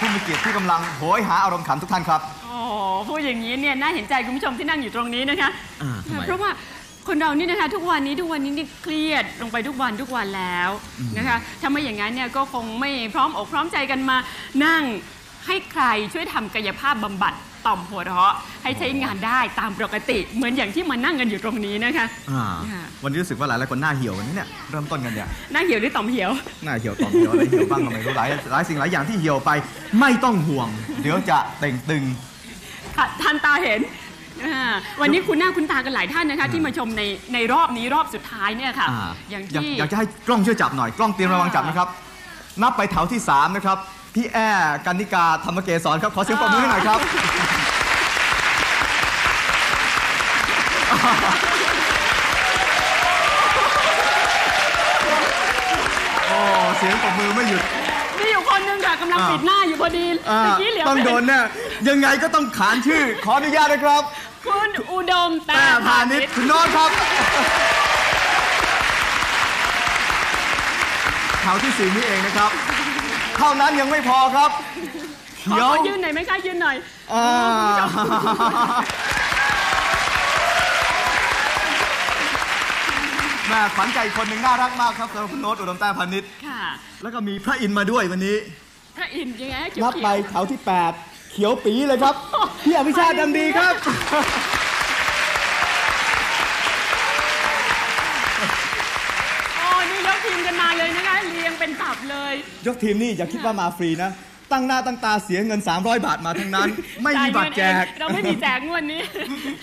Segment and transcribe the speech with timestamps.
[0.00, 2.74] ผู้มีเกียรติที่กำลังโหยหาอารมณ์ขันทุกท่านครับ โอ้โห
[3.08, 5.50] พูดอย่างนี้เนี่ยน่าเห็นใจคุณผู้ชมที่นั่งอยู่ตรงนี้นะคะ
[5.82, 6.50] อ่าทำไม เพราะว่า
[7.08, 10.70] คนเรานี่นะคะทุกวันนี้ทุกวันนี้นี่เครียดลงไปทุกวันทุกวันแล้ว
[11.18, 14.16] นะคะถ้าไม่อย่างนั้นเนี่ยก็คงไม่พร้อมอกพร้อมใจกันมา
[14.64, 14.82] นั่ง
[15.46, 17.34] ให้ใครช่วยทำกายภาพบำบัด
[17.66, 26.30] ต่อมหัวเราะให้ใช้งานได้ตามปกติ เหมือนอย่างที่มานั่งกันอยู่ตรงนี้นะคะอ่าค่ะวันนี้รู้สึกว่าหลายหลายๆคนหน้าเหี่ยววันนี้เนี่ยเริ่มต้นกันเนี่ยหน้าเหี่ยวหรือต่อมเหี่ยว
[26.64, 29.50] หน้าเหี่ยวต่อมเหี่ยวอะไรเหี่ยวบ้างก็ไม่รู้หลายหลายสิ่งหลายอย่างที่เหี่ยวไป
[30.00, 30.68] ไม่ต้องห่วง
[31.02, 32.02] เดี๋ยวจะเต่งตึง
[32.96, 33.80] ค่ะท่านตาเห็น
[34.46, 37.02] อ่าวันนี้คุณหน้าคุณตากันหลายท่านนะคะ ที่มาชมใน
[37.34, 41.88] ในรอบนี้รอบสุดท้ายเนี่ยค่ะ อ่าอย่างอยากที่ อยากจะให้กล้องช่วยจับหน่อย กล้องเตรียมระวังจับนะครับ
[42.62, 43.78] นับไปแถวที่ 3 นะครับ
[44.14, 44.48] พี่แอ้
[44.86, 47.00] กันนิกาธรรมเกศรครับ ขอเสียงปรบมือให้หน่อยครับ
[56.28, 56.38] โอ้
[56.76, 57.62] เสียงปรบมือไม่หยุด
[58.18, 61.44] มีอยู่คนหนึงค่ะกำลังอ่าปิดหน้าอยู่พอดีอ่าเมื่อกี้เหลียวต้องไปโดนเนี่ย
[61.88, 64.02] ยังไงก็ต้องขานชื่อ ขออนุญาตนะครับ
[64.46, 66.90] คุณอุดมแต่ตาพาณิชย์คุณโน้ตครับ
[71.40, 72.50] แถวที่สี่นี่เองนะครับ
[72.91, 74.50] เท่านั้นยังไม่พอครับ
[75.50, 76.76] ขอเขียว ขอยืนหน่อยไหมคะยืนหน่อย
[77.12, 77.26] อ่า
[83.48, 86.62] แม่ขวัญใจอีกคนหนึ่งน่ารักมากครับสำหรับคุณโน้ตอุดมแต้พาณิชย์ค่ะ
[87.02, 88.36] แล้วก็มีพระอินทร์มาด้วยวันนี้
[88.96, 90.60] พระอินทร์ยังไงเขียวนับเขีไปยวแถวที่
[90.94, 92.14] 8 เขียวปีเลยครับ
[92.64, 93.74] พี่อภิชาติดำดีครับ
[99.56, 102.34] โอ้นี่ยก ทีมกันมาเลยนะคะเรียงเป็นตับเลย
[102.66, 104.12] ยกทีมนี่อย่าคิดว่ามาฟรีนะ
[104.52, 106.68] ตั้งหน้าตั้งตาเสียเงิน 300 บาทมาทั้งนั้น
[107.02, 109.02] ไม่มีบัตรแจกจ่ายเงินเองเราไม่มีแจกงวดนี้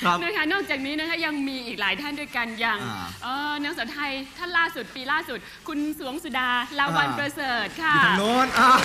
[0.06, 6.50] ครับนะคะนอกจากนี้นะคะยังมีอีกหลายท่านด้วยกันอย่างอ่าเออนางสาวไทยท่านล่าสุดปีล่าสุด คุณสวงสุดา
[6.80, 8.78] ลาวันอ่าประเสริฐค่ะอยู่ทางโน้นอ้าว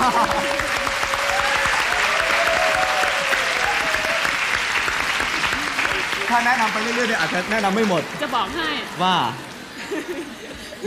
[6.29, 8.69] ถ้าแนะนำไปเรื่อยๆเนี่ยอาจจะแนะนำไม่หมด จะบอกให้
[9.03, 9.17] ว่า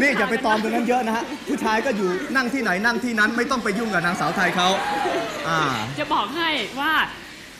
[0.01, 4.67] นี่อย่าไปตอมตรงนั้นเยอะนะฮะผู้ชายก็อยู่นั่งที่ไหนนั่งที่นั้นไม่ต้องไปยุ่งกับนางสาวไทยเขา
[5.47, 5.59] อ่า
[5.99, 6.49] จะบอกให้
[6.81, 6.93] ว่า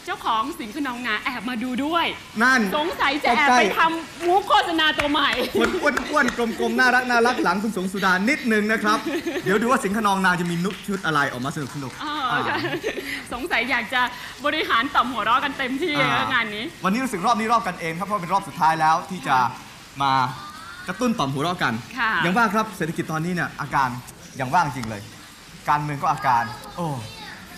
[0.05, 2.05] เจ้าของสิงห์ขนองนาแอบมาดูด้วย
[2.43, 8.97] นั่น สงสัยจะแอบใกล้ไปทำมุกโฆษณาตัวใหม่คนอ้วนอ้วนๆกลมๆ น่ารักน่ารักหลังคุณสงสุดานิดนึงนะครับ
[9.43, 12.57] เดี๋ยวดูว่าสิงห์ขนองนาจะมีนุกชุดอะไรออกมาสนุกสนุกๆอ๋ออ่า ค่ะ
[13.33, 14.01] สงสัยอยากจะ
[14.45, 19.37] บริหารต่อมหัวเราะกันเต็มที่อ่แล้วงานนี้ วันนี้รู้สึกรอบนี้รอบกันเองครับเพราะเป็นรอบสุดท้ายแล้วที่จะ
[20.01, 20.13] มา
[20.87, 23.89] กระตุ้นต่อมหัวเราะกัน ค่ะ อย่างว่าครับเศรษฐกิจตอนนี้เนี่ยอาการ
[24.37, 25.01] อย่างว่าจริงเลย
[25.69, 26.43] การเมืองก็อาการ
[26.75, 26.87] โอ้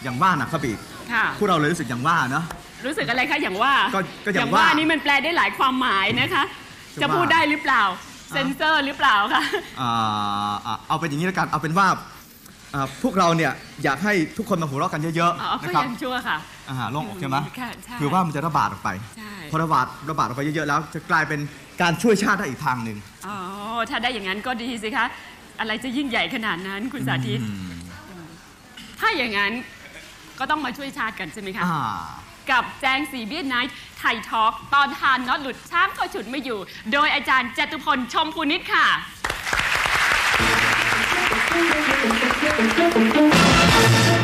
[0.04, 0.80] อย่างว่าหนักครับอีก
[1.14, 2.44] ค่ะ พวกเราเลยรู้สึกอย่างว่าเนอะ
[2.86, 6.44] รู้สึกอะไรคะอย่างว่าก็ก็อย่างว่านี่มันแปลได้หลายความหมายนะคะ
[6.96, 7.84] จะจะว่าพูดได้หรือเปล่า
[8.32, 9.44] เซ็นเซอร์หรือเปล่าคะ
[9.82, 9.92] อ่า
[10.66, 11.88] อ่าเอาเป็นอย่างนี้แล้วกันเอาเป็นว่า
[12.74, 13.52] อ่าพวกเราเนี่ย
[13.84, 16.38] อยากให้ทุกคนมาหัวเราะกันเยอะอ๋อๆก็นะครับยังชั่วค่ะ
[16.70, 21.40] อาหารโล่งอกใช่ไหมค่ะใช่คือว่ามันจะระบาดออกไป ใช่ พอระบาดระบาดออกไปเยอะๆแล้ว จะกลายเป็น
[21.82, 22.98] การช่วยชาติได้อีกทางหนึ่ง
[23.28, 23.38] อ๋อ
[23.90, 25.06] ถ้าได้อย่างนั้นก็ดีสิคะ
[25.60, 27.40] อะไรจะยิ่งใหญ่ขนาดนั้นคุณสาธิต
[29.00, 29.54] ถ้าอย่างนั้น
[30.40, 31.84] ก็ต้องมาช่วยชาติกันใช่ไหมคะอ่า
[32.52, 36.60] กับแจงสี่เบี้ย Night Thai Talk ตอนทานน็อตหลุดช้างก็ฉุดไม่อยู่
[36.94, 38.88] โดยอาจารย์จตุพลชมภูนิชค่ะ
[44.08, 44.19] สวั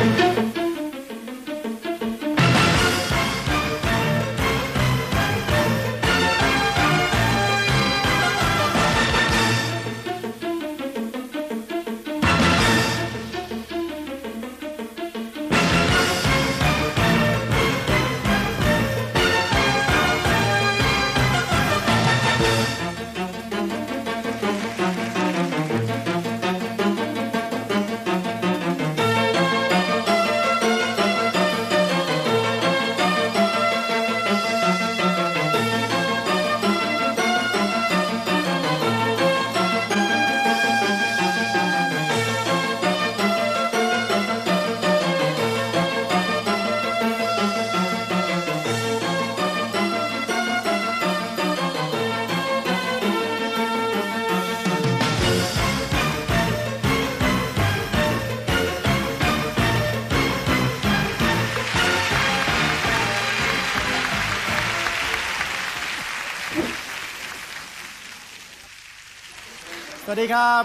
[70.26, 70.64] ดีครับ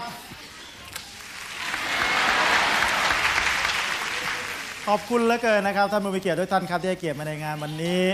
[4.86, 8.04] ขอบคุณเหลือเกินนะครับ ท่านผู้มีเกียรติทุกท่านครับที่ให้เกียรติมาในงานวันนี้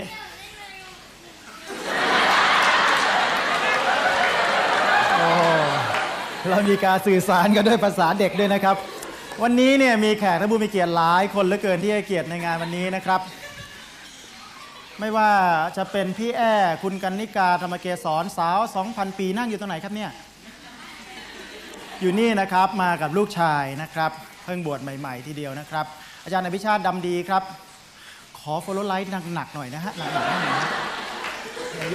[5.17, 5.29] โอ้
[6.49, 8.75] เรามีการสื่อสารกันด้วยภาษาเด็กด้วยนะครับ
[9.43, 13.21] วันนี้เนี่ยมีแขกท่านผู้มีเกียรติหลายคนเหลือเกินที่ให้เกียรติในงานวันนี้นะครับ
[14.99, 15.31] ไม่ว่า
[15.77, 18.59] จะเป็นพี่แอ้คุณกันนิกาธรรมเกศรสาว
[18.89, 20.11] 2,000 ปีนั่งอยู่ตรงไหนครับเนี่ย
[22.01, 24.11] อยู่นี่นะครับมากับลูกชายนะครับ
[24.43, 25.85] เพิ่งบวชใหม่ ๆ ทีเดียวนะครับ
[26.23, 27.43] อาจารย์อภิชาติดำดีครับ
[28.39, 30.69] ขอ follow light หนักๆหน่อยนะฮะหนักๆหน่อยนะฮะ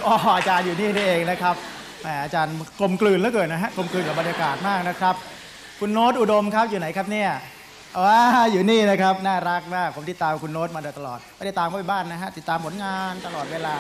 [0.07, 1.55] อ๋ออาจารย์อยู่นี่นี่เองนะครับ
[2.01, 5.15] แหมอาจารย์กลมกลืนเหลือเกินนะฮะกลมกลืนกับบรรยากาศมากนะครับ
[5.81, 7.31] คุณโน้ตอุดมครับอยู่ไหนครับเนี่ย
[8.05, 8.21] ว้า
[8.53, 13.75] อยู่นี่นะครับน่ารักมากผมติดตามคุณโน้ตมาโดยตลอดไม่ได้ตามเขาไปบ้านนะฮะติดตามผลงานตลอดเวลา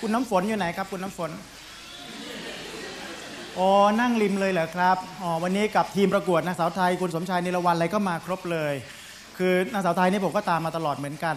[0.00, 1.30] คุณน้ำฝนอยู่ไหนครับ คุณน้ำฝน
[3.58, 3.70] อ๋อ
[4.00, 8.74] นั่งริมเลยเหรอครับอ๋อวันนี้กับทีมประกวดนางสาวไทยคุณสมชายนิรวันอะไรก็มาครบเลย
[9.38, 11.36] คือนางสาวไทยนี่ผมก็ตามมาตลอดเหมือนกัน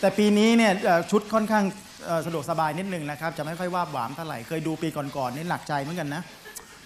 [0.00, 1.64] แต่ปีนี้เนี่ยเอ่อชุดค่อนข้าง
[2.06, 6.22] เอ่อสะดวกสบายนิดนึงนะครับ จะไม่ค่อยวาบหวามเท่าไหร่เคยดูปีก่อนๆนี่หนักใจเหมือนกันนะ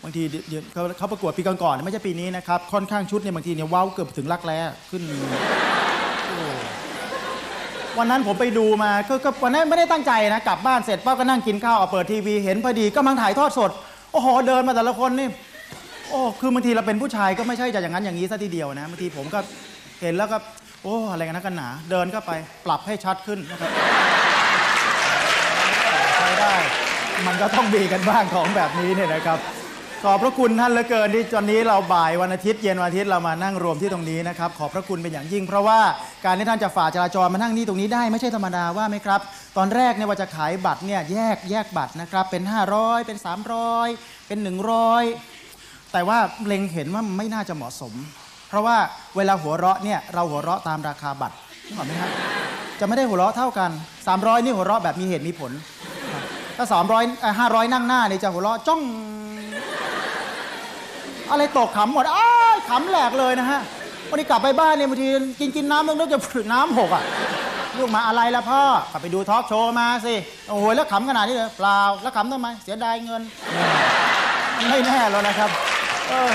[0.03, 4.59] บางทีเดี๋ยวเขาเขาประกวดปีก่อนๆไม่ใช่ปีนี้นะครับค่อนข้างชุดเนี่ยบางทีเนี่ยเว้าวเกือบถึงรักแร้
[4.91, 5.03] ขึ้น
[7.99, 13.71] วันนั้นผมไปดูมาก็ก็วันนั้นไม่ได้ตั้งใจนะกลับบ้านเสร็จป้าก็นั่งกินข้าวเอาเปิดทีวีเห็นพอดีก็มังถ่ายทอดสด
[14.13, 15.29] โอ้โหเดินมาแต่ละคนนี่
[16.11, 19.39] โอ้คือบางทีเราเป็นผู้ชายก็ไม่ใช่จะอย่างนั้นอย่างนี้ซะทีเดียวนะบางทีผมก็
[20.03, 20.39] เห็นแล้วก็
[20.83, 22.33] โอ้อะไรกันนะกันหนา เดินเข้าไป
[22.67, 23.71] ปรับให้ชัดขึ้นนะครับ
[26.17, 26.55] ใช้ได้
[27.27, 29.39] มันก็ต้องมีกันบ้างของแบบนี้เนี่ยนะครับ
[30.07, 35.81] ขอบพระคุณท่านเหลือเกินที่ตอนนี้เราบ่ายวันอาทิตย์เย็นวันอาทิตย์เรามานั่งรวมที่ตรงนี้นะครับขอบพระคุณเป็นอย่างยิ่ง เพราะว่า
[36.25, 39.21] การที่ท่านจะฝ่าจราจรมานั่งนี่ตรงนี้ได้ไม่ใช่ธรรมดาว่าไหมครับ
[39.57, 42.43] ตอนแรกเนี่ยว่าจะขายบัตรเนี่ยแยกแยกบัตรนะครับเป็น
[42.75, 43.19] 500 เป็น
[43.73, 44.39] 300 เป็น
[45.15, 47.93] 100 แต่ว่าเล็งเห็นว่าไม่น่าจะเหมาะสม
[48.49, 48.77] เพราะว่า
[49.17, 52.11] เวลาหัวเราะเนี่ยเราหัวเราะตามราคาบัตรนึกออกไหมครับ
[52.81, 53.71] จะไม่ได้หัวเราะเท่ากัน
[54.09, 55.53] 300 นี่หัวเราะแบบมีเหตุมีผล
[56.57, 58.83] ถ้า300เอ่อ500 นั่งหน้าเนี่ยจะหัวเราะจ้อง
[61.33, 63.61] อะไรตกขำหมดอ้ายขำแหลกเลยนะฮะ
[64.11, 65.09] วันนี้กลับไปบ้านเนี่ยบางที
[65.41, 67.05] กินกินน้ำต้องนึกจะผึน้ำหกอะ
[67.79, 68.63] ลูกมาอะไรละพ่อ
[68.93, 70.15] กลับไปดูทอล์กโชว์มาสิ
[70.49, 73.23] โอ้โหแล้วขำขนาดนี้เลยเปล่าแล้วขำทำไมเสียดายเงิน
[74.71, 75.51] ไม่แน่แล้วนะครับ
[76.09, 76.35] เออ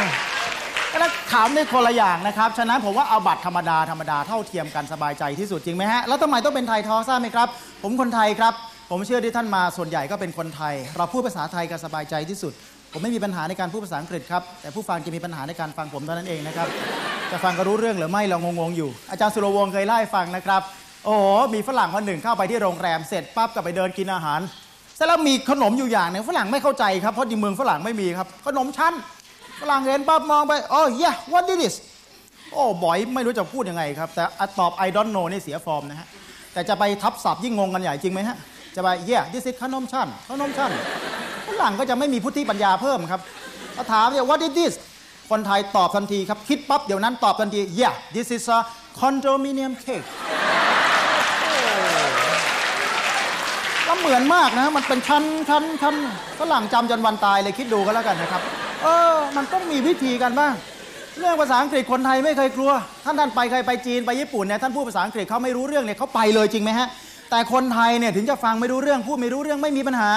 [0.99, 7.47] แล้วขำในคนละอย่างนะครับฉะนั้นผมว่าเอาบัตรธรรมดาธรรมดาเท่าเทียมกันสบายใจที่สุดจริงไหมฮะแล้วทำไมต้องเป็นไทยทอล์กทราบไหมครับ
[7.83, 8.53] ผมคนไทยครับ
[8.91, 12.53] ผมเชื่อที่ท่านมาส่วนใหญ่ก็เป็นคนไทย เราพูดภาษาไทยกันสบายใจที่สุด
[12.92, 16.68] ผมไม่มีปัญหาในการพูดภาษาอังกฤษครับ แต่ผู้ฟังจะมีปัญหาในการฟังผมเท่านั้นเองนะครับ
[17.31, 20.62] จะฟังก็รู้เรื่องหรือไม่เรางงๆอยู่ อาจารย์สุรวงศ์เคยเล่าให้ฟังนะครับ
[21.06, 24.39] โอ้โห มีฝรั่งคนหนึ่งเข้าไปที่โรงแรมเสร็จปั๊บก็ไปเดินกินอาหาร
[24.95, 28.94] เสร็จแล้วมีขนมอยู่อย่างหนึ่งฝรั่งไม่เข้าใจครับ เพราะในเมืองฝรั่งไม่มีครับ ขนมชั้น
[29.62, 31.75] ฝรั่งเห็นปั๊บมองไปโอ้ย yeah what is this
[32.54, 34.24] โอ้บอยไม่รู้จะพูดยังไงครับ แต่
[34.60, 36.07] ตอบ I don't know นี่เสียฟอร์มนะฮะ
[36.54, 38.38] แต่จะไปทับศัพท์ยิ่งงงกันใหญ่จริงไหมฮะ
[38.77, 40.71] จะไป yeah this is ขนมชั้นขนมชั้น
[41.47, 43.21] ฝรั่งก็จะไม่มีพุทธิปัญญาเพิ่มครับ
[43.75, 44.74] ถ้าถามเนี่ย what is this
[45.31, 48.57] คนไทยตอบทันทีครับ คิดปั๊บเดี๋ยวนั้นตอบทันที yeah this is a
[49.00, 50.07] condominium cake
[53.85, 55.95] แล้วเหมือนมากนะ มันเป็นชั้นชั้นชั้น
[56.39, 58.41] ฝรั่งจำจนวันตายเลยคิดดูก็แล้วกันนะครับ
[58.83, 60.53] เออ มันต้องมีวิธีกันบ้าง
[61.18, 62.71] เรื่องภาษาอังกฤษคนไทยไม่เคยกลัว
[63.06, 66.87] ท่านท่านไปเคยไปจีนไปญี่ปุ่นเนี่ยท่านพูดภาษาอังกฤษเขาไม่รู้เรื่องเนี่ยเขาไปเลยจริงไหมฮะ
[67.30, 70.12] แต่คนไทยเนี่ยถึงจะฟังไม่รู้เรื่องพูดไม่รู้เรื่องไม่มีปัญหา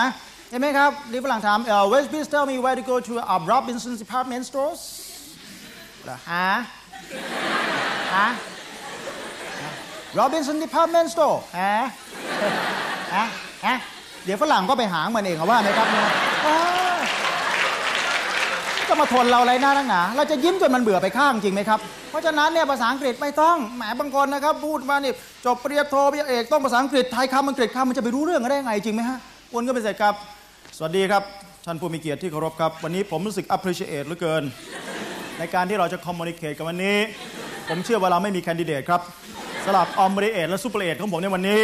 [0.50, 4.80] เห็นไหมครับนี่ฝรั่งถามเอ่อ West please tell me where to go to a Robinson's department stores
[6.06, 6.50] หรอฮะ
[8.16, 8.28] ฮะ
[10.18, 11.74] Robinson department store ฮะ
[13.14, 13.24] ฮะ
[13.66, 13.76] ฮะ
[14.24, 16.06] เดี๋ยวฝรั่งก็ไปหางมันเองเอาว่าไหมครับเนี่ย
[18.90, 21.80] จะมาทนเราอะไรหน้าตั้งหนา เราจะยิ้มจนมันเบื่อไปข้างจริงไหมครับ
[22.10, 25.12] เพราะฉะนั้นเนี่ยภาษาอังกฤษไม่ต้อง แหมบางคนนะครับพูดมานี่
[25.46, 29.18] จบปริญญาโทปริญญาเอกต้องภาษาอังกฤษไทยคำอังกฤษคำมันจะไปรู้เรื่องกันได้ไงจริงไหมฮะ
[29.54, 30.14] วนก็ไปเสร็จครับ
[30.76, 31.22] สวัสดีครับ
[31.66, 34.42] ท่านผู้มีเกียรติที่เคารพครับ วันนี้ผมรู้สึก appreciate เหลือเกิน
[35.38, 36.98] ในการที่เราจะ communicate กันวันนี้
[37.68, 39.00] ผมเชื่อว่าเราไม่มีแคนดิเดตครับ
[39.64, 41.62] สลับออมบริเอทและซูเปอร์เอทของผมในวันนี้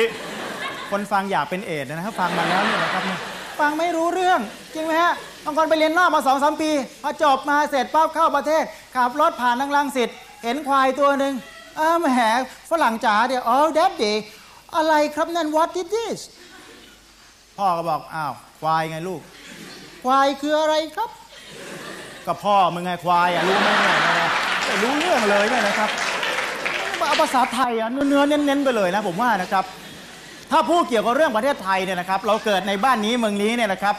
[0.90, 3.02] คนฟังอยากเป็นเอดนะครับฟังมาแล้วเนี่ยนะครับ
[3.60, 4.40] ฟังไม่รู้เรื่อง
[4.74, 5.14] จริงไหมฮะ
[5.48, 6.70] บางคนไปเรียนนอกมาสองสามปี
[7.02, 8.64] พอจบมาเสร็จปั๊บเข้าประเทศ
[8.96, 10.08] ขับรถผ่านทางลังสิต
[10.44, 11.34] เห็นควายตัวหนึ่ง
[11.78, 12.08] อ้าวแหม
[12.70, 14.16] ฝรั่งจ๋าเดี๋ยวอ๋อ that day
[14.76, 16.20] อะไรครับนั่น what is this
[17.58, 19.20] พ่อก็บอกอ้าวควายไงลูก
[20.04, 21.10] ควายคืออะไรครับ
[22.26, 24.30] ก็พ่อมึงไงควายอะรู้ไหมเนี่ย
[24.82, 25.90] รู้เรื่องเลยเนี่ยนะครับ
[27.08, 29.64] เอาภาษาไทยอะเนื้อเน้นๆไปเลยนะผมว่านะครับ
[30.50, 33.94] ถ้าพูดเกี่ยวกับเรื่องประเทศไทยเนี่ยนะครับ เราเกิดในบ้านนี้เมืองนี้เนี่ยนะครับ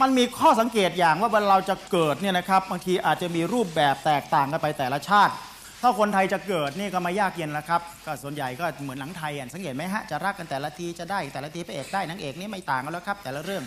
[0.00, 5.34] มันมีข้อสังเกตอย่างว่าเวลาเราจะเกิดเนี่ยนะครับบางทีอาจจะมีรูปแบบแตกต่างกันไปแต่ละชาติ
[5.82, 13.64] ถ้าคนไทยจะเกิดนี่ก็ไม่ยากเย็นแล้วครับก็ส่วนใหญ่ก็เหมือนหนังไทยอะสังเกตไหมฮะจะรักกันแต่ละทีจะได้แต่ละทีพระเอกได้นางเอกนี่ไม่ต่างกันแล้วครับ แต่ละเรื่อง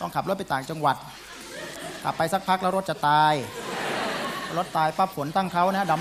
[0.00, 0.96] ต้องขับรถไปต่างจังหวัด
[2.04, 3.34] ขับไปสักพักแล้วรถจะตาย
[4.58, 6.00] รถตายปั๊บฝนตั้งเขานะดำ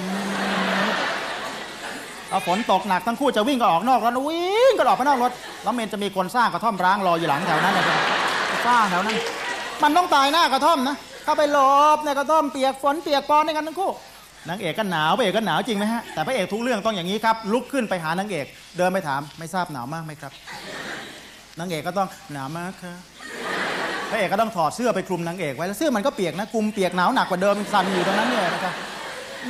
[2.29, 5.31] เอาฝนตกหนักทั้งคู่จะวิ่งก็ออกนอกรถวิ่งก็ออกไปนอกรถ
[5.63, 7.85] แล้วเมนจะมีคนสร้างกระท่อมร้างรออยู่หลังแถวนั้นนะ
[8.67, 9.17] สร้างแถวนั้น
[9.83, 11.59] มันต้องตายหน้ากระท่อมนะเข้าไปหล
[11.95, 13.91] บในกระท่อมเปียกฝนเปียกปอนในกันทั้งคู่
[14.49, 18.45] นางเอกก็หนาวพระเอกก็หนาวจริงไหมฮะแต่พระเอกทุกเรื่องต้องอย่างนี้ครับลุกขึ้นไปหานางเอก
[18.77, 20.31] เดินไปถามไม่ทราบหนาวมากไหมครับ
[21.59, 22.97] นางเอกก็ต้องหนาวมากครับ
[24.09, 28.73] พระเอกก็ต้องถอดเสื้อไปคลุมนางเอกไว้แล้วเสื้อมันก็เปียกนะคลุมเปียกหนาวหนักกว่าเดิมสั่นอยู่ตรงนั้นเนี่ยนะครับ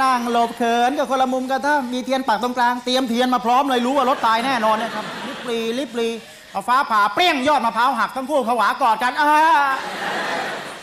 [0.01, 6.09] นั่งหลบเขินกับคนละมุมกันถ้ามีเทียนปักตรงกลางเตรียมเทียนมาพร้อมเลยรู้ว่ารถตายแน่นอนนะครับลิบลีลิบลี
[6.51, 9.29] เอาฟ้าผ่าเปรี้ยงยอดมะพร้าวหักทั้งคู่ผวากอดกันอา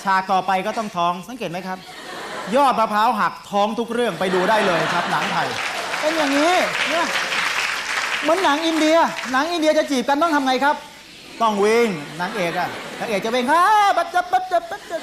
[0.04, 1.78] ฉากต่อไปก็ต้องท้องสังเกตไหมครับ
[2.56, 5.48] ยอดมะพร้าวหักท้องทุกเรื่องไปดูได้เลยครับ หนังไทย
[6.00, 6.52] เป็นอย่างนี้
[6.88, 7.06] เนี่ย
[8.22, 8.96] เหมือนหนังอินเดีย
[9.32, 10.76] หนังอินเดียจะจีบกันต้องทำไงครับ
[11.42, 11.88] ต้องวิ่ง
[12.20, 12.68] นางเอกอะ
[13.00, 13.62] นางเอกจะวิ่งฮ่า
[13.96, 15.00] บัดจับบัดจับบัดจับ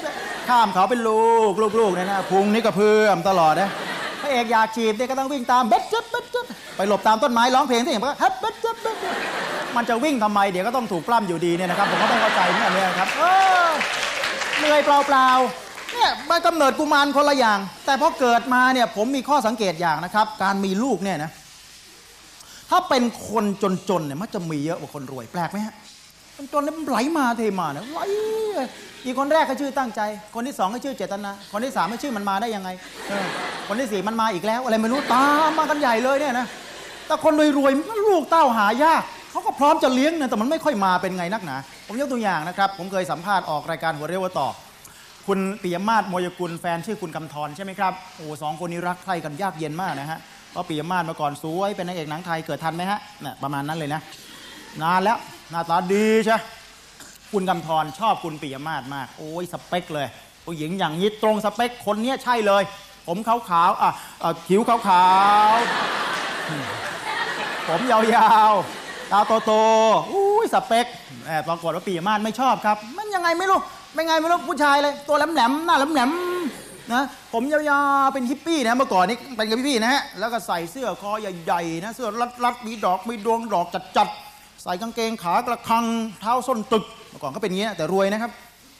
[0.48, 3.70] ข้ามเขาเป็นลูกลูกลูกเนี่ยนะพุงนี่กระเพื่อมตลอดนะ
[4.20, 6.44] พระเอกอยากจีบเนี่ยก็ต้องวิ่งตามบัดจับบัดจับ
[6.76, 9.14] ไปหลบตามต้นไม้ร้องเพลงที่เห็นว่าฮับบัดจับบัดจับ
[9.76, 13.22] มันจะวิ่งทำไมเดี๋ยวก็ต้องถูกปล้ำอยู่ดีเนี่ยนะครับผมก็ไม่เข้าใจเนี่ยเนี่ยครับเอ
[13.66, 13.68] อ
[14.58, 21.30] เหนื่อยเปล่าๆเนี่ยมันกำเนิดกุมารคนละอย่าง แต่พอเกิดมาเนี่ยผมมีข้อสังเกตอย่างนะครับ การมีลูกเนี่ยนะ
[22.70, 23.44] ถ้าเป็นคน
[23.88, 25.74] จนๆเนี่ยมันจะมีเยอะกว่าคนรวยแปลกไหมฮะ
[26.36, 28.00] คนจนเนี่ยมันไหลมาเทมาเนี่ยไหล
[29.04, 30.00] อีกคนแรกก็ชื่อตั้งใจ
[30.34, 32.68] คนที่สองก็ชื่อเจตนา คนที่สามไม่ชื่อมันมาได้ยังไง
[33.68, 36.46] คนที่สี่มันมาอีกแล้ว อะไรไม่รู้ตามมากันใหญ่เลยเนี่ยนะ
[37.06, 44.48] แต่คนรวยๆมันลูกเต้าหายากเขาก็พร้อมจะเลี้ยงเนี่ยแต่มันไม่ค่อยมาเป็นไงนักหนาผมยกตัวอย่างนะครับ ผมเคยสัมภาษณ์ออกรายการหัวเรียวหัวต่อ
[45.26, 50.18] คุณปิยมาศมยกุลแฟนชื่อคุณกำธรใช่ไหมครับโอ้สองคนนี้รักใคร่กันยากเย็นมากนะฮะ
[50.50, 54.00] เพราะปิยมาศเมื่อก่อนสวยเป็นนางเอกหนังไทยเกิดทันไหมฮะน่ะประมาณนั้นเลยนะ
[54.82, 55.18] นานแล้ว
[55.50, 56.36] หน้าตาดีใช่
[57.32, 60.08] คุณกำธรชอบคุณปิยมาศมาก โอ้ยสเปคเลย
[60.44, 62.62] ผู้หญิงอย่างนี้ตรงสเปคคนเนี้ยใช่เลย
[63.06, 63.36] ผมขา
[63.68, 64.76] วๆอะอะผิวขา
[65.52, 68.00] วๆผมยา
[68.50, 70.86] วๆตาโตๆอุ้ยสเปค
[71.26, 73.58] แอบปรากฏว่าปิยมาศไม่ชอบครับ มันยังไงไม่รู้
[73.94, 77.60] ไม่ไงไม่รู้ผู้ชายเลย ตัวแหลมๆหน้าแหลมๆนะผมยา
[78.04, 82.08] วๆเป็นฮิปปี้นะเมื่อก่อนนี้เป็นกับพี่ๆนะฮะแล้วก็ใส่เสื้อคอใหญ่ๆนะเสื้อ
[82.44, 84.25] รัดๆมีดอกมีดวงดอกจัดๆ
[84.66, 85.84] ใส่กางเกงขากระคัง
[86.20, 88.30] เท้าส้นตึกเมื่อก่อนก็เป็นอย่างนี้นะแต่รวยนะครับ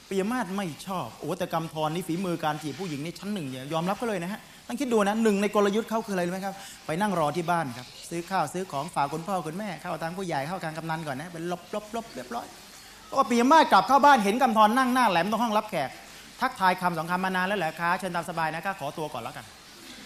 [0.09, 6.55] ปิยมาศไม่ชอบโอ้แต่กำธรนี่ฝีมือการจีบผู้หญิงนี่ชั้นหนึ่งเนี่ยยอมรับก็เลยนะฮะต้องคิดดูนะหนึ่งในกลยุทธ์เขาคืออะไรรู้ไหมครับ
[6.87, 12.47] ไปนั่งรอที่บ้านครับ ซื้อข้าวซื้อของฝากคุณพ่อคุณแม่เข้าทางผู้ใหญ่เข้าทางกำนันก่อนนะเป็นลบลบลบเรียบร้อย
[13.13, 15.91] ก็ปิยมาศกลับเข้าบ้านเห็นกำธรนั่งหน้าแหลมตรงห้องรับแขก
[16.41, 19.45] ทักทายคำสองคำมานานแล้วแหละคะเชิญตามสบายนะก็ขอตัวก่อนแล้วกัน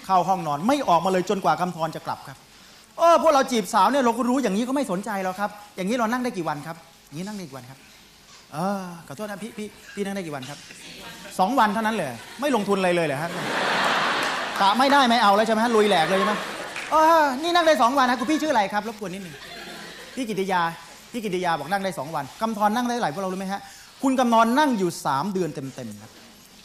[0.06, 2.38] เข้าห้องนอนไม่ออกมาเลยจนกว่ากำธรจะกลับครับ
[3.00, 6.76] เออพวกเราจีบสาวเนี่ยเราก็รู้อย่างนี้ก็ไม่สนใจเราครับ อย่างนี้เรานั่งได้กี่วันครับ
[7.14, 7.78] งนี้นั่งได้กี่วันครับ
[8.52, 10.58] เออขอโทษนะพี่พี่พี่นั่งได้กี่วันครับ
[11.38, 12.08] สองวันเท่านั้นเลย
[12.40, 13.30] ไม่ลงทุนอะไรเลยเหรอครับ
[14.60, 16.34] กะไม่ได้ไม่เอาแล้วใช่ไหมฮะลุยแหลกเลยใช่ไหม
[16.90, 19.34] เออนี่นั่งได้สองวันนะคุณพี่ชื่ออะไรครับรบกวนนิดหนึ่ง
[20.14, 20.62] พี่กิติยา
[21.12, 23.60] พี่กิติยาบอกนั่งได้สองวันกำธรนั่งได้เท่าไหร่พวกเรารู้ไหมฮะ
[24.02, 26.12] คุณกำธรนั่งอยู่สามเดือนเต็มๆครับ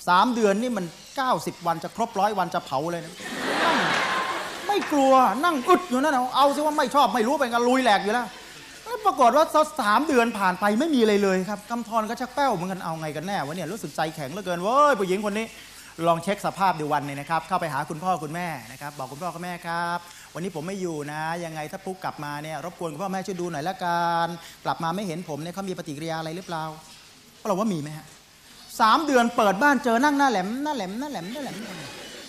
[0.08, 3.14] สามเดือนนี่มันเก้าสิบวันจะครบร้อยวันจะเผาเลยนะ
[4.76, 5.14] ไม่กลัว
[5.46, 8.28] นั่งอึดอยู่นั่นเอาเอาสิว่าไม่ชอบไม่รู้เป็นกันลุยแหลกอยู่แล้ว
[8.84, 9.46] แล้วปรากฏว่า
[9.82, 15.46] สามเดือนผ่านไปไม่มีอะไรเลยครับกำธรก็ชักแป้วเหมือนกันเอาไงกันแน่วะเนี่ยรู้สึกใจแข็งเหลือเกินเว้ยผู้หญิงคนนี้
[16.08, 20.00] ลองเช็คสภาพดูวันนึงนะครับ เข้าไปหาคุณพ่อคุณแม่นะครับ บอกคุณพ่อคุณแม่ครับ
[20.34, 24.28] วันนี้ผมไม่อยู่นะ ยังไงถ้าปุ๊กกลับมาเนี่ยรบกวนคุณพ่อแม่ช่วยดูหน่อยละกัน
[24.66, 26.64] กลับมาไม่เห็นผมเนี่ยเขามีปฏิกิริยาอะไรหรือเปล่า
[27.48, 28.06] เราว่ามีไหมฮะ
[28.80, 31.56] สามเดือนเปิดบ้านเจอนั่งหน้าแหลมหน้าแหลมหน้าแหลมหน้าแหลม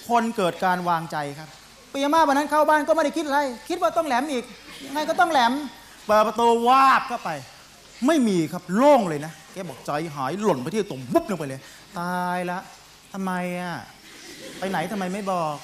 [0.09, 1.49] คนเกิดการวางใจครับ
[1.97, 3.39] ปิยมาวันนั้นเข้าบ้านก็ไม่ได้คิดอะไร
[3.69, 4.45] คิดว่าต้องแหลมอีก
[4.85, 5.53] ยังไงก็ต้องแหลม
[6.07, 7.31] เปิดประตูวาบเข้าไป
[8.07, 11.61] ไม่มีครับโล่งเลยนะแกบอกใจหายหล่นไปที่ตรงบุ๊บลงไปเลย
[11.99, 12.59] ตายละ
[13.13, 13.75] ทำไมอะ
[14.59, 15.55] ไปไหนทำไมไม่บอก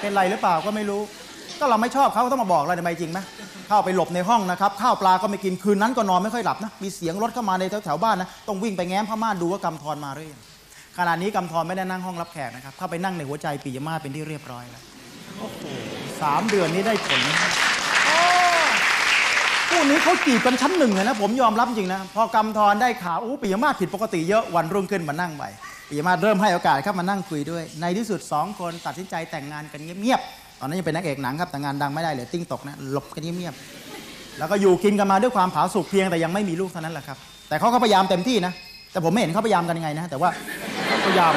[0.00, 1.00] เป็นไรหรือเปล่าก็ไม่รู้
[1.58, 3.18] ก็เราไม่ชอบเขาต้องมาบอกเราทำไมจริงไหม
[3.68, 10.42] เข้าไปหลบในห้องนะครับข้าวปลาก็ไม่กินคืนนั้นก็นอนไม่ค่อยหลับนะมีเสียงรถเข้ามาในแถวๆบ้านนะต้องวิ่งไปแง้มผ้าม่านดูว่ากำธรมาหรือยัง
[10.98, 14.82] ขณะนี้กำธรไม่ได้นั่งห้องรับแขกนะครับ เข้าไปนั่งในหัวใจปิยมาเป็นที่เรียบร้อยแล้ว
[15.38, 15.62] โอ้โห
[16.22, 17.36] สามเดือนนี้ได้ผลนะ
[19.68, 25.44] โอ้นี้เขาจีบกันชั้นหนึ่งเลยนะ ผมยอมรับจริงนะ พอกำธรได้ข่าวอู้ปิยมาผิดปกติเยอะวันรุ่งขึ้นมานั่งไป
[25.88, 38.52] ปิยมาเริ่มให้โอกาสครับมานั่งคุยด้วย ในที่สุดสองคนตัดสินใจแต่งงานกันเงียบๆตอนนั้นยังเป็นนักเอกหนังครับแต่งานดังไม่ได้เลยติ้งตกนะหลบกันเงียบๆแล้วก็อยู่กินกันมาด้วยความผาสุกเพียงแต่ยังไม่มีลูกเท่านั้นแหละครับ แต่เขาก็พยายามเต็มที่นะ
[38.94, 40.30] แต่ผมไม่เห็นเขาพยายามกันยังไงนะ แต่ว่า
[41.06, 41.32] พยายาม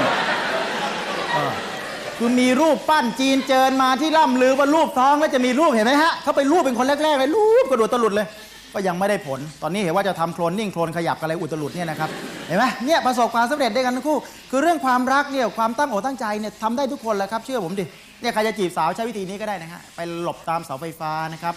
[2.18, 8.28] คือมีรูปปั้นจีนเจิญมาที่ล่ำลือว่ารูปท้องแล้วจะมีรูปเห็นไหมฮะเขาไปรูปเป็นคนแรกๆเลยรูปกระโดดตลุดเลย
[8.74, 12.10] ก็ยังไม่ได้ผล ตอนนี้เห็นว่าจะทำโคลนนิ่งโคลนขยับอะไรอุตลุดเนี่ยนะครับ
[12.48, 14.18] เห็นไหมเนี่ยประสบความสำเร็จได้กันทั้งคู่
[14.52, 17.86] คือเรื่องความรักเนี่ยความตั้งอกตั้งใจเนี่ยทำได้ทุกคนแหละครับเชื่อผมดิ
[18.22, 21.56] เนี่ยใครจะจีบสาวใช้วิธีนี้ก็ได้นะฮะไปหลบตามเสาไฟฟ้านะครับ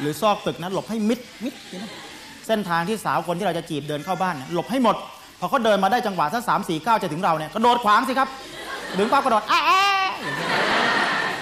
[0.00, 1.54] หรือซอกตึกนั้นหลบให้มิดมิด
[2.46, 4.96] เส้นทางที่สาวคนที่เราจะจีบเดินเข้าบ้านหลบให้หมด
[5.40, 8.28] พอเขาเดินมาได้จังหวะถ้าสามสี่เก้าจะถึงเราเนี่ยกระโดดขวางสิครับ
[8.98, 9.60] ถึงปั๊บกระโดดแอะ
[10.22, 10.48] อย่างเงี้ย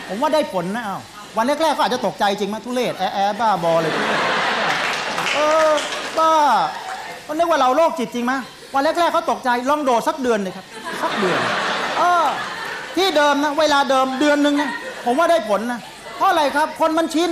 [0.08, 0.98] ผมว่าได้ผลนะเอ้า
[1.36, 4.20] วันแรกๆก็อาจจะตกใจจริงไหมทุเรศแอะแอะบ้าบอเลยเรศ
[5.34, 5.38] เอ
[5.68, 5.70] อ
[6.18, 6.32] บ้า
[7.26, 8.32] ก็นึกว่าเราโรคจิตจริงไหม
[8.74, 10.66] วันแรกๆเขาตกใจลองโดดสักเดือนเลยครับ
[11.02, 11.40] สักเดือน
[11.98, 12.26] เออ
[12.96, 14.70] ที่เดิมนะเวลาเดิมเดือนหนึ่งนะ
[15.04, 15.80] ผมว่าได้ผลนะ
[16.16, 17.30] เพราะอะไรครับ คนมันชิน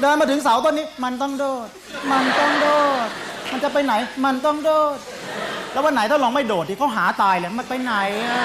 [0.00, 1.68] เดินมาถึงเสาต้นนี้ มันต้องโดด
[2.10, 2.66] มันต้องโด
[3.06, 3.08] ด
[3.52, 3.94] มันจะไปไหน
[4.24, 4.98] มันต้องโดด
[5.72, 7.94] แล้ววันไหนถ้าลองไม่โดดที่เขาหาตายเลยมันไปไหน
[8.28, 8.42] อะ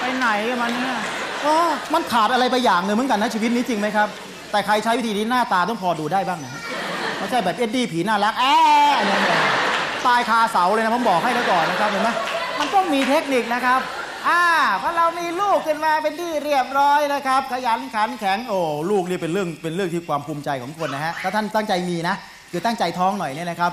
[0.00, 1.00] ไปไหนอะมันเนี่ย
[1.44, 1.54] อ๋อ
[1.94, 4.08] มันขาดอะไรไปอย่างหนึ่งเหมือนกันนะชีวิตนี้จริงไหมครับ
[4.50, 6.52] แต่ใครใช้วิธีนี้หน้าตาต้องพอดูได้บ้างนะ
[7.18, 8.56] ไม่ใช่แบบเอ็ดดี้ผีน่ารักแอะ
[9.04, 9.20] เนี่ย
[10.06, 12.10] ตายคาเสาเลยนะผมบอกให้แล้วก่อนนะครับเห็นไหม
[12.60, 13.80] มันต้องมีเทคนิคนะครับ
[14.28, 14.44] อ่า
[14.78, 18.58] เพราะเรามีลูกขึ้นมาเป็นที่เรียบร้อยนะครับ ขยันขันแข็งโอ้
[18.90, 22.14] ลูกนี่เป็นเรื่องเป็นเรื่องที่ความภูมิใจของคนนะฮะถ้าท่านตั้งใจมีนะ
[22.50, 23.72] คือตั้งใจท้องหน่อยเนี่ยนะครับ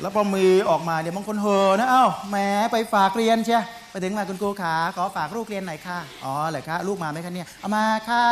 [0.00, 2.36] แล้วพอมีอออกมาเนี่ยบางคนเฮอนะเอ้าแหม
[2.72, 8.24] ไปฝากเรียนเชียไปถึงมาคุณครูขาขอฝากลูกเรียนหน่อยค่ะอ๋อเหรอคะลูกมาไหมคะเนี่ยเอามาค่ะ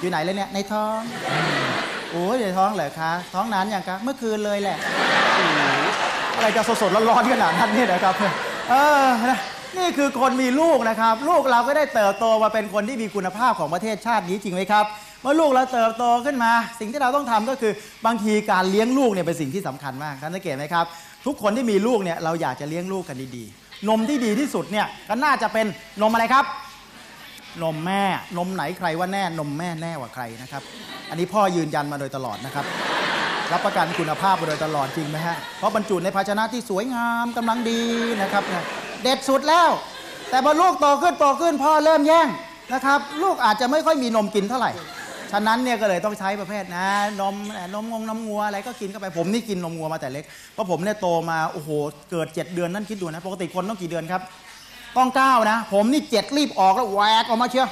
[0.00, 0.98] อยู่ไหนเลยเนี่ยในท้อง
[1.30, 1.66] อืม
[2.10, 4.76] โอ้ยในท้องเหรอคะท้องนานอยังคะเมื่อคืนเลยแหละ
[5.36, 5.60] โอ้โห
[6.36, 8.14] อะไรจะสดๆร้อนๆขนาดนั้นเนี่ยนะครับ
[8.70, 8.74] เอ
[9.04, 9.38] อนะ
[9.78, 14.84] นี่คือคนมีลูกนะครับ ลูกเราก็ได้เติบโตมาเป็นคนที่มีคุณภาพของประเทศชาตินี้จริงไหมครับ
[15.22, 17.72] เมื่อลูกเราเติบโตขึ้นมา สิ่งที่เราต้องทำก็คือ
[18.06, 20.84] บางทีการเลี้ยงลูกเนี่ยเป็นสิ่งที่สำคัญมากท่านสังเกตไหมครับ
[21.26, 25.66] ทุกคนที่มีลูกเนี่ยเราอยากจะเลี้ยงลูกกันดีๆ นมที่ดีที่สุดเนี่ยก็น่าจะเป็น
[26.02, 26.44] นมอะไรครับ
[27.62, 28.02] นมแม่
[28.36, 30.62] นมไหนใครว่าแน่นมแม่แน่กว่าใครนะครับ
[31.10, 32.64] อันนี้พ่อยืนยันมาโดยตลอดนะครับ
[33.52, 37.80] รับประกันคุณภาพมาโดยตลอดจริงไหมฮะ เพราะบรรจุในภาชนะที่สวยงามกำลังดี
[38.22, 38.64] นะครับเนี่ย
[39.02, 39.70] เด็ดสุดแล้ว
[40.30, 42.28] แต่พอลูกโตขึ้นโตขึ้นพ่อเริ่มแย่ง
[42.74, 44.70] นะครับ ลูกอาจจะไม่ค่อยมีนมกินเท่าไหร่
[45.32, 46.86] ฉะนั้นเนี่ยก็เลยต้องใช้ประเภทนะ
[47.20, 47.34] นม
[47.74, 51.70] นมงงนมงัวอะไรก็กินเข้าไปผมนี่กินนมงัวมาแต่เล็กเพราะผมเนี่ยโตมาโอ้โห
[52.10, 54.22] เกิด 7 เดือนนั่นคิดดูนะ ปกติคนต้องกี่เดือนครับ
[54.96, 57.68] ต้องเก้านะ ผมนี่เจ็ดรีบออกแล้วแหวกออกมาเชียว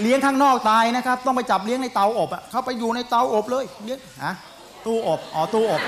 [0.00, 4.34] เลี้ยงข้างนอกตายนะครับ ต้องไปจับเลี้ยงในเตาอบอะเข้าไปอยู่ในเตาอบเลยเลี้ยงฮะ
[4.86, 5.82] ตู้อบอ๋อตู้อบ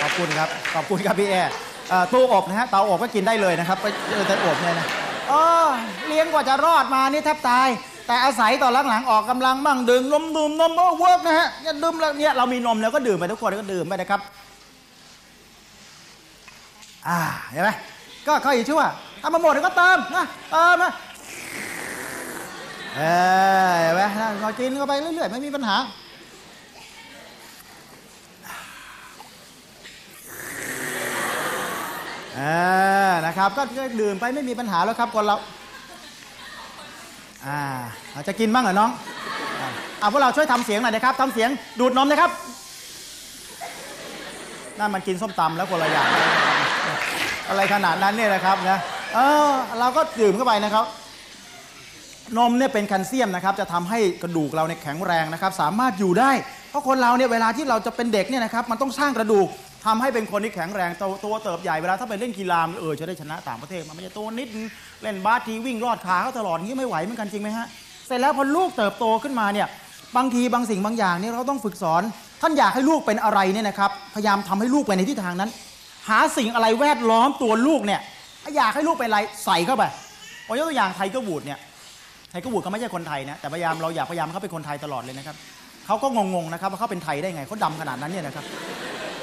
[0.00, 1.52] ขอบคุณครับขอบคุณครับพี่แอร์
[1.92, 4.88] อ่อตู้อบนะฮะเตาอบก็กินได้เลยนะครับไปเออแต่อบเนี่ยนะ
[5.30, 5.68] เออ
[6.08, 7.68] เลี้ยงกว่าจะรอดมานี่แทบตาย
[8.06, 14.20] แต่อาศัยตอนหลังๆออกกำลังบ้างดื่มนมดื่มนมโอ้ work นะฮะอย่าดื่มแล้วเนี่ยเรามีนมแล้วก็ดื่มไปทุกคนก็ดื่มไปนะครับ
[17.08, 17.18] อ่า
[17.50, 17.70] เห็นไหม
[18.26, 18.82] ก็ค่อยชั่ว
[19.22, 20.92] ถ้ามาหมดเดี๋ยวก็เติมนะเติมนะ
[22.96, 23.00] เอ
[23.70, 25.76] อเห็นไหมนะพอกินเข้าไปเรื่อยๆไม่มีปัญหา
[32.38, 33.62] อ่านะครับ ก็
[34.00, 35.36] ดื่มไปไม่มีปัญหาแล้วครับคนเรา
[37.46, 37.60] อ่า
[38.12, 38.90] เราจะกินบ้างเหรอน้อง
[40.00, 41.48] เอาพวกเราช่วยทำเสียงหน่อยนะครับทำเสียง
[41.80, 42.30] ดูดนมนะครับ
[44.78, 46.08] นั่นมันกินส้มตำแล้วคนละอย่าง
[47.48, 48.78] อะไรขนาดนั้นเนี่ยนะครับนะ
[49.14, 50.84] เออเราก็ดื่มเข้าไปนะครับ
[52.38, 56.30] นมเนี่ยเป็นแคลเซียมนะครับ จะทำให้กระดูกเราเนี่ยแข็งแรงนะครับ สามารถอยู่ได้
[56.70, 59.48] เพราะคนเราเนี่ยเวลาที่เราจะเป็นเด็กเนี่ยนะครับ มันต้องสร้างกระดูก
[59.86, 64.48] ทำให้เป็นคนที่แข็งแรงโตตัวเติบใหญ่เวลาถ้าไปเล่นกีฬาเออจะได้ชนะต่างประเทศมันไม่ใช่ตัวนิด
[65.02, 67.66] เล่นบาสทีวิ่งรอดขาเขาตลอดงนี้ไม่ไหวเหมือนกันจริงไหมฮะ
[68.06, 69.66] เสร็จแล้วพอลูกเติบโตขึ้นมาเนี่ย
[70.16, 72.02] บางทีบางสิ่งบางอย่างเนี่ยเราต้องฝึกสอน
[72.42, 75.50] ท่านอยากให้ลูกเป็นอะไรเนี่ยนะครับพยายามทำให้ลูกไปในทิศทางนั้น
[76.08, 78.00] หาสิ่งอะไรแวดล้อมตัวลูกเนี่ย
[78.56, 79.84] อยากให้ลูกเป็นอะไรใส่เข้าไป
[80.46, 81.58] ผมยกตัวอย่างไทเกอร์วูดเนี่ย
[82.30, 85.36] ไทยก็บูดเขาไม่ใช่คนไทยนะแต่พยายามเราอยากพยายามเขาเป็นคนไทยตลอดเลยนะครับ
[85.86, 88.44] เขาก็งงๆนะครับว่าเขาเป็นไทยได้ไงเขาดำขนาดนั้นเนี่ยนะครับ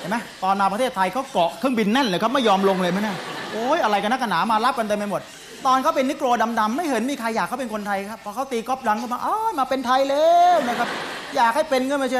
[0.08, 3.18] เห็นไหมตอนมาประเทศไทยเขาเกาะเครื่องบินแน่นเลยครับไม่ยอมลงเลยไหมเนี่ย
[3.52, 5.22] โอ้ยอะไรกันนักหนามารับกันเต็มไปหมด
[5.66, 6.28] ตอนเขาเป็นนิโกร
[6.60, 10.90] ดำๆไม่เห็นมีใครอยากเขาเป็นคนไทยครับพอเขาตีกอล์ฟดังก็มาอ๋อมาเป็นไทยแล้วนะครับ
[11.36, 12.20] อยากให้เป็นก็ไม่ใช่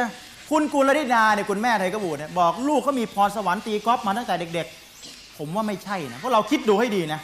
[0.50, 4.66] คุณกุลธิดาเนี่ยคุณแม่ไทยก็บูดเนี่ยบอกลูกเขามีพรสวรรค์ตีกอล์ฟมาตั้งแต่เด็ก
[5.02, 7.20] ๆ ผมว่าไม่ใช่นะเพราะเราคิดดูให้ดีนะ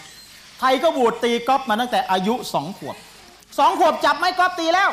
[0.61, 2.97] ไทยก็บูดตีกอล์ฟมาตั้งแต่อายุสองขวบ
[3.59, 4.91] สองขวบจับไม้กอล์ฟตีแล้ว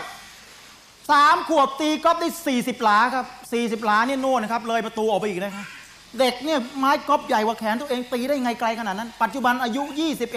[1.11, 5.65] สามขวบตีกอล์ฟได้สี่สิบหลาครับสี่สิบหลาเนี่ยโน่นนะครับ เลยประตูออกไปอีกนะครับ
[6.19, 9.83] เด็กเนี่ยไม้กอล์ฟใหญ่กว่าแขนตัวเองตีได้ไงไกลขนาดนั้น ปัจจุบันอายุ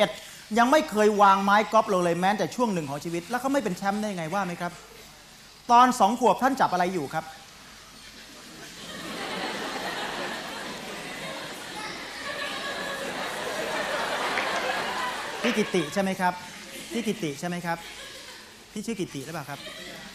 [0.01, 4.73] 21 ยังไม่เคยวางไม้กอล์ฟลงเลยแม้แต่ช่วงหนึ่งของชีวิต แล้วเขาไม่เป็นแชมป์ได้ไงว่าไหมครับ
[5.71, 7.25] ตอนสองขวบท่านจับอะไรอยู่ครับ
[15.43, 16.33] พี่กิติใช่ไหมครับ
[16.93, 17.79] พี่กิติใช่ไหมครับ
[18.73, 19.61] พี่ชื่อกิติหรือเปล่าครับ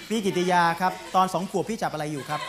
[0.10, 2.40] พี่กิติยาครับ ตอนสองขวบพี่จับอะไรอยู่ครับ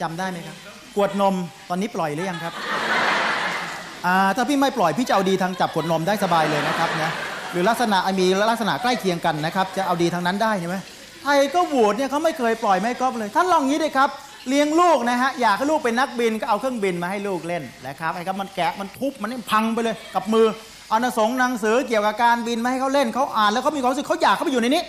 [0.00, 0.56] จำได้ไหมครับ
[0.94, 1.34] ขวดนม
[1.68, 2.52] ตอนนี้ปล่อยหรือยังครับ
[4.06, 7.10] อ่าถ้าพี่ไม่ปล่อยพี่จะเอาดีทางจับขวดนมได้สบายเลยนะครับนะ
[7.52, 10.76] หรือลักษณะมีลักษณะใกล้เคียงกันนะครับ จะเอาดีทางนั้นได้ใช่ไหม
[11.22, 14.10] ไทยก็โหวตเนี่ยเขาไม่เคยปล่อยไม่ก๊อฟเลยท่านลองงี้ดิครับ
[14.48, 20.46] เลี้ยงลูกนะฮะอยากให้ลูกเป็นนักบินก็เอาเครื่องบินมาให้ลูกเล่นนะครับไอ้ครับมันแกะมันทุบมันพังไปเลยกับมือ
[20.88, 24.82] เอาหนังสงหนังสือเกี่ยวกับการบินมาให้เขาเล่นเขาอ่านแล้วเขามีความรู้สึกเขาอยากเข้าไปอยู่ในนี้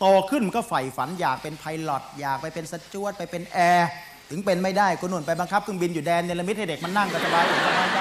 [0.00, 3.88] โตขึ้นมันก็ใฝ่ฝันอยากเป็นไพลอตอยากไปเป็นสจวตไปเป็นแอร์
[4.30, 7.98] ถึงเป็นไม่ได้ก็นุ่นไปบังคับเครื่องบินอยู่แดนเนลมิตให้เด็กมันนั่งก็สบายสบายใจ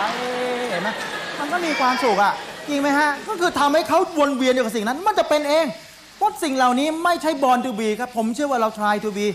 [0.70, 0.90] เห็นไหม
[1.40, 2.34] มันก็มีความสุขอะ
[2.68, 5.66] จริงไหมฮะ ก็คือทำให้เขาวนเวียนอยู่กับสิ่งนั้น มันจะเป็นเอง
[6.18, 9.26] เพราะสิ่งเหล่านี้ไม่ใช่บอลทูบีครับ ผมเชื่อว่าเรา try to be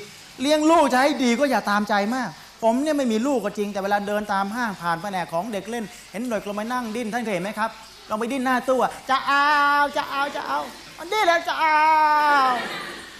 [0.40, 2.28] เลี้ยงลูกจะให้ดีก็อย่าตามใจมาก
[2.62, 7.70] ผมเนี่ยไม่มีลูกก็จริงแต่เวลาเดินตามห้างผ่านแผนกของเด็กเล่น เห็นเด็กลงไปนั่งดิ้นท่านเคยเห็นไหมครับ
[8.08, 9.46] ลองไปดิ้นหน้าตู้อะจะเอา
[9.96, 10.60] จะเอาจะเอา
[11.02, 11.76] มันดิ้นแล้วจะเอา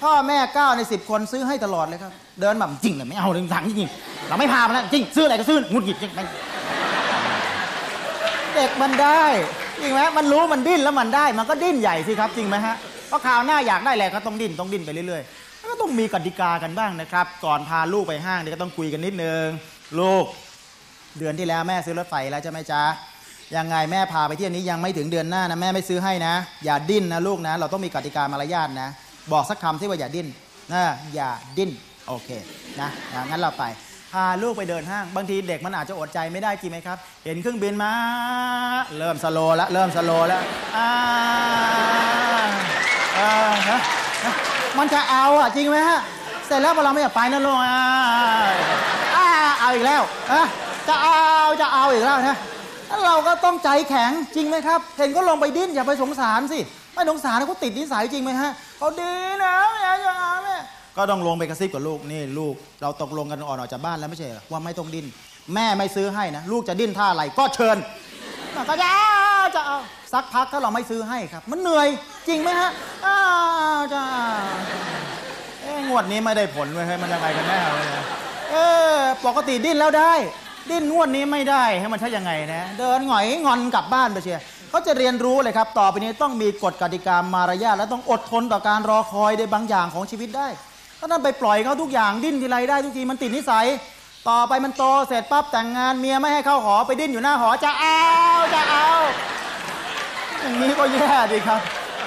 [0.03, 3.91] พ่อแม่เก้าในสิบคนซื้อให้ตลอดเลยครับ เดินแบบจริงเลยไม่เอาเลยสั่งจริง
[4.29, 6.13] เราไม่พามันแล้วจริงซื้ออะไรก็ซื้องุดหงิดจริง
[8.55, 9.23] เด็กมันได้
[9.81, 12.75] จริงไหมมันรู้มันดิ้นแล้วมันได้ มันก็ดิ้นใหญ่สิครับ จริงไหมฮะ
[13.09, 19.45] เพราะคราวหน้าอยากได้อะไรก็ต้องดิ้นต้องดิ้นไปเรื่อยๆก็ต้องมีกติกากันบ้างนะครับ ก่อนพาลูกไปห้างเนี่ยก็ต้องคุยกันนิดนึง
[20.01, 20.25] ลูก
[21.19, 22.83] เดือนที่แล้วแม่ซื้อรถไฟแล้วใช่ไหมจ๊ะ
[23.57, 26.35] ยังไงแม่พาไปเที่ยวนี้ยังไม่ถึงเดือนหน้านะแม่ไม่ซื้อให้นะ
[26.65, 28.89] อย่าดิ้นนะลูกนะ เราต้องมีกติกามารยาทนะ
[29.33, 30.29] บอกสักคำที่ว่าอย่าดิ้น
[30.73, 30.83] นะ
[31.15, 31.71] อย่าดิ้น
[32.09, 32.29] โอเค
[32.81, 33.65] นะนะงั้นเราไป
[34.13, 37.93] พาลูกไปเดินห้างบางทีเด็กมันอาจจะอดใจไม่ได้จริงไหมครับ เห็นเครื่องบินมา
[38.99, 40.43] เริ่มสโลแล้วเริ่มสโลแล้ว
[40.77, 40.89] อ่า
[43.19, 43.79] ออนะ
[44.25, 44.35] นะ
[44.79, 46.01] มันจะเอาอะจริงไหมฮะ
[46.47, 47.77] เสร็จแล้วพอเราไม่อยากไปนะลูกอ่า
[49.17, 49.27] อ่า
[49.59, 50.43] เอาอีกแล้วอะ
[50.89, 51.15] จะเอา
[51.61, 52.39] จะเอาอีกแล้วนะ
[53.05, 56.61] เราก็ต้องใจแข็งจริงไหมครับ เห็นก็ลงไปดิ้นอย่าไปสงสารสิ
[56.95, 60.57] ไม่สงสารเขาติดนิสัยจริงไหมฮะเขาดีนะแม่จะเอาแม่
[60.97, 65.07] ก็ต้องลงไปกระซิบกับลูกนี่ลูก เราตกลงกันอ่อนออกจากบ้านแล้วไม่ใช่หรอว่าไม่ต้องดิ้น
[65.55, 67.77] แม่ไม่ซื้อให้นะลูกจะดิ้นท่าอะไรก็เชิญ
[68.69, 68.93] ก็จะ
[69.57, 69.79] จะเอา
[70.13, 71.89] สักพักถ้าเราไม่ซื้อให้ครับ มันเหนื่อย
[72.29, 72.71] จริงไหมฮะ
[73.07, 73.19] อ้า
[73.79, 74.03] วจะ
[75.63, 77.87] เอ้งวดนี้ไม่ได้ผลเลยให้ยมันยังไงกันแน่เลย
[78.53, 78.57] เอ
[78.95, 80.13] อปกติดิ้นแล้วได้
[80.71, 90.49] ดิ้นงวดนี้ไม่ได้ให้มันใช่ยังไงนะเดินหงอยงอนกลับบ้านไปเชียร์เขาจะเรียนรู้เลยครับ ต่อไปนี้ต้องมีกฎกติกามารยาทและต้องอดทนต่อการรอคอยในบางอย่างของชีวิตได้
[90.99, 93.67] ถ้านั้นไปปล่อยเขาทุกอย่างดิ้นทีไรได้ทุกทีมันติดนิสัย
[94.29, 98.01] ต่อไปมันโตเสร็จปั๊บแต่งงานเมียไม่ให้เข้าหอไปดิ้นอยู่หน้าหอจะเอา
[98.55, 98.89] จะเอา
[100.41, 101.61] อย่างนี้ก็แย่ดีครับ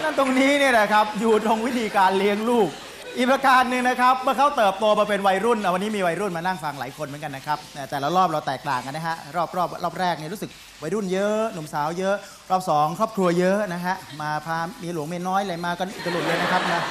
[0.03, 2.69] นั่นตรงนี้เนี่ยนะครับ อยู่ตรงวิธีการเลี้ยงลูก
[3.17, 7.57] อีกประการหนึ่งนะครับเมื่อเขาเติบโตมาเป็นวัยรุ่นอะวันนี้มีวัยรุ่นมานั่งฟังหลายคนเหมือนกันนะครับ
[7.89, 10.49] แต่และรอบเราแตกต่างกันนะฮะรอบรอบรอบแรกเนี่ยรู้สึก
[10.81, 12.15] วัยรุ่นเยอะหนุ่มสาวเยอะ
[12.51, 16.81] รอบสองครอบครัวเยอะนะฮะมาพามีหลวงเมียน้อยอะไรมากันตลุดเลยนะครับนะ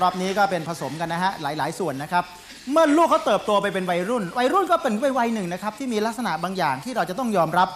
[0.00, 2.24] รอบนี้ก็เป็นผสมกันนะฮะหลาย ๆ ส่วนนะครับ
[2.72, 7.68] เมื่อลูกเขาเติบโตไปเป็นวัยรุ่น วัยรุ่นก็เป็นวัยหนึ่งนะครับที่มีลักษณะบางอย่างที่เราจะต้องยอมรับ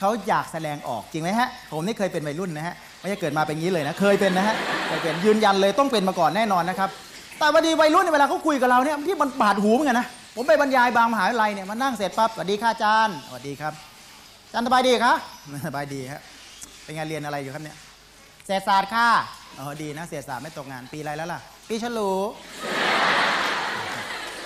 [0.00, 4.54] เขาอยากแสดงออกจริงไหมฮะผมนี่เคยเป็นวัยรุ่นนะฮะไม่ใช่เกิดมาเป็นงี้เลยนะเคยเป็นนะฮะ
[4.88, 6.90] เคยเป็นยืนยันเลยต้องเป็นมาก่อนแน่นอนนะครับ
[7.38, 13.72] แต่วันดีวัยรุ่นเนี่ยเวลาเขาคุยกับเราเนี่ยที่มันบาดหูเหมือนกันนะผมไปบรรยายบางมหาวิทยาลัยเนี่ยมานั่งเสร็จปั๊บสวัสดีค่ะอาจารย์สวัสดีครับ
[14.46, 15.12] อาจารย์สบายดีคะ
[15.66, 16.20] สบายดีครับ
[16.84, 17.76] เป็นไงเรียนอะไรอยู่ครับเนี่ย
[18.46, 19.08] เศรษฐศาสตร์ค่ะ
[19.58, 22.10] อ๋อดีนะเศรษฐศาสตร์ไม่ตกงานปีอะไรแล้วล่ะ ปีฉลู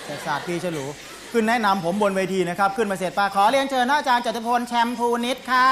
[0.04, 0.84] เศรษฐศาสตร์ปีฉลู
[1.32, 5.68] ขึ้นแนะนำผมบนเวทีนะครับ ขึ้นมาเสร็จปาขอเรียนเชิญนะอาจารย์จตุพลแชมพูนิดค่ะ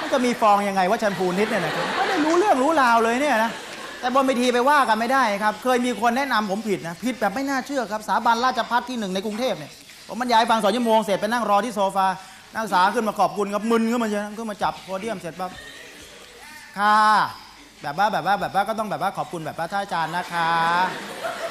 [0.00, 3.50] มันจะมีฟองยังไงว่าแชมพูนิดเนี่ยนะครับไม่ได้รู้เรื่องรู้ราวเลยเนี่ยนะ
[4.00, 9.72] แต่บนเวทีไปว่ากันไม่ได้ครับ เคยมีคนแนะนำผมผิดนะผิดแบบไม่น่าเชื่อครับสถาบันราชพัฒที่หนึ่งในกรุงเทพเนี่ย
[10.08, 12.06] ผมบรรยายฟังสองชั่วโมงเสร็จไปนั่งรอที่โซฟา
[12.54, 15.50] นักศึกษาขึ้นมาขอบคุณครับมึนขึ้นมาเยอะขึ้นมาจับโพเดียมเสร็จปั๊บ
[16.78, 17.00] ค่ะ
[17.82, 20.50] แบบว่าแบบว่าแบบว่าก็ต้องแบบว่าขอบคุณแบบว่าท่านอาจารย์นะคะ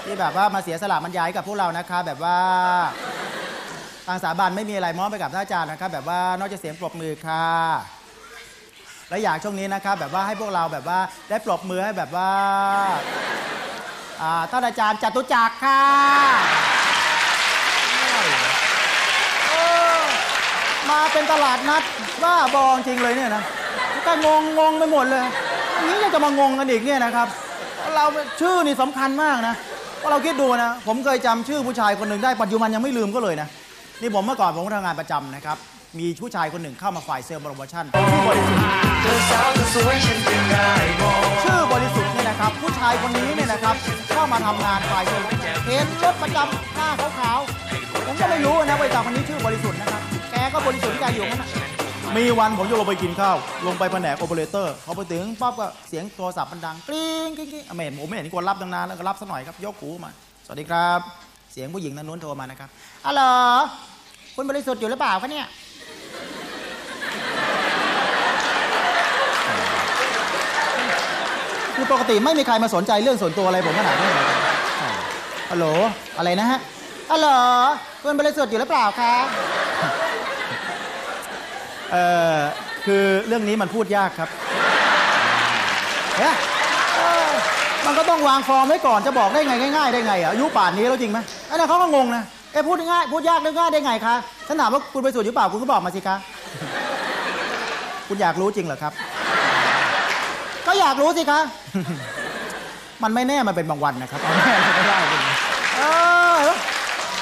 [0.04, 2.38] ที่แบบว่ามาเสียสละบรรยายกับพวกเรานะคะ แบบว่า
[4.08, 7.48] ทางสถาบันไม่มีอะไรมอบไปกับท่านอาจารย์นะครับแบบว่านอกจากเสียงปรบมือค่ะ
[9.10, 12.32] และอยากช่วงนี้นะครับแบบว่าให้พวกเราแบบว่าได้ปรบมือให้แบบว่า
[14.22, 15.82] อาท่านอาจารย์จตุจักรค่ะ
[20.90, 21.84] มาเป็นตลาดนัด
[22.24, 23.44] ว่าบองจริงเลยเนี่ยนะ
[24.06, 25.26] ก็งงงงไปหมดเลย
[25.76, 27.28] อันนี้ยังจะมางงกันอีกเนี่ยนะครับ
[27.96, 28.06] เรา
[28.42, 29.56] ชื่อนี่สำคัญมากนะ
[29.98, 33.48] เพราะเราคิดดูนะ ผมเคยจำชื่อผู้ชายคนหนึ่งได้ปัจจุบันยังไม่ลืมก็เลยนะ
[34.02, 35.58] นี่ผมเมื่อก่อนผมก็ทำงานประจำนะครับ
[36.00, 38.62] มีผู้ชายคนหนึ่งเข้ามาฝ่ายเซลล์โปรโมชั่นชื่อบริสุทธิ์
[41.44, 43.76] ชื่อบริสุทธิ์เนี่ยนะครับ ผู้ชายคนนี้เนี่ยนะครับ
[44.14, 45.26] เข้ามาทำงานฝ่ายเซลล์
[45.68, 51.50] เห็นรถประจำหน้าขาวๆผมก็ไม่รู้นะว่าไอ้จ่าคนนี้ชื่อบริสุทธิ์นะครับแกก็บริสุทธิ์ที่ใจอยู่นั่นนะ
[52.18, 60.12] มีวันผมจะลงไปกินข้าว ลงไปแผนกโอเปอเรเตอร์พอไปถึงปั๊บก็เสียงโทรศัพท์มันดังกริ๊งกริ๊งกริ๊งอะไม่เห็นผมไม่เห็นคนรับตั้งนานแล้วก็รับซะหน่อยครับยกหูมา
[60.46, 61.00] สวัสดีครับ
[61.52, 62.70] เสียงผู้หญิงนั้นนู้นโทรมานะครับ
[63.06, 63.34] อ๋อเหรอ
[64.36, 65.48] คุณบริสุทธิ์อยู่หรือเปล่าคะเนี่ย
[71.76, 74.26] คือปกติไม่มีใครมาสนใจเรื่องส่วนตัวอะไรผมขนาดนี้เลย
[75.52, 75.66] ฮัลโหล
[76.18, 76.60] อะไรนะฮะ
[77.12, 77.28] ฮัลโหล
[78.04, 79.14] คุณบริสุทธิ์อยู่หรือเปล่าคะ
[81.92, 82.04] เอ่
[82.38, 82.40] อ
[82.86, 84.30] คือเรื่องนี้มันพูดยากครับ
[86.18, 86.34] เอ๊ะ
[86.96, 87.32] เออ
[87.86, 94.16] มันก็ต้องวางฟอร์มไว้ก่อนจะบอกได้ไงง่ายๆได้ไงอะอายุป่านนี้แล้วจริงไหมไอ้นั่นเขาก็งงนะ เอ๊ะพูดง่ายพูดยากหรือง่ายได้ไงคะ
[94.48, 96.16] ฉันถามว่าคุณบริสุทธิ์อยู่เปล่าคุณก็บอกมาสิคะ
[98.08, 98.94] คุณอยากรู้จริงเหรอครับ
[100.66, 101.42] ก็อยากรู้สิคะ
[103.04, 105.22] มันไม่แน่มันเป็นบางวันนะครับเอาแน่ไม่ได้เป็น
[105.78, 105.82] เอ
[106.40, 106.42] อ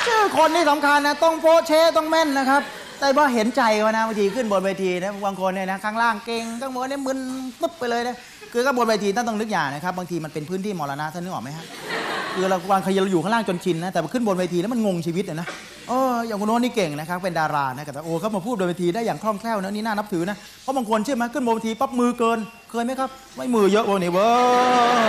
[0.05, 2.61] ชื่อคนนี่สำคัญนะ ต้องโปะเชต้องแม่นนะครับ
[2.99, 7.19] แต่ว่าเห็นใจเขานะบางทีขึ้นบนเวทีนะบางคนเนี่ยนะข้างล่างเก่งข้างบนเนี่ยมึน
[7.59, 8.15] ปึ๊บไปเลยนะ
[8.57, 11.65] คือก็บนเวทีท่านต้องนึกอย่างนะครับ บางทีมันเป็นพื้นที่มรณะท่านนึกออกไหมฮะ
[12.33, 15.47] คือเราบางทีเราอยู่ข้างล่างจนชินนะแต่ขึ้นบนเวทีแล้วมันงงชีวิตนะ
[15.89, 22.39] เอออย่างคนโน้นนี่เก่งนะครับเป็นดารานะแต่โอ้เขามาพูดบนเวทีได้อย่างคล่องแคล่วนะนี่น่านับถือนะเพราะบางคนเชื่อไหมขึ้นบนเวทีปั๊บมือเกิน
[22.69, 24.29] เคยไหมครับ ไม่มือเยอะวันนี้เว้
[25.01, 25.03] ย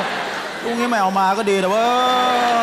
[0.64, 1.84] ลุงนี้ไม่เอามาก็ดีแต่ว่า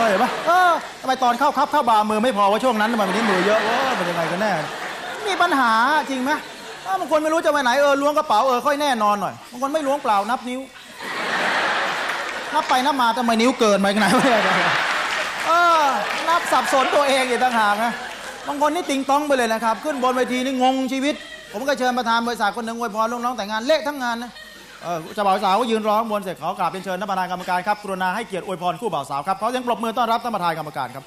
[0.09, 4.51] เห็นปะเออทำไมตอนเข้าครับเข้าบาร์มือไม่พอว่าช่วงนั้นทำไมวันนี้มือเยอะเว่าเป็นยังไงกันแน่
[5.27, 5.71] มีปัญหา
[6.09, 6.31] จริงไหม
[7.01, 10.61] บางคนไม่รู้จะไปไหนเออล้วงกระเป๋าเออค่อยแน่นอนหน่อยบางคนไม่ล้วงเปล่านับนิ้ว
[12.53, 14.31] นับไปนับมาทำไมนิ้วเกินไปขนาดนี้
[15.47, 15.51] เอ
[15.81, 15.85] อ
[16.29, 17.93] นับสับสนตัวเองอีกต่างหากนะ
[18.47, 21.15] บางคนนี่ติงต้องไปเลยนะครับ ขึ้นบนเวทีนี่งงชีวิต
[21.53, 24.31] ผมก็เชิญประธานบริษัทคนหนึ่งอวยพรลูกน้องแต่งงานเละทั้งงานนะ
[24.83, 31.05] เออเจ้าบ่าวสาวก็ยืนร้องบนเสร็จขอกราบเป็นเชิญท่านประธานกรรมการครับกรุณาให้เกียรติอวยพรคู่บ่าวสาวครับเสียงปรบมือต้อนรับท่านประธานกรรมการครับ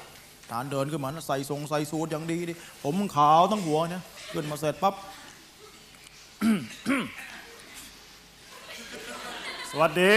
[0.51, 4.93] ทานเดินขึ้นมาใส่ทรงใส่สูทอย่างดีดิผมขาวทั้งหัวเนี่ยขึ้นมาเสร็จปั๊บ
[6.39, 6.39] ส
[9.79, 10.15] วัสดี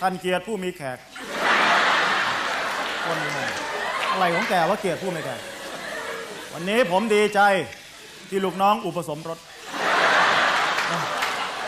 [0.00, 0.98] ท่านเกียรติผู้มีแขก
[3.04, 3.48] คนงง
[4.10, 5.40] อะไรของแกว่าเกียรติผู้มีแขก
[6.52, 7.40] วันนี้ผมดีใจ
[8.28, 9.38] ที่ลูกน้องอุปสมรส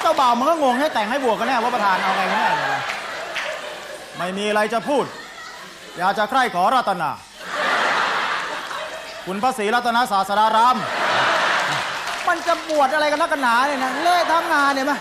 [0.00, 2.48] เจ้าบ่าวมันก็งงให้แต่งให้บวกกันแน่ว่าประธานเอาไงกันแน่
[4.16, 5.04] ไม่มีอะไรจะพูด
[5.98, 7.10] อยากจะใคร่ขอรัตนา
[9.26, 10.78] คุณพระศรีรัตนศาสดาราม
[12.34, 15.00] มันจะบวชอะไรกันนักกันหนาเนี่ยนะเละทั้งงานเนี่ยมั้ย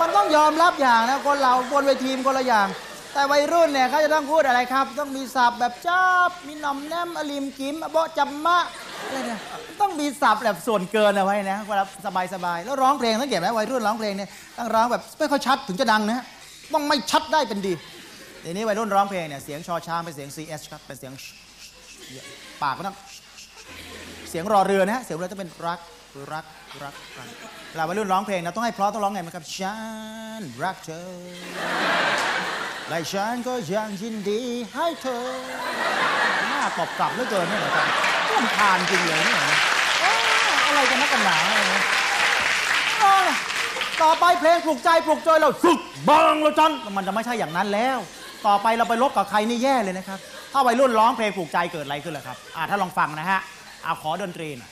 [0.00, 2.68] มันต้องยอมรับอย่างนะคนเราบนเวทีมคนละอย่าง
[3.12, 8.58] แต่วัยรุ่นเนี่ยเขาจะต้องพูดอะไรครับ ต้องมีศัพท์แบบจ้าบมีหน่อมแนมอลิมกิมอโบจัมมะ
[9.04, 9.40] อะไรเนี่ย
[9.80, 11.84] ต้องมีศัพท์แบบส่วนเกินเอาไว้นะเวลา
[12.34, 16.24] สบายๆแล้วร้องเพลงสังเกตไหมวัยรุ่นร้องเพลงเนี่ยต้องร้องแบบไม่ค่อยชัดถึงจะดังนะ
[16.74, 17.72] ต้องไม่ชัดได้เป็นดี
[18.42, 21.12] เดี๋ยวนี้วัยรุ่นร้องเพลงเนี่ยเสียงชอช้างเป็นเสียง CS ครับเป็นเสียง
[22.62, 22.96] ปากก็ต้อง
[24.30, 25.78] เสียงรอเรือนะฮะเสียงเรือจะเป็นรัก
[26.32, 26.44] รัก
[26.82, 27.28] รักรัก
[27.70, 29.76] เวลาวัยรุ่นร้องเพลงนะต้องให้เพราะต้องร้องไงไหมครับฉั
[30.38, 31.08] นรักเธอ
[32.88, 34.42] และฉันก็ยังยินดี
[34.74, 35.26] ให้เธอ
[36.48, 37.86] หน้าตบกลับเหลือเกินนี่นะครับ
[38.30, 39.38] ต้นทานจริงเลยเนี่ย
[40.00, 41.82] เอ้ออะไรกันนักกันหนาเนี่ย
[43.00, 43.26] เอ้อ
[44.02, 47.98] ต่อไปเพลงปลุกใจปลุกใจเราสุกบังเราจันมันจะไม่ใช่อย่างนั้นแล้ว
[48.46, 50.18] ต่อไปเราไปลบกับใครนี่แย่เลยนะครับ
[50.52, 53.40] ถ้าวัยรุ่นร้องเพลงปลุกใจเกิดอะไรขึ้นล่ะครับอ่าถ้าลองฟังนะฮะ
[53.84, 54.70] เอาขอดนตรีหน่อย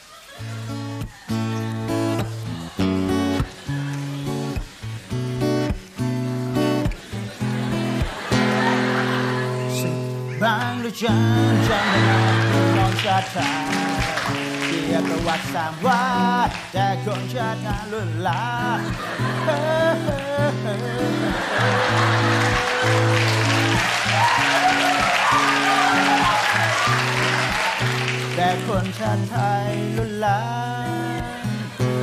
[10.44, 11.14] บางหรือฉั
[11.50, 12.20] นจำไม่ได้
[12.76, 13.52] ลองชาติไทย
[14.66, 16.04] เกียรติประวัติสร้างไว่า
[16.72, 18.42] แต่คนชาติหน้าลุ่นลา
[28.36, 30.42] แต่คนชาติไทยลุ่นลา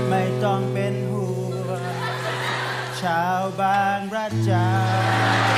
[0.10, 1.30] ไม่ต้องเป็นห่
[1.67, 1.84] วง
[3.01, 4.67] ชาวบางระจั
[5.49, 5.51] น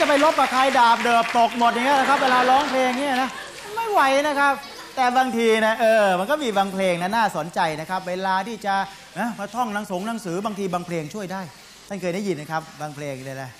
[0.00, 3.30] จะไปลบกับใครดาบเดือบตกหมดอย่างเงี้ยนะครับ เวลาร้องเพลงเงี้ยนะ
[3.74, 4.54] ไม่ไหวนะครับ
[4.96, 8.74] แต่บางทีนะเออ มันก็มีบางเพลงนะน่าสนใจนะครับ เวลาที่จะ
[9.18, 11.40] นะมาท่องหนังสงหนังสือบางทีบางเพลงช่วยได้
[11.88, 13.50] ท่านเคยได้ยินนะครับ บางเพลงเลยนะ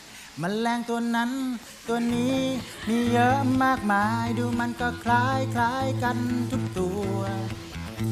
[0.42, 1.31] มันแรงตัวนั้น
[1.88, 2.37] ตัวนี้
[2.88, 6.18] มีเยอะมากมาย ดูมันก็คล้ายคล้ายกัน
[6.50, 7.16] ทุกตัว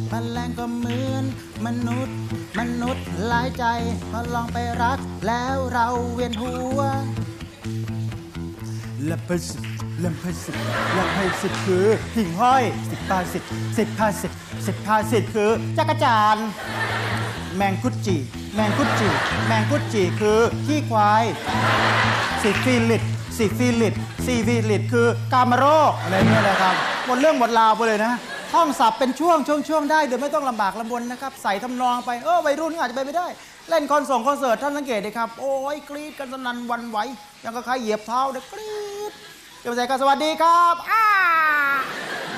[0.08, 1.24] แมลงก็เหมือน
[1.66, 2.16] มนุษย์
[2.58, 3.64] มนุษย์หลายใจ
[4.10, 6.80] พอลองไปรักแล้วเราเวียนหัว
[9.10, 9.56] ละพสิ
[10.04, 10.50] ละพสิ
[10.96, 13.42] ละพสิคือหิ่งห้อยสิบพาสิบ
[13.76, 14.32] สิบพาสิบ
[14.66, 16.36] สิบพาสิบคือจักจั่น
[17.56, 18.16] แมงกุดจี่
[18.54, 19.08] แมงกุดจี่
[19.46, 21.24] แมงกุดจี่คือขี้ควาย
[22.42, 23.02] ซิฟิลิส
[23.36, 23.94] ซิฟิลิส
[24.24, 26.74] ซิฟิลิสคือกามโรคอะไรเนี่ยนะครับ
[27.06, 28.12] หมดเรื่องหมดราวไปเลยนะ
[28.52, 33.26] ท่องศัพท์เป็นช่วงช่วงช่วงได้โดยไม่ต้องลำบากลำบนนะครับ ใส่ทำนองไปเออวัยรุ่นอาจจะไปไม่ได้
[33.68, 36.98] เล่นคอนเส่งคอนเสิร์ตท่านสังเกตดิครับ โอ้ยกรี๊ดกันสนั่นวันไหว
[37.44, 38.97] ยังก็ใครเหยียบเท้าเด็กกรี๊ด
[39.60, 41.04] เกี่ยวใจกันสวัสดีครับอ้า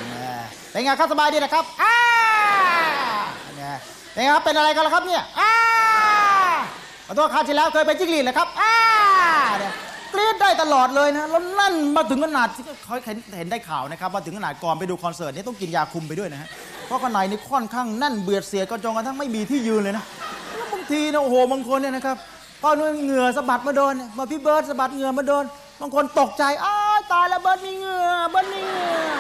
[0.08, 0.38] เนี่ย
[0.70, 1.96] เป็นไงครับสบายดีนะครับอ้า
[3.56, 3.76] เนี่ย
[4.12, 5.52] เป็นไงครับเป็นอะไรกันล่ะครับเนี่ยอ้า
[7.06, 8.74] ขอโทษคราวที่แล้วเคยเป็นจิ้งหรีดเหรอครับอ้า
[9.58, 9.72] เนี่ย
[10.12, 16.48] กรี๊ดได้ตลอดเลยนะแล้วนั่นมาถึงขนาดที่เขาเห็นเห็นได้ข่าวนะครับว่าถึงขนาดก่อนไปดูคอนเสิร์ตนี่ต้องกินยาคุมไปด้วยนะฮะ
[16.86, 20.04] เพราะข้างในนี่ค่อนข้างแน่นเบียดเสียดก็จนกระทั่งไม่มีที่ยืนเลยนะ
[20.56, 22.16] แล้วบางทีนะโอ้โหบางคนเนี่ยนะครับ
[22.62, 25.44] พอเหงื่อสะบัดมาโดนเนี่ยมาพี่เบิร์ดสะบัดเหงื่อมาโดน
[25.80, 29.10] บางคนตกใจอ้ายตายแล้วเบิร์ดมีเหงื่อเบิร์ดมีเหงื่อ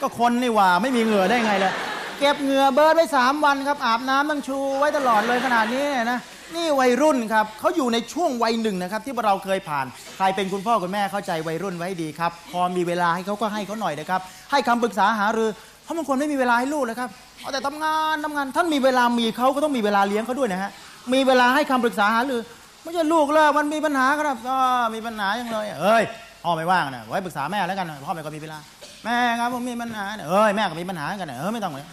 [0.00, 1.72] ก็คนนี่หว่าไม่มีเหงื่อได้ไงล่ะ
[2.18, 6.18] เก็บเหงื่อเบิร์ดไว้สามวันครับอาบน้ำต้องชูไว้ตลอดเลยขนาดนี้นะ
[6.54, 15.50] นี่วัยรุ่นครับเขาอยู่ในช่วงวัยหนึ่งนะครับ ที่เราเคยผ่าน ใครเป็นคุณพ่อคุณแม่เข้าใจวัยรุ่นไว้ดีครับ พอมีเวลาให้เขาก็ให้เขาหน่อยนะครับ ให้คำปรึกษาหารือ
[15.84, 20.70] เพราะบางคนไม่มีเวลาให้ลูกเลยครับเอาแต่ทำงานทำงานท่านมีเวลามีเขาก็ต้องมีเวลาเลี้ยงเขาด้วยนะฮะ
[21.12, 22.40] มีเวลาให้คำปรึกษาหารือ
[22.88, 24.56] ไม่ใช่ลูกเลิกมันมีปัญหาครับก็
[24.94, 26.02] มีปัญหาอย่างเลยเอ้ย
[26.42, 28.58] พ่อไม่ว่างนะไว้ปรึกษาแม่แล้วกันพ่อไม่ก็มีเวลา
[29.04, 31.86] แม่ครับผมมีปัญหาเนี่ยเอ้ยแม่ก็มีปัญหากันนะเออไม่ต้องเลย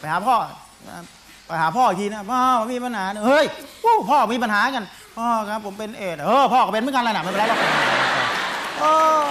[0.00, 0.34] ไปหาพ่อ
[1.46, 3.44] ไปหาพ่ออีกทีนะพ่อผมมีปัญหาเนี่ยเฮ้ย
[4.08, 4.84] พ่อมีปัญหากัน
[5.16, 7.60] พ่อครับผมเป็นเอดเออพ่อก็เป็นเหมือนกันแหละนะไม่เป็นไรหรอก
[8.80, 8.84] เอ
[9.18, 9.22] อ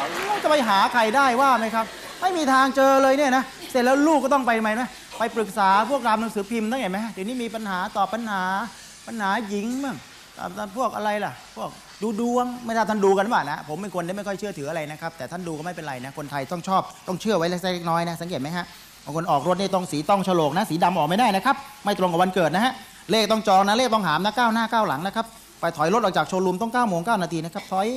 [0.43, 1.85] จะไปหาใครได้ว่าไหมครับ
[2.21, 8.43] ไม่มีทางเจอเลยเนี่ยนะเสร็จแล้วลูกก็ต้องไปไหมนะไปปรึกษาพวกรามหนังสือพิมพ์ได้เห็นไหมเดี๋ยวนี้มีปัญหาต่อปัญหา
[9.07, 9.97] ปัญหาหญิงบ้าง
[10.37, 11.69] ตามพวกอะไรล่ะ พวก
[12.01, 18.65] ดูดวงไม่ได้ท่านดูกันว่านะ ผมเป็นคนที่ไม่ค่อยเชื่อถืออะไรนะครับ แต่ท่านดูก็ไม่เป็นไรนะ คนไทยต้องชอบ ต้องเชื่อไว้เล็กน้อยนะ สังเกตไหมฮะ
[19.05, 22.73] บางคนออกรถนี่ต้องสีต้องฉลกนะ สีดำออกไม่ได้นะครับ ไม่ตรงกับวันเกิดนะฮะ
[23.11, 25.25] เลขต้องจองนะ เลขต้องหามนะก้าวหน้าก้าวหลังนะครับ
[25.59, 27.87] ไปถอยรถออกจากโชว์รูมต้อง9โมง9นาทีนะครับ ถอย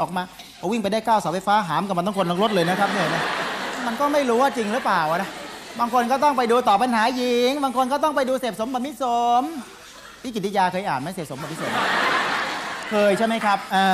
[0.00, 0.22] ออกมา
[0.60, 3.22] พอวิ่งไปได้9เสาไฟฟ้าหามกับมันต้องคนทั้งรถเลยนะครับเนี่ยนะ
[3.86, 5.30] มันก็ไม่รู้ว่าจริงหรือเปล่านะ
[5.80, 9.04] บางคนก็ต้องไปดูต่อปัญหาหญิง บางคนก็ต้องไปดูเสพสมบัติมิส
[9.40, 9.44] ม
[10.22, 11.72] พี่กิติยาเคยอ่านไหมเสสมบัติมิสม
[12.90, 13.86] เคยใช่ไหมครับอ่า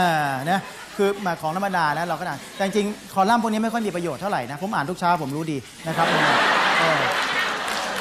[0.50, 0.60] นะ
[0.96, 5.56] คือมาของธรรมดานะเราก็อ่านแต่จริงคอลัมน์พวกนี้ไม่ค่อยมีประโยชน์เท่าไหร่นะผมอ่านทุกเช้าผมรู้ดี
[5.88, 6.06] นะครับ
[6.80, 7.02] เออ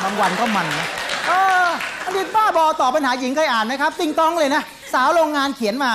[0.03, 0.87] บางวันก็มันนะ
[1.29, 1.31] อ
[1.65, 1.69] อ
[2.05, 4.61] อดีตบ้าบอตอบปัญหาหญิงเคยอ่านไหมครับ ติงตองเลยนะ
[4.93, 5.93] สาวโรงงานเขียนมา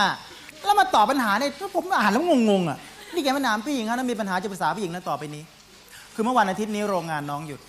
[0.65, 2.79] แล้วมาตอบปัญหาเนี่ยผมอ่านแล้วงงๆอะ
[3.15, 5.43] นี่แกมาถามพี่หญิงครับถ้ามีปัญหาจะปรึกษาพี่หญิงนะต่อไปนี้
[6.15, 7.61] คือเมื่อวันอาทิตย์นี้โรงงานน้องหยุด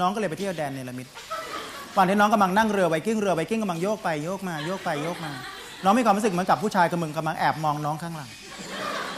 [0.00, 1.06] น้องก็เลยไปเที่ยวแดนเนลมิด
[1.96, 5.32] วันที่น้องกำลังนั่งเรือไวกิ้งเรือไวกิ้งกำลังโยกไปโยกมาโยกไปโยกมา
[5.84, 8.30] น้องมีความรู้สึกเหมือนกับผู้ชายคนหนึ่งกำลังแอบมองน้องข้างหลัง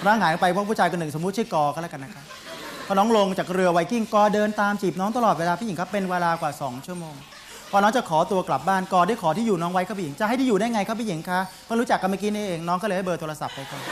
[0.07, 2.25] ร่างหายไปเพราะผู้ชายคนหนึ่งสมมติชื่อกอก็แล้วกันนะครับ
[2.87, 7.15] พอน้องลงจากเรือไวกิ้งกอเดินตามจีบน้องตลอดเวลาพี่หญิงครับเป็นเวลากว่า 2 ชั่วโมง
[7.71, 13.83] พอน้องจะขอตัวกลับบ้านกอได้ขอที่อยู่น้องไว้ครับพี่หญิงจะให้ที่อยู่ได้ไงครับพี่หญิงคะเพิ่งรู้จักกันเมื่อกี้นี่เองน้องก็เลยให้เบอร์โทรศัพท์ไปก่อน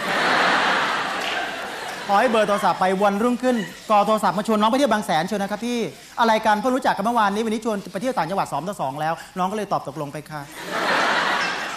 [2.08, 3.56] พอให้เบอร์โทรศัพท์ไปวันรุ่งขึ้น
[3.90, 5.78] กอโทรศัพท์มาชวนน้องไปเที่ยวบางแสนเชียวนะครับพี่
[6.20, 10.42] อะไรกันเพิ่งรู้จักกันเมื่อวานนี้วันนี้ชวนไปเที่ยวต่างจังหวัดสองต่อสองแล้ว น้องก็เลยตอบตกลงไปค่ะ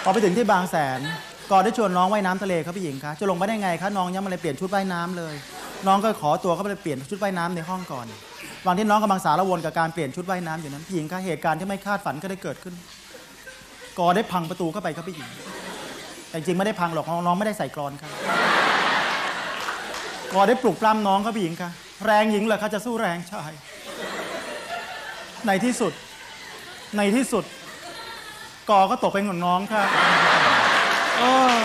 [0.03, 0.99] พอไปถึงที่บางแสน
[1.51, 5.33] กอได้ชวนน้องว่ายน้ำทะเลครับพี่หญิงคะจะลงไปได้ไงคะน้องยังไม่เลยเปลี่ยนชุดว่ายน้ำเลย
[5.87, 12.73] น้องก็ขอตัวเข้าไปเปลี่ยนชุดว่ายน้ำในห้องก่อนระหว่างที่น้องกำลังสารวนกับการเปลี่ยนชุดว่ายน้ำอยู่นั้นพี่หญิงคะเหตุการณ์ที่ไม่คาดฝันก็ได้เกิดขึ้น
[13.99, 15.29] กอได้พังประตูเข้าไปครับพี่หญิง
[16.29, 18.11] แต่จริงๆไม่ได้พังหรอกน้องไม่ได้ใส่กรอนครับ
[20.33, 21.69] กอได้ปลุกปล้ำน้องครับพี่หญิงค่ะ
[22.05, 23.51] แรงหญิงเหรอคะจะสู้แรงชาย
[25.47, 25.93] ในที่สุด
[26.97, 27.43] ในที่สุด
[28.69, 29.83] กอก็ตกเป็นของน้องค่ะ
[31.19, 31.23] เอ
[31.55, 31.59] อ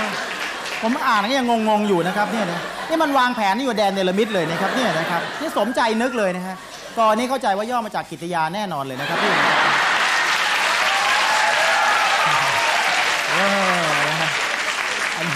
[0.83, 6.57] ผมอ่านก็ยังงงๆอยู่นะครับเนี่ยนะนี่มันวางแผนนี่อยู่แดนเนลมิดเลยนะครับเนี่ยนะครับนี่สมใจนึกเลยนะฮะ
[6.99, 9.33] กอนี่เข้าใจว่าย่อมาจากกิตยาแน่นอนเลยนะครับพี่
[13.35, 13.37] อ
[13.83, 14.31] อนะฮะ
[15.19, 15.27] อัน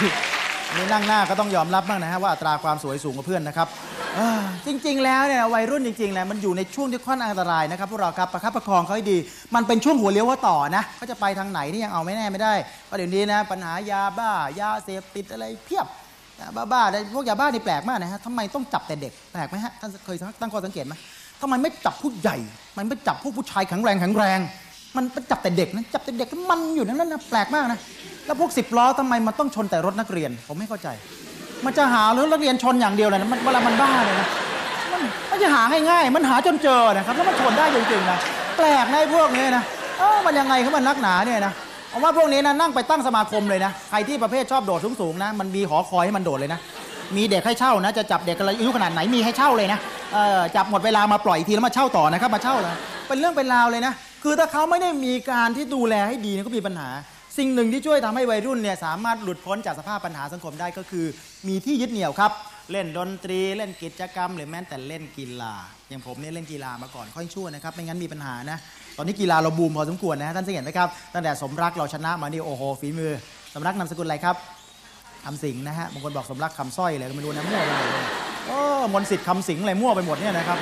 [0.77, 3.69] นี้อันนี้นั่งหน้าก็ต้องยอมรับบ้างนะฮะว่าอัตราความสวยสูงกว่าเพื่อนนะครับ
[4.17, 9.19] เอ้อจริง ๆ แล้วเนี่ยวัยรุ่นจริงๆแล้วมันอยู่ในช่วงที่ค่อนข้างอันตรายนะครับพวกเราครับประคับประคองเขาให้ดี
[9.55, 12.55] มันเป็นช่วงหัวเลี้ยวหัวต่อนะเขาจะไปทางไหนนี่ยังเอาไม่แน่ไม่ได้
[12.87, 15.87] เพราะเดี๋ยวนี้นะปัญหายาบ้ายาเสพติดอะไรเพียบ
[16.41, 20.95] นะบ้าๆแต่พวกยาบ้านี่แปลกมากนะฮะทำไมต้องจับแต่เด็กแปลกไหมฮะท่านเคยตั้งข้อสังเกตไหม
[21.41, 22.37] ทำไมไม่จับผู้ใหญ่
[22.77, 24.39] มันไม่จับพวกผู้ชายแข็งแรงแข็งแรง
[24.97, 27.79] มันไปจับแต่เด็กนะจับแต่เด็กมันอยู่นั่นนะแปลกมากนะ
[28.27, 30.89] แล้วพวกสิบล้อทำไมมันต้องชนแต่รถนักเรียน ผมไม่เข้าใจ
[31.65, 34.29] มันจะหารถนักเรียนชนอย่างเดียวเลยนะมันเวลามันบ้าเลยนะ
[34.93, 35.01] มัน
[35.31, 38.19] มันจะหาง่ายๆ มันหาจนเจอนะครับแล้วมันชนได้จริงๆนะ
[38.57, 39.63] แปลกนะพวกนี้นะ
[39.99, 41.53] เออมันยังไงเขามันนักหนาเนี่ยนะ
[41.93, 46.61] ผมว่าพวกนี้นะนั่งไปตั้งสมาคมเลยนะใครที่ประเภทชอบโดดสูงๆนะมันมีหอคอยให้มันโดดเลยนะ
[47.17, 49.79] มีเด็กให้เช่านะ จะจับเด็กกันอายุขนาดไหนมีให้เช่าเลยนะ
[50.15, 52.75] เออจับหมดเวลามาปล่อยอีกทีแล้วมาเช่าต่อนะครับมาเช่าเลย
[53.09, 56.89] เป็นเรื่องเป็นราวเลยนะ คือถ้าเขาไม่ได้มีการที่ดูแลให้ดีนี่ยก็มีปัญหา
[57.39, 61.07] สิ่งหนึ่งที่ช่วยทำให้วัยรุ่นเนี่ยสามารถหลุดพ้นจากสภาพปัญหาสังคมได้ก็คือ
[61.49, 62.33] มีที่ยึดเหนี่ยวครับ
[62.71, 65.55] เล่นดนตรีเล่นกิจกรรม หรือแม้แต่เล่นกีฬา
[65.89, 68.59] อย่างผมเนี่ยเล่นกีฬามาก่อนค่อยชั่วนะครับไม่งั้นมีปัญหานะ
[68.97, 73.13] ตอนนี้กีฬาเราบูมพอสมควรนะฮะท่านสังเกตไหมครับตั้งแต่สมรักเราชนะมานี่โอ้โหฝีมือ
[73.55, 74.37] สมรักนามสกุลอะไรครับ
[75.25, 78.05] คำสิงนะฮะบางคนบอกสมรักคำสร้อยอะไรก็ไม่รู้นะมั่วไปหมดเลย
[78.47, 78.59] โอ้
[78.95, 80.59] มนสิทธิ์คำสิงอะไรมั่วไปหมดเนี่ยนะครับ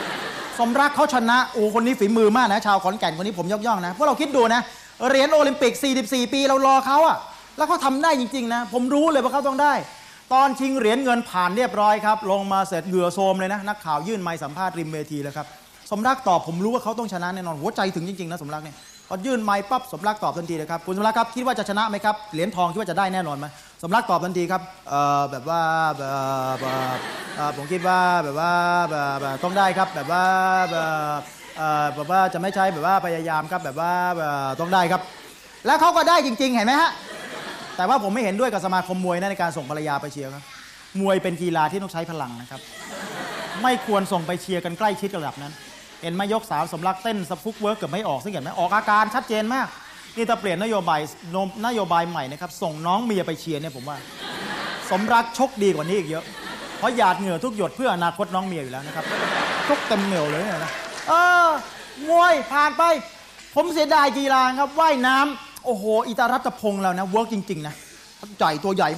[0.59, 4.62] สมรักเขาชนะโอ้คนนี้ฝีมือมากนะ ชาวขอนแก่นคนนี้ผมยกย่องนะพราะเราคิดดูนะ
[5.11, 5.72] เหรียญโอลิมปิก
[6.05, 7.18] 44 ปีเรารอเขาอะ
[7.57, 9.74] แล้วเขาทำได้จริงๆนะ ผมรู้เลยว่าเขาต้องได้
[10.32, 15.46] ตอนชิงเหรียญเงินผ่านเรียบร้อยครับ ลงมาเสร็จเหงื่อโซมเลยนะ นักข่าวยื่นไมค์สัมภาษณ์ริมเวทีแล้วครับ
[15.90, 18.76] สมรักตอบผมรู้ว่าเขาต้องชนะแน่นอน หัวใจถึงจริงๆนะสมรักเนี่ย
[19.09, 23.46] พอยื่นไมค์ปั๊บสมรักตอบทันทีเลยครับ คุณสมรักครับคิดว่าจะชนะไหมครับ เหรียญทองคิดว่าจะได้แน่นอนไหม
[23.82, 25.61] สมรักตอบทันทีครับ เอ่อแบบว่า
[25.96, 26.03] แบ
[26.57, 26.61] บ
[27.36, 28.53] เอ่อผมคิดว่าแบบว่า
[28.90, 30.24] แบบต้องได้ครับแบบว่า
[30.70, 30.76] แบ
[31.18, 31.20] บ
[31.94, 34.28] แบบว่าจะไม่ใช่แบบว่าพยายามครับแบบว่าแบบ
[34.61, 35.03] ต้องได้ครับ
[35.66, 36.90] แล้วเขาก็ได้จริง ๆ เห็นไหมฮะ
[37.76, 40.44] แต่ว่าผมไม่เห็นด้วยกับสมาคมมวยนะในการส่งภรรยาไปเชียร์ครับ
[41.00, 42.61] มวยเป็นกีฬาที่ต้องใช้พลังนะครับ
[43.62, 45.53] ไม่ควรส่งไปเชียร์กันใกล้ชิดระดับนั้น
[46.03, 49.66] เห็นไหมยกสามสมรักเต้น footwork เกือบไม่ออกซึ่งเห็นไหมออกอาการชัดเจนมาก
[50.16, 51.00] นี่ถ้าเปลี่ยนนโยบาย
[51.34, 51.36] น
[51.66, 53.96] นโยบายใหม่นะครับส่งน้องเมียไปเชียร์เนี่ยผมว่า
[54.90, 56.24] สมรักชกดีกว่านี้อีกเยอะ
[56.78, 59.05] เพราะหยาดเหงื่อทุกหยดเพื่ออนาคตน้องเมียอยู่แล้วนะครับ
[59.68, 60.72] ชกเต็มเหนียวเลยเนี่ยนะ
[61.09, 61.12] เอ
[61.46, 61.48] อ
[62.09, 62.82] มวยผ่านไป
[63.55, 67.74] ผมเสียดายกีฬาครับว่ายน้ำโอ้โหไอ้ต่อรัฐพงษ์เรานะ work จริง ๆ นะ
[68.38, 68.88] ใหญ่ตัวใหญ่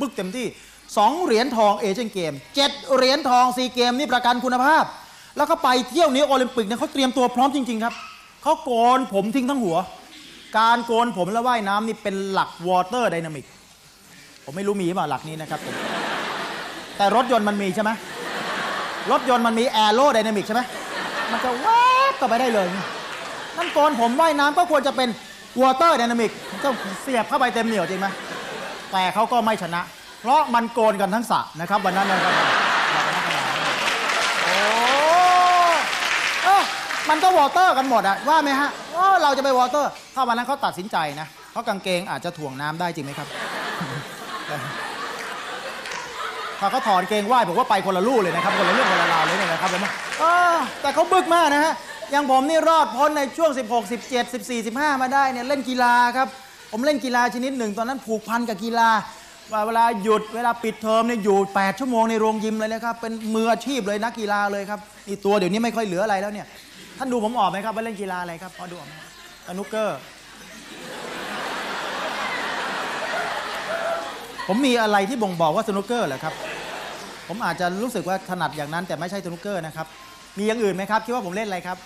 [0.00, 0.46] บึกเต็มที่
[0.96, 4.84] สองเหรียญทองเอเชียนเกมส์เจ็ดเหรียญทองซีเกมส์นี่ประกันคุณภาพ
[5.36, 7.94] แล้วก็ไปเที่ยวนี้โอลิมปิกเนี่ยเขาเตรียมตัวพร้อมจริง ๆ ครับ
[8.42, 9.76] เขาโกนผมทิ้งทั้งหัว
[10.58, 13.46] การโกนผมและว่ายน้ำนี่เป็นหลัก water dynamic
[14.44, 15.74] ผมไม่รู้มีเปล่าหลักนี้นะครับผม
[16.96, 17.90] แต่รถยนต์มันมีใช่ไหม
[19.10, 20.62] รถยนต์มันมี aerodynamic ใช่ไหม
[21.32, 21.68] มันจะแว
[22.10, 22.66] บก็ไปได้เลย
[23.56, 25.08] นั่นโกนผมว่ายน้ำก็ควรจะเป็น
[25.60, 26.30] water dynamic
[26.64, 26.68] ก็
[27.02, 28.06] เสียบเข้าไปเต็มเหนียวจริงไหม
[28.92, 29.80] แต่เขาก็ไม่ชนะ
[30.20, 32.34] เพราะมันโกนกันทั้งสระนะครับ วันนั้นนะครับ
[34.44, 34.56] โอ้
[36.44, 36.62] เออ
[37.08, 43.28] มันก็ water กันหมดอะว่าไหมฮะว่าเราจะไป water ถ้าวันนั้นเขาตัดสินใจนะเพราะกางเกงอาจจะถ่วงน้ำได้จริงไหมครับ
[46.60, 49.86] ถ้าเขาถอนเกงไหว้ผมว่าไปคนละลู่เลยนะครับคนละเรื่องคนละราวเลยเนี่ยนะครับผม
[50.20, 51.72] เออแต่เขาบึกมากนะฮะ
[52.10, 56.28] อย่างผมนี่รอดพ้นในช่วง 16 17 14 15 มาได้เนี่ยเล่นกีฬาครับ
[56.72, 58.88] ผมเล่นกีฬาชนิดหนึ่ง ตอนนั้นผูกพันกับกีฬา
[59.52, 66.46] ว่าเวลาหยุดเวลาปิดเทอมเนี่ยอยู่ 8 ชั่วโมงในโรงยิมเลยนะครับเป็นมืออาชีพเลยนักกีฬาเลยครับนี่ตัวเดี๋ยวนี้ไม่ค่อยเหลืออะไรแล้วเนี่ย
[66.98, 68.94] ท่านดูผมออกไหมครับว่าเล่นกีฬาอะไรครับพอดูออกไหม
[69.48, 69.98] สนุกเกอร์
[74.46, 76.34] ผมมีอะไรที่บ่งบอกว่าสนุกเกอร์เหรอครับ
[77.28, 79.86] ผมอาจจะรู้สึกว่าถนัดอย่างนั้น แต่ไม่ใช่สนุกเกอร์นะครับ
[80.38, 81.76] มีอย่างอื่นไหมครับ คิดว่าผมเล่นอะไรครับ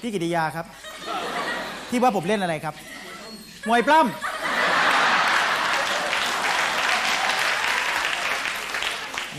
[0.00, 0.66] พี่กิติยาครับ
[1.90, 2.74] ที่ว่าผมเล่นอะไรครับ
[3.68, 4.10] มวยปล้ำ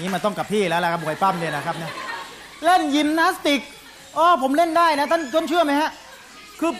[0.01, 1.91] นี่มันต้องกับพี่แล้วล่ะครับมวยปล้ำเนี่ยนะครับเนี่ย
[2.63, 3.61] เล่นยิมนาสติก
[4.17, 5.89] อ๋อผมเล่นได้นะท่านท่านเชื่อไหมฮะ
[6.59, 6.71] คือ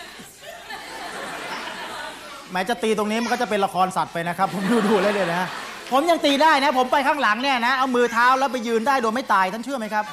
[2.51, 5.49] แม้จะตีตรงนี้มันก็จะเป็นละครสัตว์ไปนะครับ ผมดูดูเลยเลยนะ
[5.91, 10.05] ผมยังตีได้นะ ผมไปข้างหลังเนี่ยนะ เอามือเท้าแล้วไปยืนได้โดยไม่ตายท่านเชื่อไหมครับ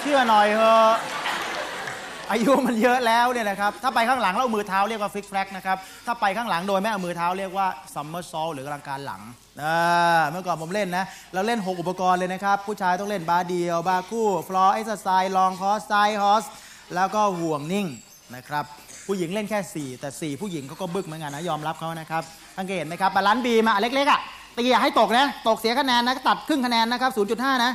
[0.00, 0.92] เชื่อหน่อยเถอะ
[2.30, 5.76] อายุมันเยอะแล้วเนี่ยนะครับ ถ้าไปข้างหลังแล้วเอามือเท้าเรียกว่า flic flac นะครับ
[6.06, 9.22] ถ้าไปข้างหลังโดยไม่เอามือเท้าเรียกว่า somersault หรือตีลังกาหลัง
[10.30, 15.92] เมื่อก่อนผมเล่นนะ เราเล่น 6 อุปกรณ์เลยนะครับ ผู้ชายต้องเล่นบาร์เดี่ยว บาร์คู่ floor exercise long horse side
[16.22, 16.44] horse
[16.94, 17.86] แล้วก็ห่วงนิ่ง
[18.34, 18.64] นะครับ
[19.06, 22.22] ผู้หญิงเล่นแค่ 4 แต่ 4 ผู้หญิงเขาก็บึกเหมือนกันนะยอมรับเขานะครับ
[22.58, 24.20] สังเกตไหมครับ balance beam มาเล็กๆอะ
[24.56, 27.72] ตีอย่าให้ตกนะตกเสียคะแนนนะตัดครึ่งคะแนนนะครับ 0.5 นะ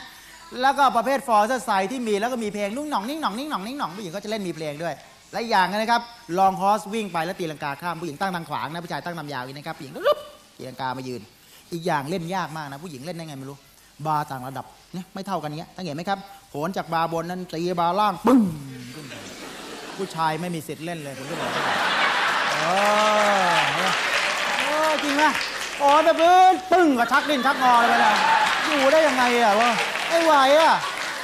[0.62, 4.94] แล้วก็ประเภท floor exercise ที่มีแล้วก็มีเพลงนุ่งหน่องนิ่งหน่องนิ่งหน่องนิ่งหน่องผู้หญิงก็จะเล่นมีเพลงด้วย
[5.34, 6.02] และอย่างนะครับ
[6.38, 10.18] long horse วิ่งไปแล้วตีลังกาข้ามผู้หญิงตั้งทางขวางนะผู้ชายตั้งตามยาวอย่างนี้นะครับผู้หญิงลุก
[10.58, 11.22] ตีลังกามายืน
[11.72, 13.58] อีกอย่างเล่นยากมากนะผู้หญิงเล่นได้ไงไม่รู้
[14.06, 16.20] บาต่างระดับเนี่ยไม่เท่ากันเงี้ยตั้งเห็นไหมครับ
[16.52, 18.42] โหนจากบาบนนั้นตีบาล่างปึ้ง
[19.98, 21.62] ผู้ชายไม่มีสิทธิ์เล่นเลยผมจะบอกให้
[22.60, 22.66] เอ
[23.54, 23.60] อ
[24.66, 25.24] เออจริงไหม
[25.80, 26.36] โอ้ยแบบนี้
[26.72, 28.14] ปึ้งกับชักดิ้นชักงอเลยนะ
[28.68, 29.72] อยู่ได้ยังไงอะวะ
[30.10, 30.74] ไม่ไหวอะ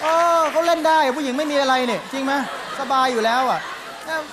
[0.02, 0.06] เอ
[0.38, 2.34] อเขาเล่นได้ผู้หญิงไม่มีอะไรเนี่ยจริงไหม
[2.80, 3.60] สบายอยู่แล้วอะ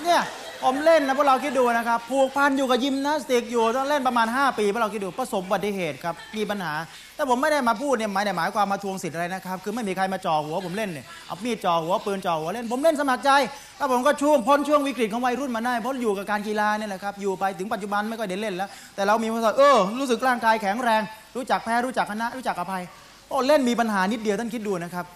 [0.05, 0.21] เนี่ย
[0.65, 6.75] ผมเล่นนะพวกเราคิดดูนะครับผูกพันอยู่กับยิมนาสติกอยู่ต้องเล่นประมาณ 5 ปีพวกเราคิดดูประสบอุบัติเหตุครับมีปัญหา
[7.17, 13.31] แต่ผมไม่ได้มาพูดเนี่ยหมายหมายความมาทวงสิทธิ์อะไรนะครับคือไม่มีใครมาจ่อหัวผมเล่นเนี่ยเอามีดจ่อหัวปืนจ่อหัวเล่นผมเล่นสมัครใจ
[13.79, 21.03] แล้วผมก็ช่วงพ้นช่วงวิกฤตของวัยรุ่นมาได้เพราะอยู่กับการกีฬาเนี่ยแหละครับอยู่ไปถึงปัจจุบันไม่ค่อยได้เล่นแล้ว แต่เรามีความรู้สึกเออรู้สึกร่างกายแข็งแรง
[21.37, 22.83] รู้จักแพ้รู้จักชนะรู้จักอภัย
[23.29, 25.07] โอ้เล่นมีปัญหานิดเดียวท่านคิดดูนะครับ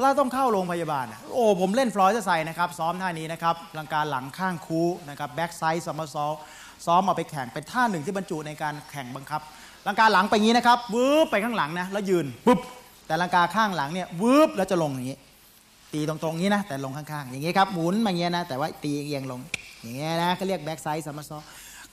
[0.00, 6.32] เราต้องเข้าโรงพยาบาลอะโอ้ ผมเล่น floor exercise นะครับ ซ้อมท่านี้นะครับลังกาหลังข้างคู่นะครับ back side somersault
[6.86, 9.40] ซ้อมเอาไปแข่งเป็นท่าหนึ่งที่บรรจุในการแข่งบังคับ
[9.86, 12.58] ลังกาหลังไปงี้นะครับวืบไปข้างหลังนะแล้วยืนปุ๊บ
[13.06, 15.18] แต่ลังกาข้างหลังเนี่ยวืบแล้วจะลงอย่างนี้
[15.92, 19.40] ตีตรงๆนี้นะแต่ลงข้างๆ อย่างนี้ครับหมุนมางเงี้ยนะแต่ว่าตีเอียงลง
[19.80, 21.42] อย่างเงี้ยนะก็เรียก back side somersault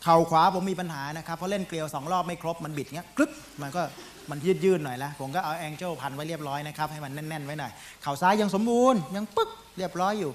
[0.03, 3.31] เข่าขวาผมมีปัญหานะครับเพราะเล่นเกลียวสองรอบไม่ครบมันบิดเงี้ยกรึ๊บ
[3.61, 3.81] มันก็
[4.29, 7.71] มันยืดยืดหน่อยละผมก็เอา ankle พันไว้เรียบร้อยนะครับให้มันแน่นๆไว้หน่อย
[8.01, 10.31] เข่าซ้ายยังสมบูรณ์ยังปึ๊กเรียบร้อยอยู่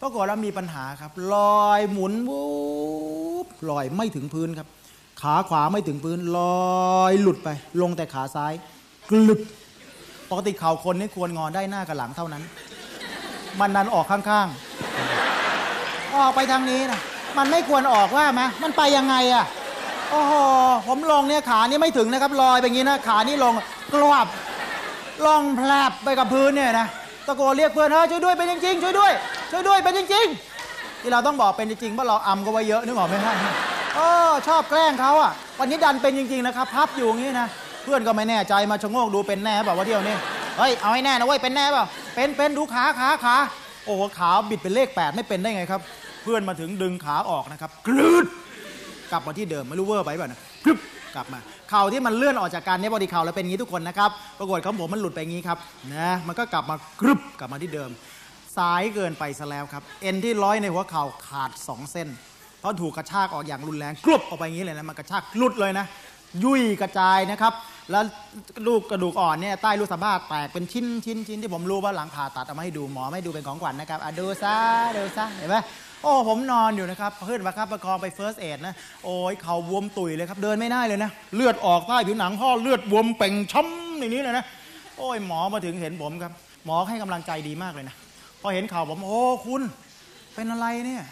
[0.00, 1.36] ปรากฏว่ามีปัญหาครับล
[1.66, 2.42] อยหมุนวู
[3.44, 4.68] บลอยไม่ถึงพื้นครับ
[5.22, 6.40] ขาขวาไม่ถึงพื้นล
[6.98, 7.48] อยหลุดไป
[7.80, 8.52] ลงแต่ขาซ้าย
[9.10, 9.40] กลึบ
[10.30, 12.42] ปกติเข่าคนนี่ควรงอได้หน้ากับหลังเท่านั้น
[13.60, 17.00] มันดันออกข้างๆออกไปทางนี้นะ
[17.38, 19.44] มันไม่ควรออกว่าไหมมันไปยังไงอะ
[20.10, 20.34] โอ้โห
[20.86, 23.54] ผมลงเนี่ยขานี่ไม่ถึงนะครับลอยไปอย่างนี้นะขานี่ลง
[23.94, 24.26] กรอบ
[25.26, 26.86] ลองแผลบไปกับพื้นเนี่ยนะ
[27.26, 29.12] ตะโกนเรียกเพื่อนเฮ้ยช่วยด้วยเป็นจริงๆช่วยด้วย
[29.50, 33.34] ช่วยด้วยเป็นจริงๆที่เราต้องบอกเป็นจริงๆเพราะเราอำก็ไว้เยอะนึกออกไหมฮะ
[33.94, 34.08] โอ้
[34.48, 37.48] ชอบแกล้งเขาอะ วันนี้ดันเป็นจริงๆนะครับพับอยู่อย่างนี้นะ
[37.84, 40.16] เพื่อนก็ไม่แน่ใจมาชะโงกดูเป็นแน่เปล่าว่าเที่ยวนี้
[40.58, 41.84] เฮ้ยเอาให้แน่นะเว้ยเป็นแน่เปล่า
[42.14, 43.36] เป็นเป็นดูขาขาขา
[43.84, 45.80] โอ้ขาบิดเป็นเลข 8 ไม่เป็นได้ไงครับ
[46.22, 48.26] เพื่อนมาถึงดึงขาออกนะครับกลืด
[49.12, 50.78] กลับมาที่เดิมไม่รู้เวอร์ไปเปล่านะกรึบ
[51.14, 51.38] กลับมา
[51.70, 55.58] เข่าที่มันเลื่อนออกจากกันเนี่ยพอดีเข่าแล้วเป็นอย่างนี้ทุกคนนะครับปรากฏของผมมันหลุดไปอย่างนี้ครับ
[55.94, 57.90] นะมันก็กลับมากรึบกลับมาที่เดิม
[58.56, 62.08] สายเกินไปซะแล้วครับ เอ็นที่ร้อยในหัวเข่าขาด 2 เส้น
[62.60, 65.86] เพราะถูกกระชากออกอย่างรุนแรงกรุบออกไปอย่างนี้เลยนะมันกระชากหลุดเลยนะ
[66.44, 67.52] ยุ่ยกระจายนะครับ
[67.90, 68.04] แล้ว
[68.66, 74.56] ลูกกระดูกอ่อนเนี่ยใต้ลูกสะบ้าแตกเป็นชิ้นชิ้นชิ้นที่ผมรู้ว่าหลังผ่าตัดเอามาให้ดูหมอไม่ดูเป็นของขวัญนะครับอะดูซะ
[74.96, 75.56] ดูซะเห็นไหม
[76.02, 78.74] โอ้ผมนอนอยู่นะครับเพื่อนประคับประคองไป first aid นะ
[79.04, 84.44] โอ้ยเข่าบวมตุยเลยครับ เดินไม่ได้เลยนะ เลือดออกใต้ผิวหนังห่อเลือดบวมเป่งช้ำอย่างนี้เลยนะ
[84.98, 86.32] โอ้ยหมอมาถึงเห็นผมครับ
[86.66, 87.94] หมอให้กำลังใจดีมากเลยนะ
[88.40, 89.62] พอเห็นข่าวผม โอ้คุณ
[90.34, 91.02] เป็นอะไรเนี่ย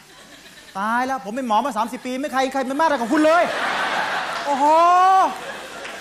[0.78, 3.44] ตายแล้วผมเป็นหมอมา 30 ปี ไม่ใครใครเป็นมากอะไรของคุณเลย
[4.44, 4.64] โอ้โห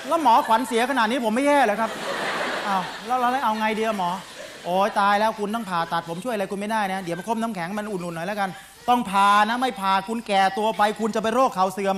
[0.08, 1.92] แล้วหมอขวัญเสียขนาดนี้ผมไม่แย่เลยครับ
[2.68, 4.10] อ้าวแล้วเราเอาไงเดีอะหมอ
[4.66, 8.50] โอ้ยตายแล้วคุณต้องผ่าตัดผมช่วยอะไรคุณไม่ได้นะ เดี๋ยวประคบน้ำแข็งมันอุ่นๆหน่อยแล้วกัน
[8.90, 11.96] ต้องผ่านะไม่ผ่าคุณแก่ตัวไป คุณจะไปโรคเข่าเสื่อม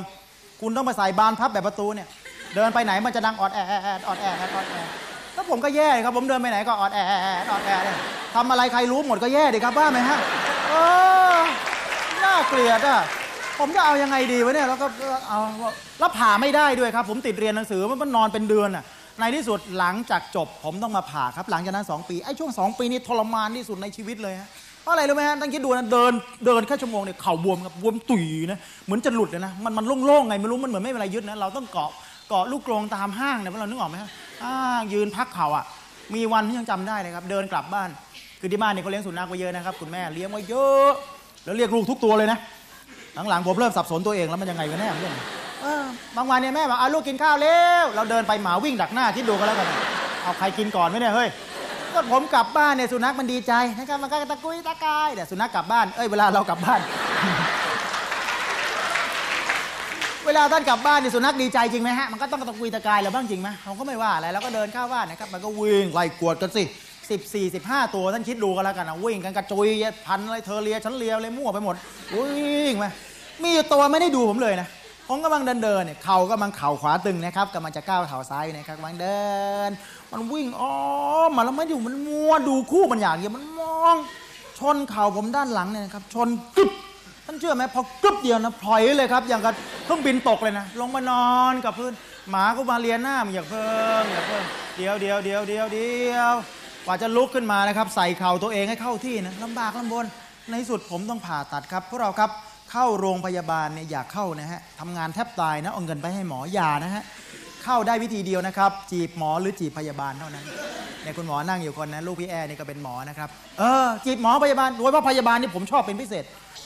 [0.62, 2.08] คุณต้องมาใส่บานพับแบบประตูเนี่ย
[2.56, 3.60] เดินไปไหนมันจะดังออดแอ
[4.00, 4.88] ดออดแอดออดแอด
[5.34, 7.08] แล้วผมก็แย่ครับ ผมเดินไปไหนก็ออดแอด
[7.52, 7.98] ออดแอดเนี่ย
[8.36, 10.18] ทำอะไรใครรู้หมดก็แย่ดิครับบ้าไหมฮะ
[10.70, 10.74] เอ
[11.36, 11.38] อ
[12.24, 13.00] น่าเกลียดอะ
[13.60, 14.88] ผมจะเอายังไงดีวะเนี่ยแล้วก็
[15.30, 15.40] เอา
[16.00, 18.84] แล้วผ่าไม่ได้ด้วยครับ ผมติดเรียนหนังสือมันนอนเป็นเดือนอะ
[19.20, 24.50] ในที่สุดหลังจากจบ ผมต้องมาผ่าครับ หลังจากนั้น 2 ปีไอ้ช่วง 2 ปีนี้ทรมานที่สุดในชีวิตเลยฮะ
[24.82, 26.12] เพราะอะไรรู้ไหมฮะตั้งคิดดูนะเดิน
[26.46, 31.90] เดินแค่ชั่วโมงเนี่ยเข่าบวมครับบวมตุยนะเหมือนจะหลุดเลยนะมันมันโล่งๆไงไม่รู้มันเหมือนไม่มีอะไรยึดนะเราต้องเกาะ
[32.30, 34.10] เกาะลูกกรงตามห้างเนี่ยพวกเรานึกออกไหมฮะ
[34.44, 34.54] อ่า
[34.94, 35.66] ยืนพักเข่าอะ
[36.16, 37.90] มีวันที่ยังจำได้เลยครับ เดินกลับบ้าน
[38.40, 40.90] คือที่บ้านเนี่ยเขาเลี้ยงสุนัขไว้เยอะนะครับคุณแม่เลี้ยงไว้เยอะ
[41.46, 42.38] แล้วเรียกลูกทุกตัวเลยนะ
[43.30, 45.14] หลังๆผมเริ่มสับสนตัวเองแล้วมันยังไงกันแน่เรื่อง
[46.16, 49.68] บางวันเนี่ยแม่บอกเอาลูกกินข้าวเร็วเราเดินไปหมาวิ่งดักหน้าคิดดูกันแล้วกัน
[50.24, 51.30] เอาใครกินก่อนไหมเนี่ยเฮ้ย
[52.00, 56.80] ก็ผมกลับบ้านเนี่ยสุนัขมันดีใจนะครับมันก็ตะกุยตะกายแต่สุนัขกลับบ้านเอ้ยเวลาเรากลับบ้าน
[60.26, 66.64] เวลาท่านกลับบ้านเนี่ยสุนัขดีใจจริงไหมฮะมันก็ต้องตะกุยตะกายแล้วบ้างจริงไหมเขาก็ไม่ว่าอะไรแล้วก็เดินเข้าบ้านนะครับมันก็วิ่งไล่กวดกันสิ
[67.10, 69.68] สิบสี่สิบห้าตัวท่านคิดดูกันแล้วกันนะวิ่งกันกระจุย
[70.06, 71.76] พันอะไรเธอเลียฉันเลียอะไรมั่วไปหมด
[72.16, 72.90] วิ่งมา
[73.44, 74.70] มีอยู่ตัวไม่ได้ดูผมเลยนะ
[75.12, 79.20] ผมกำลังเดินเดินเนี่ยเข่ากำลังเข่าขวาตึงนะครับกำลังจะก้าวเข่าซ้ายนะครับกำลังเดิ
[79.68, 79.70] น
[80.12, 80.76] มันวิ่งอ้อ
[81.28, 83.96] มมาแล้วมันอยู่มันมัวดูคู่มันอย่างเดียวมันมอง
[84.60, 86.72] ชนเข่าผมด้านหลังเนี่ยนะครับ ชนกึบ
[87.26, 89.54] ท่านเชื่อไหมพอกึบเดียวนะพลอยเลยครับ อย่างกับ
[89.86, 91.94] เครื่องบินตกเลยนะ ลงมานอนกับพื้น
[92.30, 93.70] หมาก็มาเลียหน้ามันอย่าเพิ่
[94.02, 94.44] งอย่าเพิ่ง
[94.78, 96.34] เดียวเดียวเดียวเดียวเดียว
[96.86, 100.06] กว่าจะลุกขึ้นมานะครับ ใส่เข่าตัวเองให้เข้าที่นะลำบากลำบน
[100.50, 102.32] ในที่สุดผมต้องผ่าตัดครับพวกเราครับ
[102.72, 107.04] เข้าโรงพยาบาลเนี่ยอย่าเข้านะฮะทำงานแทบตายนะเอาเงินไปให้หมออยานะฮะ
[107.64, 110.46] เข้าได้วิธีเดียวนะครับ จีบหมอหรือจีบพยาบาลเท่านั้น
[111.04, 113.30] เนี่ยคุณหมอนั่งอยู่คนนะลูกพี่แอร์นี่ก็เป็นหมอนะครับ
[113.60, 116.24] เออจีบหมอพยาบาลโดยเฉพาะพยาบาลนี่ผมชอบเป็นพิเศษ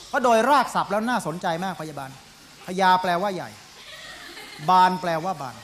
[0.10, 2.10] เพราะโดยรากศัพท์แล้วน่าสนใจมากพยาบาล
[2.68, 3.50] พยาแปลว่าใหญ่
[4.70, 5.56] บานแปลว่าบาน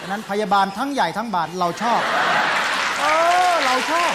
[0.00, 2.00] ดังนั้นพยาบาลทั้งใหญ่ทั้งบานเราชอบ
[3.00, 3.04] เอ
[3.50, 4.12] อเราชอบ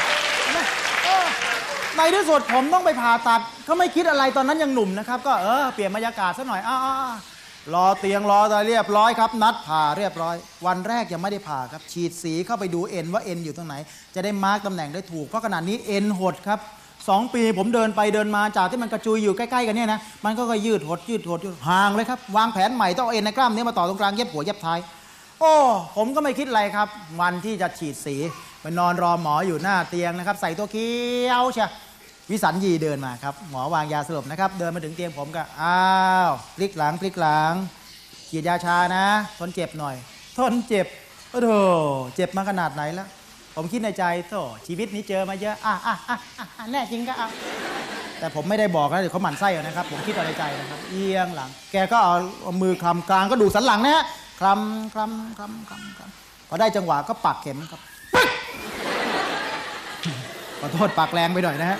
[1.97, 6.77] ในที่สุดผมต้องไปผ่าตัดเขาไม่คิดอะไรตอนนั้นยังหนุ่มนะครับ ก็เออเปลี่ยนบรรยากาศซะหน่อยอ้า
[7.73, 10.35] รอเตียงรออะไรเรียบร้อยครับ นัดผ่าเรียบร้อย
[10.65, 13.75] วันแรกยังไม่ได้ผ่าครับ ฉีดสีเข้าไปดูเอ็นว่าเอ็นอยู่ตรงไหน
[14.15, 16.59] จะได้มาร์กตำแหน่งได้ถูกเพราะขนาดนี้เอ็นหดครับ
[17.09, 21.39] สองปีผมเดินไปเดินมาจากที่มันกระจุยอยู่ใกล้ๆกันเนี่ยนะมันก็ค่อยยืดหดยืดหด
[21.69, 24.79] ห่างเลยครับ วางแผนใหม่ต้องเอ็นในกล้ามเนี้อมาต่อตรงกลางเย็บหัวเย็บท้าย
[25.39, 25.53] โอ้
[25.95, 26.87] ผมก็ไม่คิดอะไรครับ
[27.21, 28.15] วันที่จะฉีดสี
[28.61, 30.89] ไปนอนรอหมออยู่หน้าเตียงนะครับ ใส่ตัวเขี
[31.29, 31.69] ยวเชีย
[32.31, 35.79] วิสัญญีเดินมาครับ หมอวางยาสลบนะครับ เดินมาถึงเตียงผมก็อ้า
[36.27, 37.53] วพลิกหลังพลิกหลัง
[38.29, 39.05] ฉีดยาชานะ
[39.39, 39.95] ทนเจ็บหน่อย
[40.37, 40.87] ทนเจ็บ
[41.31, 41.49] โอ้โถ
[42.15, 43.07] เจ็บมาขนาดไหนแล้ว
[43.55, 44.33] ผมคิดในใจโถ
[44.67, 47.27] ชีวิตนี้เจอมาเยอะอะอะอะอะอะแน่จริงก็เอา
[48.19, 54.05] แต่ผมไม่ได้บอกนะเดี๋ยวเขาหมั่นไส้เอานะครับ ผมคิดเอาในใจนะครับ เอียงหลัง แกก็เอามือคลำกลางก็ดูสันหลังนะฮะ
[54.39, 57.81] คลำคลำคลำคลำคลำพอได้จังหวะก็ปักเข็มครับ
[60.59, 61.79] ขอโทษปักแรงไปหน่อยนะฮะ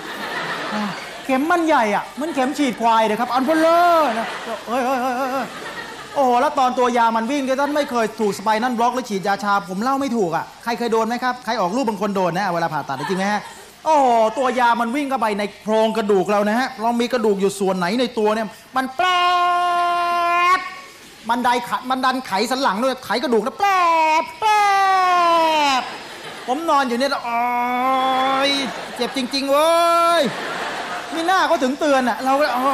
[1.24, 4.26] เข็มมันใหญ่อะมันเข็มฉีดควายเลยครับอันเบ้อเร่อนะ
[4.66, 5.46] เฮ้ยเฮ้ยเฮ้ยเฮ้ย
[6.14, 13.40] โอ้โหแล้วตอนตัวยามันวิ่งท่านไม่เคยถูก spinal block หรือฉีดยาชา ผมเล่าไม่ถูกอะใครเคยโดนไหมครับใครออกลูกบางคนโดนนะเวลาผ่าตัดจริงไหมฮะ
[13.84, 14.08] โอ้โห
[14.38, 18.46] ตัวยามันวิ่งเข้าไปในโครงกระดูกเรานะฮะเรามีกระดูกอยู่ส่วนไหนในตัวเนี่ย
[18.76, 19.06] มันแปร
[20.58, 20.60] บ
[21.30, 23.70] มันไดขัดมันดันไขสันหลังด้วยไขกระดูกแล้วแปร
[24.22, 24.50] บแปร
[25.80, 25.82] บ
[26.46, 27.40] ผมนอนอยู่เนี่ยแล้วโอ้
[28.48, 28.50] ย
[28.96, 29.70] เจ็บจริง ๆเว้
[30.20, 30.22] ย
[31.14, 32.68] มีหน้าก็ถึงเตือนอะ เราก็โอ้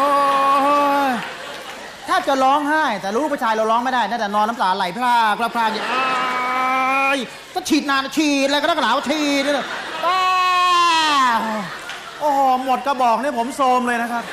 [1.09, 1.11] ย
[2.07, 5.95] แทบจะร้องไห้ แต่รู้ผู้ชายเราร้องไม่ได้นะแต่นอนน้ำตาไหลพรากพรากพรากอย่างอ
[7.17, 7.19] ย
[7.55, 9.55] ก็ฉีดนานฉีดอะไรก็ได้กระหนาวฉีดเลย
[10.05, 10.21] ป้า
[12.21, 14.25] โอ้โหหมดกระบอกเนี่ยผมโซมเลยนะครับ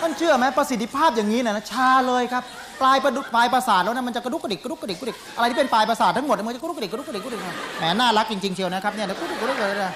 [0.00, 2.44] ท่านเชื่อไหมประสิทธิภาพอย่างนี้เนยนะชาเลยครับ
[2.80, 7.40] ปลายประดุปลายประสาทแล้วนะมันจะกระดุกกระดิกกระดุกกระดิกกระดิกอะไรที่เป็นปลายประสาททั้งหมดมันจะกระดุกกระดิกกระดุกกระดิกกระดุก
[7.78, 9.94] แหมน่ารักจริงๆเชียวนะครับเนี่ยกระดุกกระดิกกระดิกเลยนะ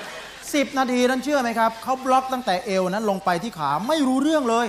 [0.54, 4.66] สิบนาทีนั้นเชื่อไหมครับเขาบล็อกตั้งแต่เอวนั้นลงไปที่ขาไม่รู้เรื่องเลย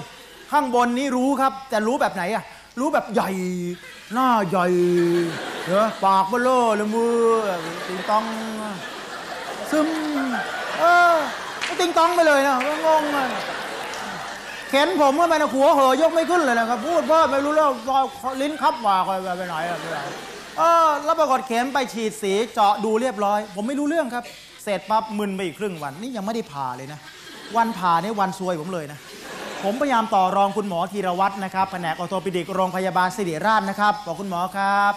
[0.51, 2.43] ข้างบนนี้รู้ครับ แต่รู้แบบไหนอะ
[2.79, 3.29] รู้แบบใหญ่
[4.13, 4.67] หน้าใหญ่
[5.67, 7.17] เนอะปากเบลอเลยมือ
[7.87, 8.25] ติงตอง
[9.71, 9.87] ซึม
[10.79, 10.83] เอ
[11.13, 11.15] อ
[11.79, 12.55] ติงตองไปเลยนะ
[12.85, 13.25] งงๆอะ
[14.71, 17.71] เข็นผมว่าไปนะหัวเหอยกไม่ขึ้นเลยนะครับพูดเพิ่มไม่รู้เรื่อง
[18.41, 19.97] ลิ้นคับว่าคอยไปไหนอะไปไหน
[20.57, 24.23] เออแล้วปรากฏเข็มไปฉีดสีเจาะดูเรียบร้อย ผมไม่รู้เรื่องครับ
[24.63, 26.99] เสร็จปั๊บมึนไปอีกครึ่งวัน นี่ยังไม่ได้ผ่าเลยนะ
[27.57, 28.99] วันผ่านี่วันซวยผมเลยนะ
[29.63, 34.93] ผมพยายามต่อรองคุณหมอธีรวัตรนะครับแผนกออโตปิดิกโรงพยาบาลสิริราชนะครับบอกคุณหมอครับ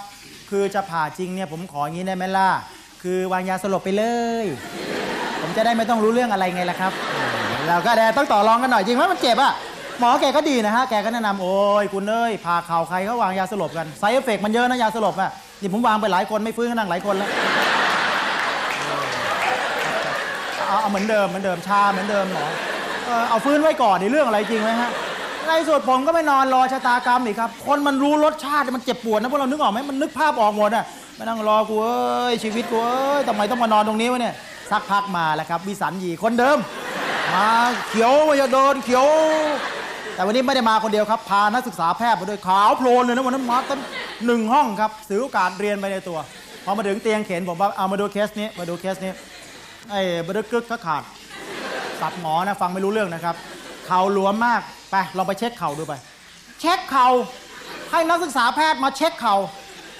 [0.51, 2.51] คือจะผ่าจริงเนี่ยผมขออย่างนี้ได้ไหมล่ะ
[3.03, 4.05] คือวางยาสลบไปเล
[4.45, 4.45] ย
[5.41, 6.93] ผมจะได้ไม่ต้องรู้เรื่องอะไรไงล่ะครับ
[7.69, 9.53] เราก็ได้ต้องต่อรองกันหน่อยจริงไหมมันเจ็บอะ
[10.01, 17.31] หมอแกก็ดีนะฮะ แกก็แนะนำโอ้ยคุณเอ้ยผ่าเข่าใครเขาวางยาสลบกัน side effect มันเยอะนะยาสลบอะนี่ผมวางไปหลายคนไม่ฟื้นก็นั่งหลายคนแล้ว
[20.69, 22.47] เอาเอาเหมือนเดิมเหมือนเดิมชาเหมือนเดิมหมอ
[23.07, 24.91] เออเอาฟื้นไว้ก่อนในเรื่องอะไรจริงไหมฮะ
[25.47, 30.85] ในสุดผมก็ไม่นอนรอชะตากรรมอีกครับ คนมันรู้รสชาติมันเจ็บปวดนะพวกเรานึกออกไหมมันนึกภาพออกหมดอะ
[31.19, 34.35] มานั่งรอกูเอ้ยชีวิตกูเอ้ยทำไมต้องมานอนตรงนี้วะเนี่ย
[34.71, 36.59] สักพักมาแล้วครับวิสัญญีคนเดิม
[37.35, 37.49] มา
[37.89, 39.07] เขียวมาจะโดนเขียว
[40.15, 43.81] แต่วันนี้ไม่ได้มาคนเดียวครับ พานักศึกษาแพทย์มาด้วยขาวโพลนเลยนะวันนั้นมาตั้ง
[44.27, 46.19] หนึ่งห้องครับถือโอกาสเรียนไปในตัว
[46.65, 49.13] พอมาถึงเตียงเข็นผมว่าเอามาดูเคสนี้มาดูเคสนี้
[49.91, 51.03] ไอ้บดึกกึกก็ขาด
[52.01, 53.37] สับหมอนะฟังไม่รู้เรื่องนะครับ
[53.87, 54.61] เข่าหลวมมาก
[54.91, 55.95] ไปลองไปเช็คเข่าดูไป
[56.61, 57.09] เช็คเข่า
[57.91, 59.37] ให้นักศึกษาแพทย์มาเช็คเข่า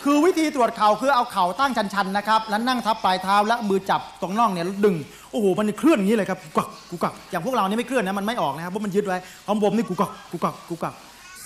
[0.05, 4.97] คือวิธีตรวจเข่าคือเอาเข่าตั้งชันๆนะครับ แล้วนั่งทับปลายเท้าแล้วมือจับตรงน่องเนี่ยดึง
[5.35, 10.95] โอ้โหมันเคลื่อนอย่างนี้เลยครับกุกักกุกักอย่างพวกเรานี่ไม่เคลื่อนนะมันไม่ออกนะครับเพราะมันยึดไว้ของผมนี่กุกักกุกักกุกัก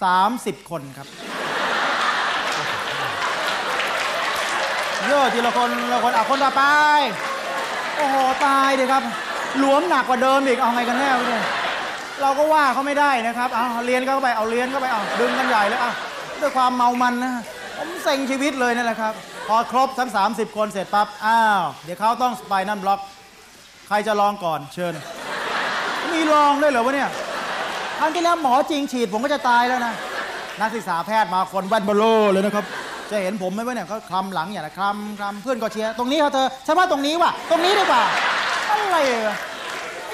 [0.03, 1.07] สามสิบคนครับ
[5.07, 6.63] เยอะทีละคนละคนอะคนต่อไป
[7.97, 8.17] โอ้โห
[8.47, 9.03] ตายเลยครับ
[9.59, 11.45] หลวมหนักกว่าเดิมอีกเอาไงกันแน่เนี่ย
[12.21, 15.93] เราก็ว่าเขาไม่ได้นะครับเอาเรียนเข้าไปเอาเรียนเข้าไปเอาดึงกันใหญ่เลยเอา
[16.41, 17.33] ด้วยความเมามันนะ
[17.77, 19.13] ผมเซ็งชีวิตเลยนั่นแหละครับ
[19.49, 23.01] พอครบทั้ง 30 คนเสร็จปั๊บอ้าวเดี๋ยวเขาต้อง spinal block
[23.89, 24.95] ใครจะลองก่อนเชิญ
[26.13, 27.11] มีลองด้วยเหรอวะเนี่ย
[27.99, 29.95] ครั้งที่แล้วหมอจริงฉีดผมก็จะตายแล้วนะ
[30.61, 32.65] นักศึกษาแพทย์มาคนแว่นเบ้อเร่อเลยนะครับ
[33.11, 38.03] จะเห็นผมไหมวะเนี่ยเขาคลำหลังอย่างนะคลำคลำเพื่อนก็เชียร์ตรงนี้เขาเธอฉันว่าตรงนี้ว่ะ ตรงนี้ดีกว่า
[38.71, 39.37] อะไรอะ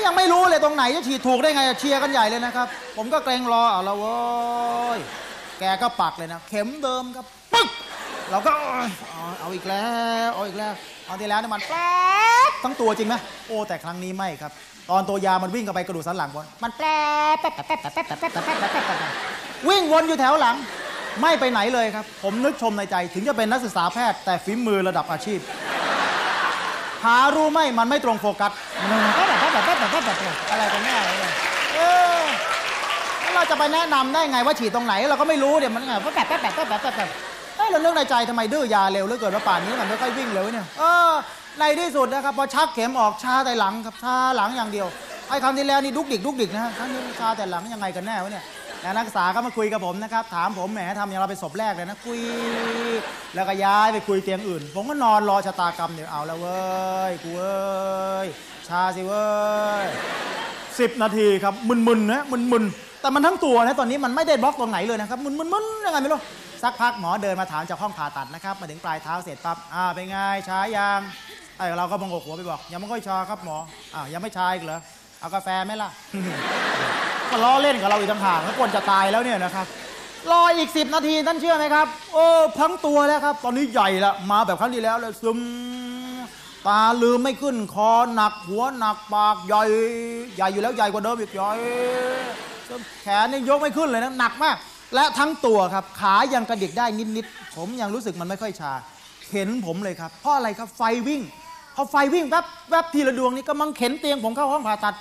[0.04, 2.66] ยังไม่รู้เลยตรงไหนจะฉีดถูกได้ไงเชียร์กันใหญ่เลยนะครับ
[2.96, 4.16] ผมก็เกรงรอเอาละเว้
[4.96, 4.98] ย
[5.60, 7.68] แกก็ปักเลยนะ เข็มเดิมครับปึ๊ก
[8.30, 9.86] เราก็เอาเอาอีกแล้
[10.26, 10.72] วเอาอีกแล้ว
[11.06, 11.88] เอาที่แล้วเนี่ยมันแป๊
[12.48, 13.14] บทั้งตัวจริงไหม
[13.48, 14.52] โอ้แต่ครั้งนี้ไม่ครับ
[14.90, 16.98] ตอนตัวยามันวิ่งเข้าไปกระดูกสันหลังบนมันแป๊
[17.34, 19.12] บแป๊บแป๊บแป๊บแป๊บแป๊บแป๊บแป๊บแป๊บแป๊บแป๊บ
[19.68, 20.56] วิ่งวนอยู่แถวหลัง
[21.20, 25.40] ไม่ไปไหนเลยครับ ผมนึกชมในใจถึงจะเป็นนักศึกษาแพทย์แต่ฝีมือระดับอาชีพ
[27.04, 28.52] หารู้ไหมมันไม่ตรงโฟกัส
[30.50, 31.32] อะไรกันแน่เลยเนี่ย
[31.74, 31.78] เอ
[32.18, 32.22] อ
[33.20, 37.08] แล้วเราจะไปแนะนำได้ไงว่าฉีดตรงไหน เราก็ไม่รู้เดี๋ยวมันไงแปะแปะแปะแปะแปะ
[37.64, 41.12] แปะแปะเอ้ยเราเรื่องในใจทำไมดื้อยาเร็วเหลือเกินว่าป่านนี้มันไม่ค่อยวิ่งเร็วเนี่ยเออ
[41.58, 44.86] ในที่สุดนะครับพอชักเข็มออกชาแต่หลังครับชาหลังอย่างเดียว
[45.28, 48.44] ไอ้ครั้งที่แล้วนี่ดุกดิกดุกดิกนะครั้งนี้ชาแต่หลังยังไงกันแน่วะเนี่ย
[48.82, 52.20] แล้วนักศึกษาก็มาคุยกับผมนะครับ ถามผมแหมทำอย่างเราเป็นศพแรกเลยนะคุย
[53.34, 56.58] แล้วก็ย้ายไปคุยเตียงอื่น ผมก็นอนรอชะตากรรมเดี๋ยวเอาแล้วเว้
[57.10, 57.54] ยกูเว้
[58.24, 58.26] ย
[58.68, 59.26] ชาสิเว้
[59.82, 59.84] ย
[60.78, 66.20] สิบนาทีครับมึนๆนะมึนๆแต่มันทั้งตัวนะตอนนี้มันไม่ได้บล็อกตรงไหนเลยนะครับมึนๆๆยังไงไม่รู้
[66.64, 71.00] สักพักหมอเดินมาถามจากห้องผ่าตัดนะครับ มาถึงปลายเท้าเสร็จปั๊บอ่าเป็นไงช้ายัง
[71.56, 73.56] ไอ้เราก็มองกหัวไปบอก ยังไม่ค่อยชาครับหมอ
[73.94, 74.80] อ้ายังไม่ชาอีกเหรอ
[75.20, 75.90] เอากาแฟไหมล่ะ
[77.30, 79.66] ก็ล้อเล่นกับเราอีกต่างหากแล้วคนจะตายแล้วเนี่ยนะครับ
[80.30, 82.26] รออีก10นาทีท่านเชื่อไหมครับโอ้
[82.58, 85.38] พังตัวแล้วครับ ตอนนี้ใหญ่ละมาแบบครั้งที่แล้วเลยซึม
[86.66, 89.62] ตาลืมไม่ขึ้นคอหนักหัวหนักปากใหญ่
[90.36, 91.50] ใหญ่อยู่แล้วใหญ่กว่าเดิมอีกใหญ่
[93.02, 94.56] แขนนี่ยกไม่ขึ้นเลยนะหนักมาก
[94.94, 96.86] และทั้งตัวครับขายังกระดิกได้
[97.16, 98.72] นิดๆผมยังรู้สึกมันไม่ค่อยชา
[99.32, 101.22] เห็นผมเลยครับ เพราะอะไรครับไฟวิ่ง
[101.74, 104.94] พอไฟวิ่งแวบแวบทีละดวงนี่กำลังเข็นเตียงผมเข้าห้องผ่าตัด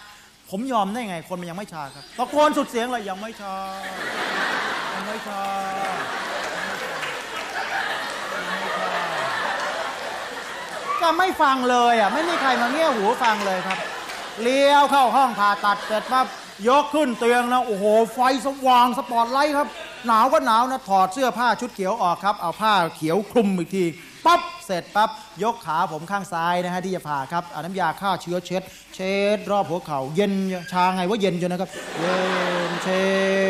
[0.50, 3.56] ผมยอมได้ไง คนมันยังไม่ชาครับตะโกนสุดเสียงเลยยังไม่ชา
[4.94, 5.42] ยังไม่ชา
[11.02, 13.80] ก็ไม่ฟังเลยอะไม่มีใครมาเงี้ยหูฟังเลยครับ
[14.42, 16.28] เลี้ยวเข้าห้องผ่าตัดเสร็จปั๊บ
[16.68, 19.68] ยกขึ้นเตียงนะ โอ้โห ไฟสว่างสปอตไลท์ครับ
[20.08, 23.84] หนาวก็หนาวนะถอดเสื้อผ้าชุดเขียวออกครับ เอาผ้าเขียวคลุมอีกที
[24.26, 25.10] ปั๊บเสร็จปั๊บ
[25.44, 28.62] ยกขาผมข้างซ้ายนะฮะที่จะผ่าครับเอาน้ำยาฆ่าเชื้อเช็ด
[28.96, 30.34] เช็ด รอบหัวเข่าเย็น
[30.72, 32.18] ชาไงว่าเย็นจนนะครับเย็
[32.70, 33.04] นเช็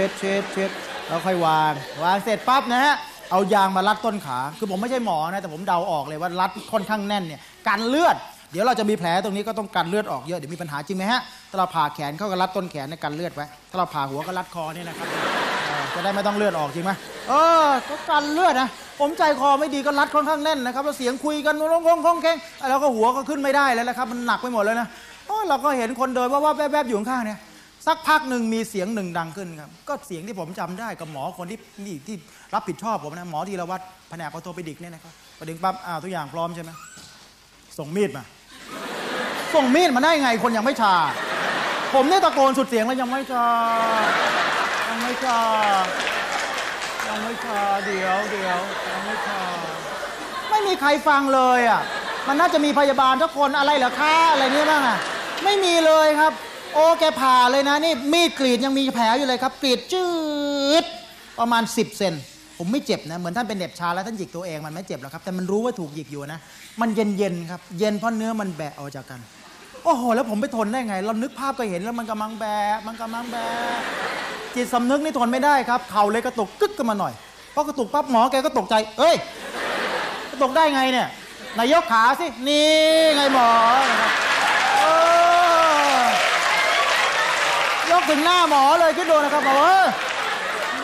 [0.08, 0.72] ดเช็ดเช็ด
[1.08, 1.74] แล้วค่อยวาง
[2.04, 2.93] วางเสร็จปั๊บนะฮะ
[3.32, 8.16] เอายางมารัดต้นขา คือผมไม่ใช่หมอนะแต่ผมเดาออกเลยว่ารัดค่อนข้างแน่นเนี่ยกันเลือด
[8.51, 15.08] เดี๋ยวเราจะมีแผลตรงนี้ก็ต้องกันเลือดออกเยอะเดี๋ยวมีปัญหาจริงไหมฮะถ้าเราผ่าแขนเข้าก็รัดต้นแขนในกันเลือดไว้ถ้าเราผ่าหัวก็รัดคอเนี่ยนะครับ
[15.96, 16.91] จะได้ไม่ต้องเลือดออกจริงไหม
[17.30, 17.34] เอ
[17.66, 18.70] อก็กันเลือดนะ
[19.00, 22.38] ผมใจคอไม่ดีก็รัดค่อนข้างแน่นนะครับแล้วเสียงคุยกันร้องคงคงแข้ง
[22.70, 24.88] แล้วก็หัวก็ขึ้นไม่ได้แล้วนะครับมันหนักไปหมดเลยนะ
[25.50, 27.39] เราก็เห็นคนเดินว่าว่าแวบๆอยู่ข้างเนี่ย
[27.88, 32.16] สักพักหนึ่งมีเสียงหนึ่งดังขึ้นครับ ก็เสียงที่ผมจำได้กับหมอคนที่นี่ที่
[32.54, 36.72] รับผิดชอบผมนะหมอธีรวัตรแผนกออโทปิดิกเนี่ยนะครับพอดึงปั๊บอ้าวทุกอย่างพร้อมใช่ไหม
[37.78, 38.24] ส่งมีดมา
[39.56, 40.94] ส่งมีดมาได้ไงคนยังไม่ชา
[41.94, 43.46] ผมเนี่ยตะโกนสุดเสียงแล้วยังไม่ชา
[44.94, 45.41] ยังไม่ชา
[47.08, 49.41] ยังไม่ชาเดี๋ยวเดี๋ยวยังไม่ชา
[50.50, 51.82] ไม่มีใครฟังเลยอะ
[52.28, 54.98] มันน่าจะมีพยาบาลทุกคนอะไรเหรอคะอะไรเนี้ยบ้างอะ
[55.44, 56.34] ไม่มีเลยครับ
[56.74, 60.06] โอ้แกผ่าเลยนะนี่มีดกรีดยังมีแผลอยู่เลยครับกรีดจื
[60.82, 60.86] ด
[61.39, 62.14] ประมาณ 10 เซน
[62.58, 66.39] ผมไม่เจ็บนะเหมือนท่านเป็นเหน็บชาแล้วท่านหยิกตัวเองมันไม่เจ็บหรอกครับ แต่มันรู้ว่าถูกหยิกอยู่นะ
[66.82, 69.20] มันเย็นเย็นๆครับ เย็นเพราะเนื้อมันแบะออกจากกัน
[69.84, 73.48] โอ้โห แล้วผมไปทนได้ไง เรานึกภาพก็เห็นแล้วมันกำลังแบะมันกำลังแบะ
[74.56, 77.14] จิตสำนึกนี่ทนไม่ได้ครับ เข่าเลยกระตุกกึกกันมาหน่อย
[77.54, 79.16] พอกระตุกปั๊บหมอแกก็ตกใจ เอ้ย
[80.32, 81.08] กระตุกได้ไงเนี่ย
[81.60, 82.70] นายยกขาสิ นี่
[83.16, 83.50] ไงหมอ
[87.92, 89.80] ยกถึงหน้าหมอเลยคิดดูนะครับบอเอ้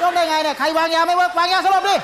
[0.02, 1.96] ยกได้ไงเนี่ย ใครวางยาไม่เวางยาสลบดิ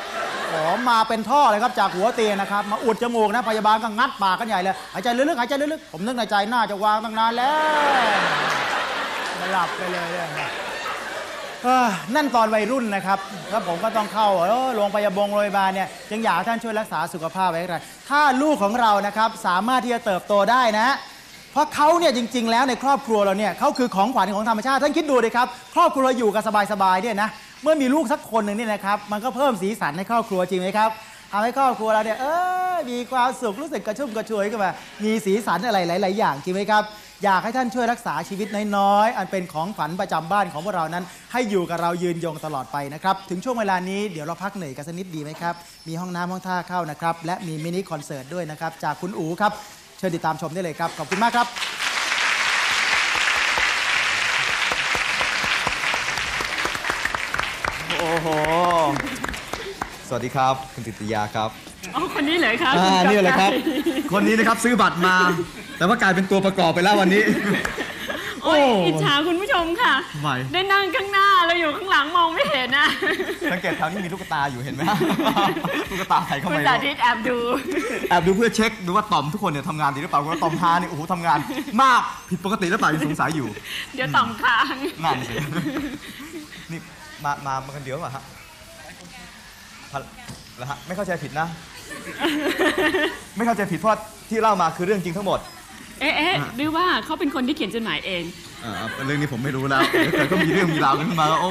[0.53, 8.17] อ๋อมาเป็นท่อเลยครับจากหัวเตียงนะครับ มาอุดจมูกนะพยาบาลก็งัดปากกันใหญ่เลยหายใจลึกๆหายใจลึกๆผมนึกในใจน่าจะวางตั้งนานแล้ว
[9.39, 10.51] มาหลับไปเลยเนี่ย
[12.15, 13.19] นั่นตอนวัยรุ่นนะครับ
[13.51, 17.79] แล้วผมก็ต้องเข้าเออโรงพยาบาลโรงพยาบาลเนี่ยจึงอยากท่านช่วยรักษาสุขภาพไว้ให้ได้
[18.09, 20.95] ถ้าลูกของเรานะครับสามารถที่จะเติบโตได้นะ
[21.51, 27.29] เพราะเขาเนี่ยจริง ๆ แล้วในครอบครัวเราเนี่ยเขาคือของขวัญของธรรมชาติท่านคิดดูดิครับ ครอบครัวเราอยู่กันสบายๆเนี่ยนะ
[27.65, 30.89] เมื่อมีลูกสักคนหนึ่งเนี่ยนะครับ มันก็เพิ่มสีสันในครอบครัวจริงไหมครับ
[31.31, 32.25] ทำให้ครอบครัวเราเนี่ยเอ
[32.73, 34.71] อมีความสุขรู้สึกกระชุ่มกระชวยขึ้นมา
[35.03, 36.83] มีสีสันอะไรหลาย ๆ อย่างจริงไหมครับ
[37.23, 38.47] อยากให้ท่านช่วยรักษาชีวิต
[38.77, 45.55] น้อย ๆ อันเป็นของขวัญประจำบ้านของพวกเรานั้น ให้อยู่กับเรายืนยงตลอดไปนะครับ ถึงช่วงเวลานี้เดี๋ยวเราพักเหนื่อยกันสักนิดดีไหมครับ
[45.87, 49.51] มีห้องน้ำห้องท่าเข้านะครับ และมีมินิคอนเสิร์ตด้วยนะครับ จากคุณอู๋ครับ
[49.97, 51.47] เชิญติดตามชมได้เลยครับ ขอบคุณมากครับ
[57.89, 58.27] โอ้โห
[60.07, 61.49] สวัสดีครับ คุณติตยาครับ
[61.95, 65.15] อ๋อคนนี้เลยคะอ่าณนี่แหละครับกไก่คนนี้นะครับซื้อบัตรมา
[65.77, 67.21] แต่ว่ากลายเป็นตัวประกอบไปแล้ววันนี้
[68.43, 72.87] โอ้ยโอ้อิจฉาคุณผู้ชมค่ะทำไมได้นั่งข้างหน้าเราอยู่ข้างหลังมองไม่เห็นนะ
[73.51, 74.81] สังเกตแถวนี้มีลูกตาอยู่เห็นไหม
[75.91, 77.37] ลูกตาใครเข้าคุณไปสาธิตแอบดู
[78.09, 81.39] แอบดูเพื่อเช็คดูว่าต่อมทุกคนเนี่ยทำงานดีหรือเปล่าว่าต่อมฮาเนี่ยโอ้โหทำงาน
[81.81, 83.47] มากผิดปกติหรือเปล่ายังสงสัยอยู่
[83.95, 85.35] เดี๋ยวต่อมค้างงานสิ
[86.71, 86.79] นี่
[87.25, 88.23] มามามากันเดียวเหรอฮะ
[89.91, 90.01] พัน
[90.57, 91.47] แล้วฮะไม่เข้าใจผิดนะ
[93.35, 93.97] ไม่เข้าใจผิดเพราะ
[94.29, 95.39] ที่เล่ามาคือเรื่องจริงทั้งหมด
[95.99, 98.23] เอ๊ะเอ๊ะหรือว่าเขาเป็นคนที่เขียนจดหมายเอง
[98.63, 98.71] อ่า
[99.05, 101.49] เรื่องนี้ผมไม่รู้แล้วเดี๋ยวเกิดก็มีเรื่องมีราวกันขึ้นมาก็โอ้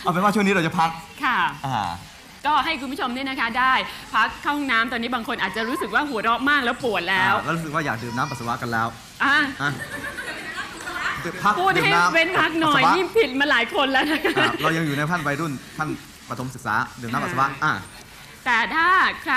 [0.00, 0.90] เอาเป็นว่าช่วงนี้เราจะพัก
[1.24, 1.82] ค่ะ อ่า
[2.46, 3.72] ก็ให้คุณผู้ชมเนี่ยนะคะได้
[4.14, 8.86] พักเข้าห้องน้ำตอนนี้บางคนอาจจะรู้สึกว่าหัวเราะมากแล้วปวดแล้ว แล้วรู้สึกว่าอยากดื่มน้ำปัสสาวะกันแล้ว
[9.24, 9.70] อะอะ
[11.44, 15.88] พักพูดดื่มให้น้ำเว้นพักหน่อยปัสสาวะนี่ผิดมาหลายคนแล้วนะคะอ่าเรายังอยู่ในขั้นวัยรุ่นขั้น
[16.28, 17.72] ประถมศึกษาดื่มน้ำปัสสาวะอ่า
[18.44, 18.88] แต่ถ้า
[19.22, 19.36] ใคร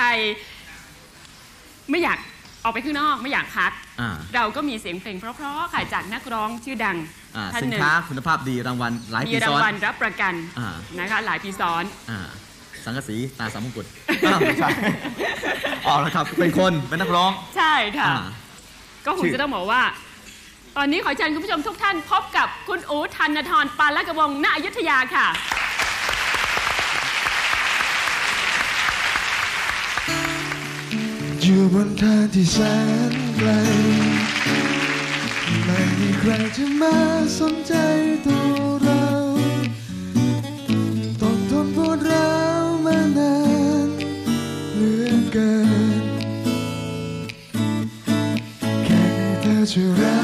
[1.90, 2.18] ไม่อยาก
[2.64, 6.96] ออกไปข้างนอกไม่อยากพัก อ่าเราก็มีเสียงเพลงเพราะๆค่ะจากนักร้องชื่อดัง
[7.36, 10.68] อ่าท่านสินหนึ่งค้าคุณภาพดีรางวัลหลายมีปีราซ้งอน วัลรับประกันอ่า
[10.98, 12.20] นะคะ หลายปีซ้อน อ่า
[12.84, 13.86] สังกะสีตาสามมงกุฎ
[14.26, 14.68] อ้าวไม่ใช่
[15.86, 18.20] อ๋อแล้วครับ เป็นคนเป็นนักร้อง ใช่ค่ะ อ่า
[19.06, 19.82] ก็คงชื่อ จะต้องบอกว่า
[20.80, 25.26] ตอนนี้ขอเชิญคุณผู้ชมทุกท่านพบกับคุณอู๋ธันทรปาละกระวงณอยุธยาค่ะ
[31.40, 32.58] อยู่บนทางที่แส
[33.10, 33.48] นไกล
[35.64, 36.96] ไม่มีใครจะมา
[37.38, 37.74] สนใจ
[38.26, 38.52] ตัว
[38.82, 39.04] เรา
[41.20, 43.34] ต้องทนปวดร้าวมานา
[43.86, 43.88] น
[44.74, 45.52] เหลือเกิ
[46.00, 46.02] น
[48.84, 50.17] แค่มีเธอช่วยรับ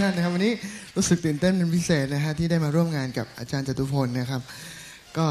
[0.00, 0.52] ท่านนะครับวันนี้
[0.96, 4.42] รู้สึกตื่นเต้นเป็นพิเศษนะฮะที่ได้มาร่วมงานกับอาจารย์จตุพลนะครับ
[5.18, 5.26] ก็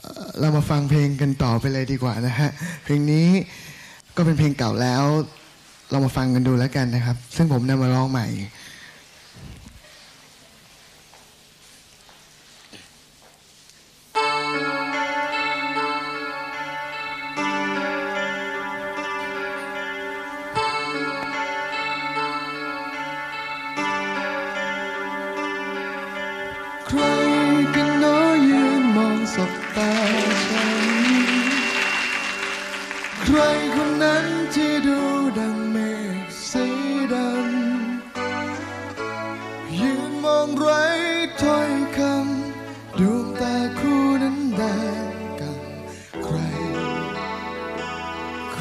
[0.00, 2.50] เอ่อเรามาฟังเพลงกันต่อไปเลยดีกว่านะฮะ
[2.84, 3.28] เพลงนี้
[4.16, 5.04] ก็เป็นเพลงเก่าแล้ว
[5.90, 8.26] เรามาฟังกันดูแล้วกันนะครับ ซึ่งผมนำมาร้องใหม่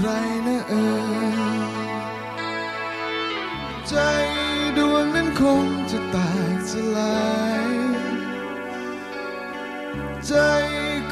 [0.02, 0.14] ใคร
[0.48, 1.90] นะเออ
[3.88, 3.96] ใจ
[4.78, 6.18] ดวงนั้นคงจะแต
[6.56, 7.24] กสลา
[7.66, 7.70] ย
[10.28, 10.34] ใจ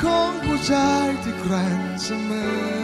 [0.01, 2.31] ของผู้ชายที่แกร่งเสม
[2.75, 2.76] อ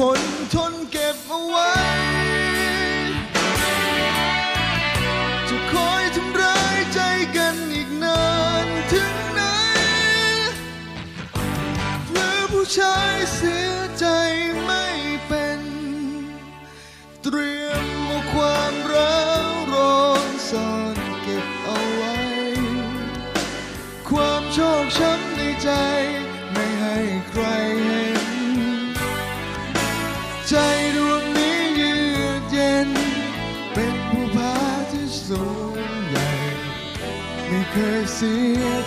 [0.00, 0.29] hôn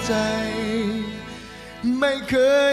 [0.07, 0.13] ใจ
[1.99, 2.35] ไม่เค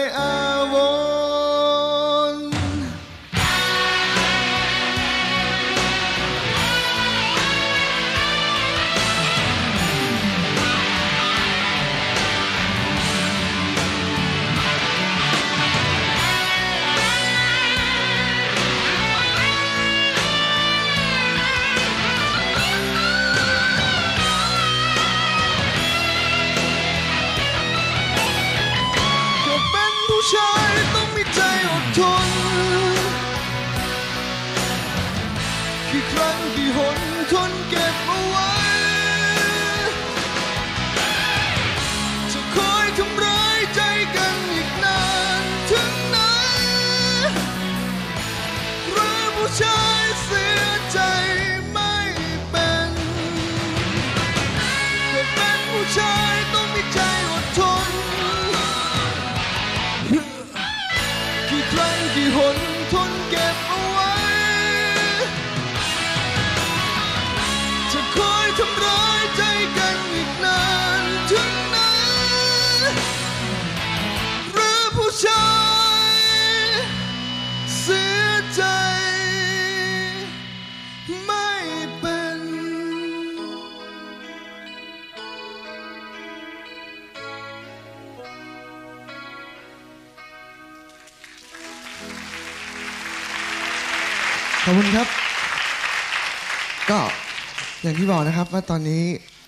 [98.01, 99.03] ที่บอกนะครับ ว่าตอนนี้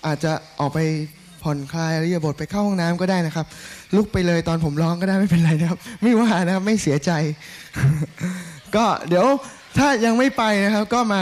[0.06, 0.80] อาจจะออกไป
[1.42, 3.46] ผ่อนคลายหรืออยบทไปเข้าห้องน้ำก็ได้นะครับ
[3.96, 7.10] ลุกไปเลยตอนผมร้องก็ได้ไม่เป็นไรนะครับ ไม่ว่านะครับไม่เสียใจ
[8.76, 9.26] ก็เดี๋ยว
[9.78, 11.20] ถ้ายังไม่ไปนะครับ ก็มา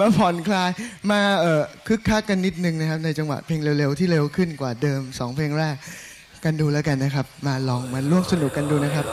[0.00, 0.70] มาผ่อนคลาย
[1.10, 5.76] มาเออคึกคักกันนิดนึงนะครับ ในจังหวะเพลงเร็วๆที่เร็วขึ้นกว่าเดิมสองเพลงแรก
[6.44, 9.06] กันดูแล้วกันนะครับ มาลองมาร่วมสนุกกันดูนะครับ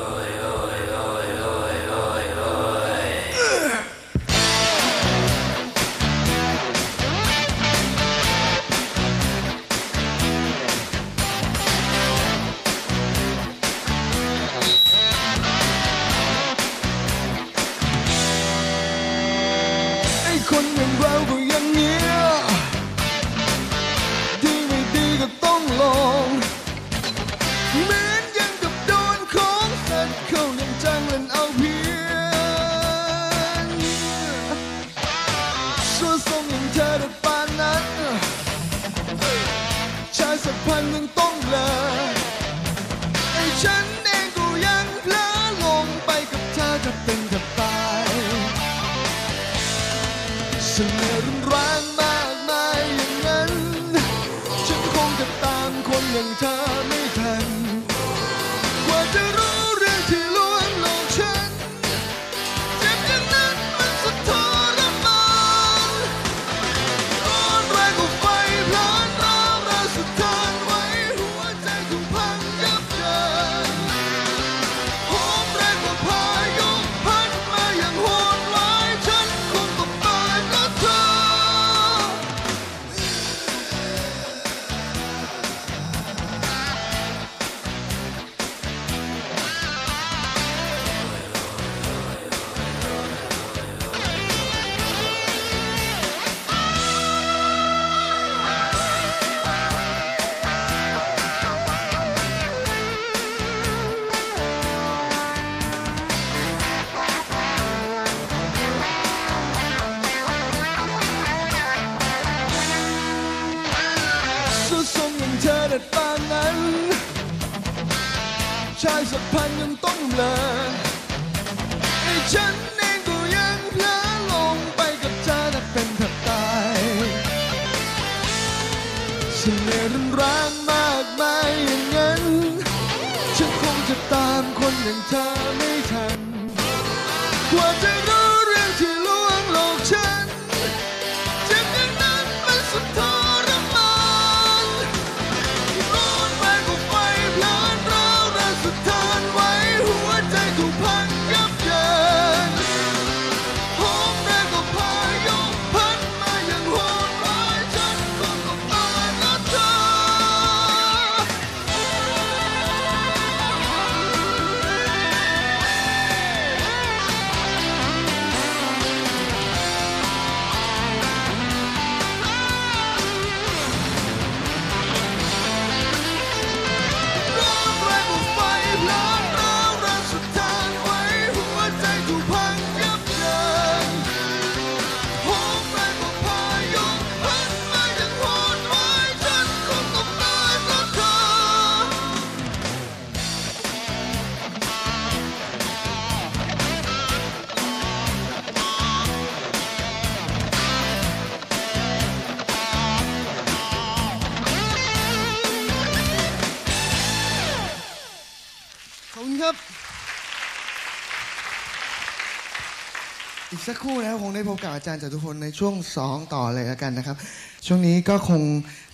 [214.36, 217.18] ได้พบกับอาจารย์จตุพลในช่วงสองต่อเลยแล้วกันนะครับ
[217.66, 218.42] ช่วงนี้ก็คง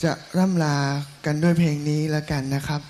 [0.03, 0.77] จะร่ำลา
[1.25, 2.81] กันด้วยเพลงนี้แล้วกันนะครับ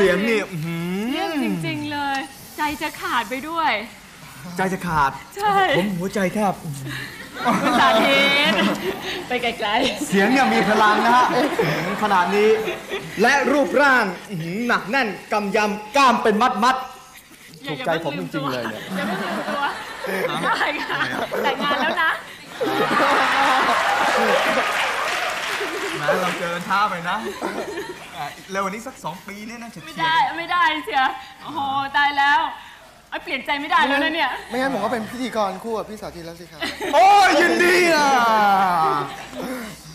[0.00, 2.18] สียงนี่อื้อหือเรื่องจริงๆเลย
[2.56, 3.72] ใจจะขาดไปด้วย
[4.56, 6.72] ใจจะขาด ใช่ผมหัวใจแทบ คุณ
[7.80, 8.52] สาธิต
[9.28, 9.70] ไปไกล
[10.08, 12.50] เสียงเนี่ยมีพลังนะฮะอื้อหือขนาดนี้
[13.22, 16.76] และรูปร่างอื้อหือหนักแน่นกำยำกล้ามเป็นมัดมัด
[17.22, 19.62] ๆถูกใจผมจริงๆเลยเนี่ย อย่าเพิ่งลืมตัว
[20.44, 21.00] ได้ค่ะ
[21.44, 22.10] แต่งงานแล้วนะ
[25.98, 27.16] นะเราเจอกันช้าไปนะ
[28.16, 31.04] อะเร็วกวันนี้สักสองปีเนี่ยนะเฉียดไม่เฉียได้ไม่ได้เชีย
[31.42, 31.60] โอ้โห
[31.96, 32.40] ตายแล้ว
[33.10, 36.60] ไอ้ยเปลี่ยนใจไม่ได้แล้วนะเนี่ย ไม่งั้นผมก็เป็นพิธีกรคู่กับพี่สาธิตแล้วสิครับ
[36.94, 38.08] โอ้ยยินดีอะ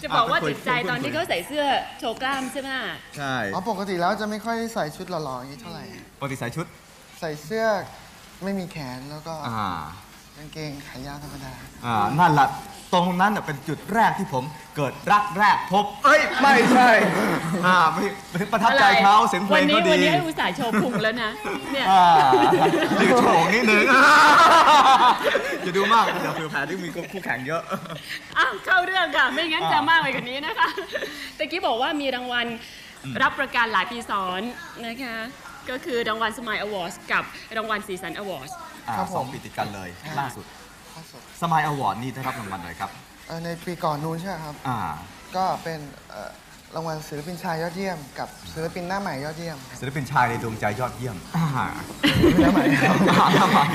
[0.03, 1.65] จะบอกว่าอะไปคุยจิตใจตอนที่เขาใส่เสื้อ
[1.99, 2.69] โชว์กล้ามใช่ไหม
[3.17, 5.83] ใช่อ๋อปกติแล้วจะไม่ค่อยใส่ชุดหล่อๆอย่างนี้เท่าไหร่
[6.19, 6.65] ปกติใส่ชุด
[7.19, 7.65] ใส่เสื้อ
[8.43, 9.69] ไม่มีแขนแล้วก็อ่า
[10.37, 11.53] กางเกงขายาวธรรมดา
[11.85, 12.49] อ่านั่นแหละ
[12.95, 14.43] ตรงนั้นน่ะเป็นจุดแรกที่ผม
[14.75, 16.89] เกิดรักแรกพบ เอ้ย ไม่ใช่
[17.65, 21.29] อ่าไม่ไม่ประทับใจเขาเสียงเพลงวันนี้เขาดีวันนี้ให้อุตส่าห์โชว์พุงแล้วนะ
[21.71, 22.03] เนี่ยอ่า
[23.01, 24.05] นี่ก็โฉงนิดนึงอ่า
[25.63, 27.61] อย่าดูมากเดี๋ยวเผื่อแผลที่มีคู่แข่งเยอะ
[28.37, 30.67] อ้าวเข้าเรื่องค่ะไม่งั้นจะมากไปกว่านี้นะคะ
[31.37, 32.47] ตะกี้บอกว่ามีรางวัล
[33.21, 34.41] รับประกันหลายปีซ้อน
[34.87, 35.15] นะคะ
[35.69, 37.23] ก็คือรางวัลสม i ยอวอร์ดกับ
[37.57, 38.49] รางวัลสีสัน Award
[38.87, 39.89] อ่าครับผม สองปีติดกันเลย
[40.19, 40.54] ล่าสุดล่า
[41.39, 42.89] สุด Smile Award นี่ได้รับรางวัลอะไรครับ
[43.27, 44.79] เอ่อในปีก่อนนู้นใช่ไหมครับ อ่า
[45.35, 45.79] ก็เป็น
[46.09, 46.31] เอ่อ
[46.75, 51.45] รางวัลศิลปินชายยอดเยี่ยม กับศิลปินหน้าใหม่ยอดเยี่ยมครับ ศิลปินชายในดวงใจยอดเยี่ยมอ่า
[52.41, 52.95] หน้าใหม่ครับ
[53.35, 53.65] หน้าใหม่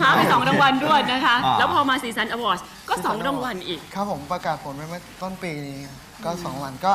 [0.00, 2.58] พาไปสองรางวัลด้วยนะคะ อ่า แล้วพอมาสีสัน Award
[2.88, 6.92] ก็สองรางวัลอีก ครับผมประกาศผลไปเมื่อต้นปีนี้ครับก็สองวันก็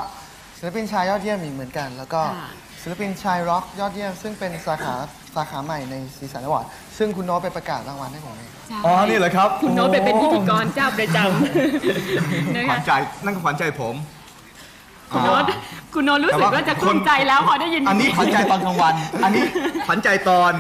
[0.57, 2.51] ศิลปินชายยอดเยี่ยมอีกเหมือนกัน แล้วก็ค่ะ
[2.85, 4.95] ศิลปินชายร็อกยอดเยี่ยมซึ่งเป็นสาขา
[5.35, 6.65] สาขาใหม่ในสีสัน Award
[6.97, 12.91] ซึ่งคุณโน้ตไปประกาศรางวัลให้ผมเองใช่อ๋อ นี่เหรอครับคุณโน้ตไปเป็นพิธีกรเจ้าประจำนะขวัคะญใจ
[13.23, 13.95] นั่นก็ขวัญใจผม
[15.11, 15.43] คุณโน้ต
[15.93, 18.93] คุณโน้ตรู้สึกว่าจะกลุ้มใจแล้วพอได้ยินอันนี้ขวัญใจตอนกลางวัน
[19.23, 19.43] อันนี้
[19.87, 20.53] ขวัญใจตอน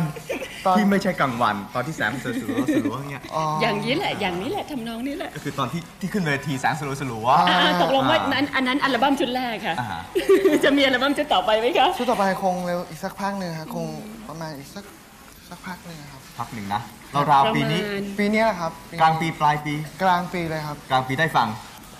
[0.65, 2.33] ตอนที่ไม่ใช่กลางวันตอนที่แสงสลัว
[2.73, 9.87] สลัวๆอย่างเงี้ยอ๋ออย่างนี้แหละอย่างนี้แหละทำนองนี้แหละก็คือตอนที่ที่ขึ้นเวทีแสงสลัวสลัวอ่าตกลงว่านั้นอันนั้นอัลบั้มชุดแรกค่ะอ่า
[10.65, 13.85] จะมีอัลบั้มชุดต่อไปไหมคะชุดต่อไปคงเร็วอีกสักพักหนึ่งครับคง
[14.29, 14.83] ประมาณอีกสัก
[15.49, 16.81] สักพักหนึ่งครับพักหนึ่งนะ
[17.13, 18.71] เราราวๆปีนี้ประมาณปีนี้แหละครับ
[19.01, 19.73] กลางปีปลายปี
[20.03, 21.47] กลางปีเลยครับ กลางปีได้ฟัง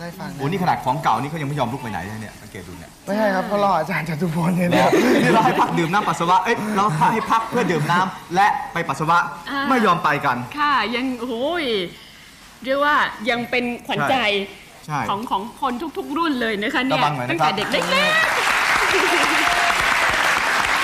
[0.01, 9.17] ได้ฟังโอ้นี่ขนาดของเก่านี่เขายังไม่ยอมลุกไปไหนเลยเนี่ยสังเกตดูเนี่ย ไม่ใช่ครับเพราะรออาจารย์จตุพลเนี่ยเนี่เนี่ยยนี่เราให้พักดื่มน้ำปัสสาวะ เอ้ยเราให้พักเพื่อดื่มน้ำและไปปัสสาวะ
[9.49, 11.65] อ่า ไม่ยอมไปกัน ค่ะยังโอ้ย
[12.63, 12.95] เรียกว่า
[13.29, 14.15] ยังเป็นขวัญใจ
[14.85, 18.11] ใช่ ของของคนทุกๆ รุ่นเลยนะคะเนี่ยระวังหน่อยนะครับตั้งแต่เด็กเล็ก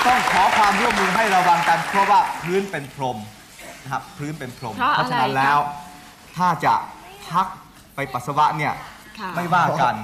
[0.06, 3.18] ต้องขอความร่วมมือให้ระวังกัน เพราะว่าพื้นเป็นพรม
[3.82, 5.58] นะครับพื้นเป็นพรมเพราะอะไรฉะนั้นแล้ว
[6.36, 6.74] ถ้าจะ
[7.30, 7.46] พัก
[7.94, 8.72] ไปปัสสาวะเนี่ย
[9.20, 9.94] ค่ะไม่ว่ากัน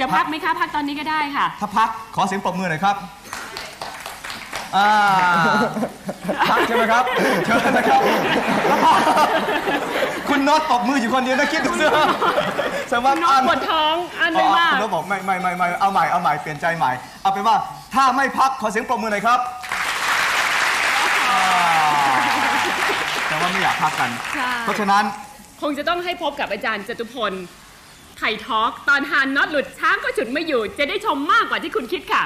[0.00, 2.96] จะพักไหมคะพักตอนนี้ก็ได้ค่ะ ถ้าพักขอเสียงปรบมือหน่อยครับ
[4.76, 4.88] อ่า
[6.50, 7.04] พักใช่ไหมครับ
[7.44, 8.00] เชิญนะครับ
[10.28, 11.86] คุณโน้ตตบมืออยู่คนเดียวนะคิดดูสิ
[12.88, 16.90] แสดงว่าน้องปวดท้องอันไม่มากคุณโน้ตบอกไม่ไม่ไม่ไม่เอาใหม่เอาใหม่เปลี่ยนใจใหม่
[17.22, 17.56] เอาเป็นว่า
[17.94, 19.40] ถ้าไม่พักขอเสียงปรบมือหน่อยครับ
[21.28, 21.40] อ่า
[23.28, 25.04] แต่ว่าไม่อยากพักกันใช่เพราะฉะนั้น
[25.62, 27.32] คงจะต้องให้พบกับอาจารย์จตุพล
[28.16, 32.22] ไทย Talk ตอนฮาน็อตหลุดช้างก็ฉุดไม่อยู่ จะได้ชมมากกว่าที่คุณคิดค่ะ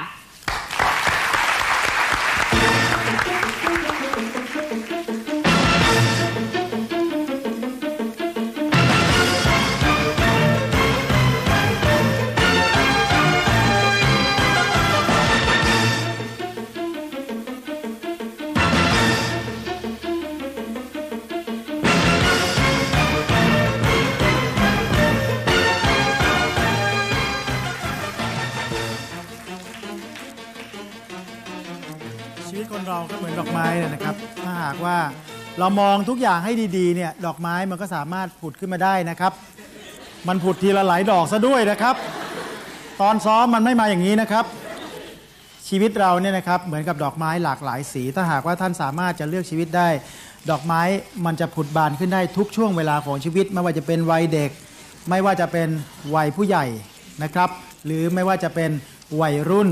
[32.91, 34.97] เราก็เหมือนดอกไม้เลยนะครับ ถ้าหากว่า
[35.59, 39.33] เรามองทุกอย่างให้ดีๆเนี่ยดอกไม้มันก็สามารถผุดขึ้นมาได้นะครับ
[40.27, 41.95] มันผุดทีละหลายดอกซะด้วยนะครับ
[43.01, 44.45] ตอนซ้อมมันไม่มาอย่างนี้นะครับ
[45.67, 49.89] ชีวิตเราเนี่ยนะครับเหมือนกับดอกไม้หลากหลายสี ถ้าหากว่าท่านสามารถจะเลือกชีวิตได้
[50.49, 50.81] ดอกไม้
[51.25, 54.51] มันจะผุดบานขึ้นได้ทุกช่วงเวลาของชีวิต ไม่ว่าจะเป็นวัยเด็ก
[55.09, 55.69] ไม่ว่าจะเป็น
[56.15, 56.65] วัยผู้ใหญ่
[57.23, 57.49] นะครับ
[57.85, 58.71] หรือไม่ว่าจะเป็น
[59.21, 59.69] วัยรุ่น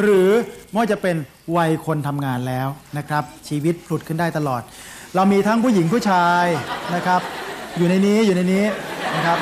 [0.00, 0.28] หรือ
[0.70, 1.16] ไม่ว่าจะเป็น
[1.56, 4.62] วัยคนทำงานแล้วนะครับ ชีวิตผลุดขึ้นได้ตลอด
[5.14, 6.46] เรามีทั้งผู้หญิงผู้ชาย
[6.94, 7.20] นะครับ
[7.76, 8.64] อยู่ในนี้อยู่ในนี้
[9.16, 9.38] นะครับ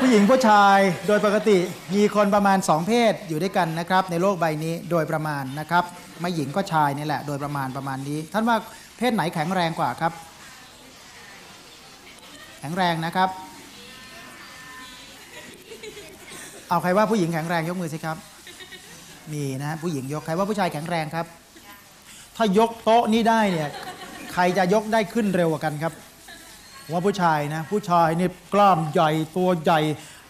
[0.00, 1.58] ผู้หญิงผู้ชายโดยปกติ
[1.94, 5.84] มีคนประมาณ 2 เพศอยู่ด้วยกันนะครับ ในโลกใบนี้โดยประมาณนะครับ
[6.20, 8.56] ไม่หญิงก็ชายนี่แหละ โดยประมาณประมาณนี้ ท่านว่า
[8.98, 10.12] เพศไหนแข็งแรงกว่าครับ
[12.60, 13.28] แข็งแรงนะครับ
[16.68, 18.16] เอาใครว่าผู้หญิงแข็งแรงยกมือสิครับ
[19.34, 21.26] มีนะผู้หญิงยกใครว่าผู้ชายแข็งแรงครับ
[22.36, 23.68] ถ้ายกโต๊ะนี้ได้เนี่ย
[24.32, 25.92] ใครจะยกได้ขึ้นเร็วกว่ากันครับ
[26.92, 29.80] ว่าผู้ชายนะ ผู้ชายนี่กล้ามใหญ่ตัวใหญ่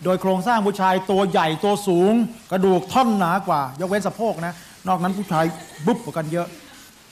[0.05, 2.12] โดยโครงสร้างผู้ชายตัวใหญ่ตัวสูง
[2.51, 4.53] กระดูกท่อนหนากว่า ยกเว้นสะโพกนะ
[4.89, 5.45] นอกนั้นผู้ชาย
[5.87, 6.47] บุ๊บกว่ากันเยอะ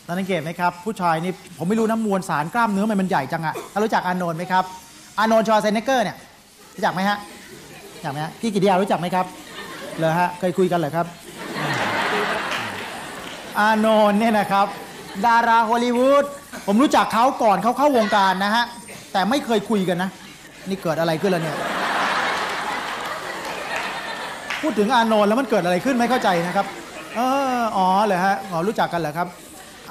[0.07, 4.65] ท่นสังเกตไหมครับ ผู้ชายนี่ผมไม่รู้นะมวลสารกล้ามเนื้อมันมันใหญ่จังอะถ้ารู้จักอานนท์ไหมครับ
[5.19, 6.17] อานนท์ชอเซนเนเกอร์เนี่ย
[6.75, 7.19] รู้จักไหมฮะ
[7.95, 9.27] รู้จักไหมฮะพี่กิติยารู้จักไหมครับ
[9.99, 11.07] เหรอฮะเคยคุยกันเหรอครับ
[13.59, 14.67] อานนท์เนี่ยนะครับ
[15.27, 16.25] ดาราฮอลลีวูด
[16.67, 18.65] ผมรู้จักเขาก่อนเขาเข้าวงการนะฮะ
[19.13, 20.11] แต่ไม่เคยคุยกันนะ
[20.69, 21.57] นี่เกิดอะไรขึ้นแล้วเนี่ย
[24.63, 26.67] พูดถึงอานนท์แล้วมันเกิดอะไรขึ้นไม่เข้าใจนะครับ
[27.17, 27.21] เอ
[27.59, 29.29] ออ๋อเหรอฮะอ๋อรู้จักกันเหรอครับ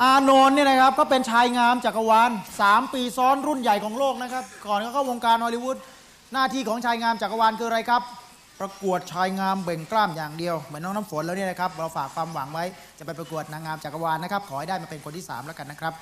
[0.02, 2.32] อานนท์เนี่ยนะครับก็เป็นชายงามจักรวาล
[2.62, 5.78] 3ปีซ้อนรุ่นใหญ่ของโลกนะครับ ก่อนเขาเข้าวงการฮอลลีวูด
[6.34, 8.02] หน้าที่ของชายงามจักรวาลคืออะไรครับ
[8.60, 12.65] ประกวดชายงามเบ่งกล้ามอย่างเดียว เหมือนน้องน้ำฝนแล้วเนี่ยนะครับ เราฝากความหวังไว้
[12.98, 15.94] จะไปประกวดนางงามจักรวาลนะครับ ขอให้ได้มาเป็นคนที่ 3 แล้วกันนะครับ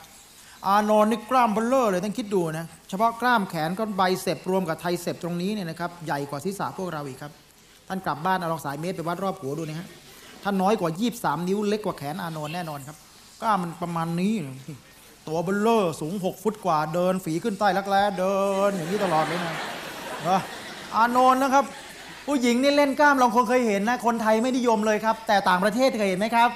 [0.67, 7.31] อานนท์นี่กล้ามเบลเลอร์เลยต้องคิดดูนะ เฉพาะกล้ามแขนก็ใบเสพรวมกับไทเสพตรงนี้เนี่ยนะครับใหญ่กว่าศีรษะพวกเราอีกครับ
[7.87, 9.87] ท่านกลับบ้านเอาลองสายเมตรไปวัดรอบหัวดูนะฮะ
[10.43, 12.97] ท่านน้อยกว่า 23 นิ้วเล็กกว่าแขนอานนท์แน่นอนครับ
[13.41, 14.33] กล้ามมันประมาณนี้
[15.27, 18.35] ตัวเบ้อเร่อสูง 6 ฟุตกว่าเดินฝีขึ้นใต้รักแร้เดิ
[18.67, 19.53] นอย่างนี้ตลอดเลยนะ
[20.27, 20.39] ออ
[20.95, 21.65] อานนท์นะครับ
[22.27, 26.49] ผู้หญิงนี่เล่นกล้ามเราคงเคยเห็นนะ คนไทยไม่นิยมเลยครับ แต่ต่างประเทศเคยเห็นไหมครับ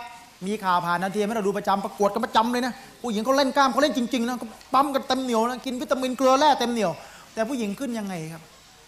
[0.48, 6.92] มีข่าวผ่านทีวีให้เราดูประจำประกวดกันประจำเลยนะ ผู้หญิงเขาเล่นกล้ามเขาเล่นจริงๆนะเขาปั๊มกันเต็มเหนียวนะ กินวิตามินเกลือแร่เต็มเหนียว
[7.34, 8.42] แต่ผู้หญิงขึ้นยังไงครับ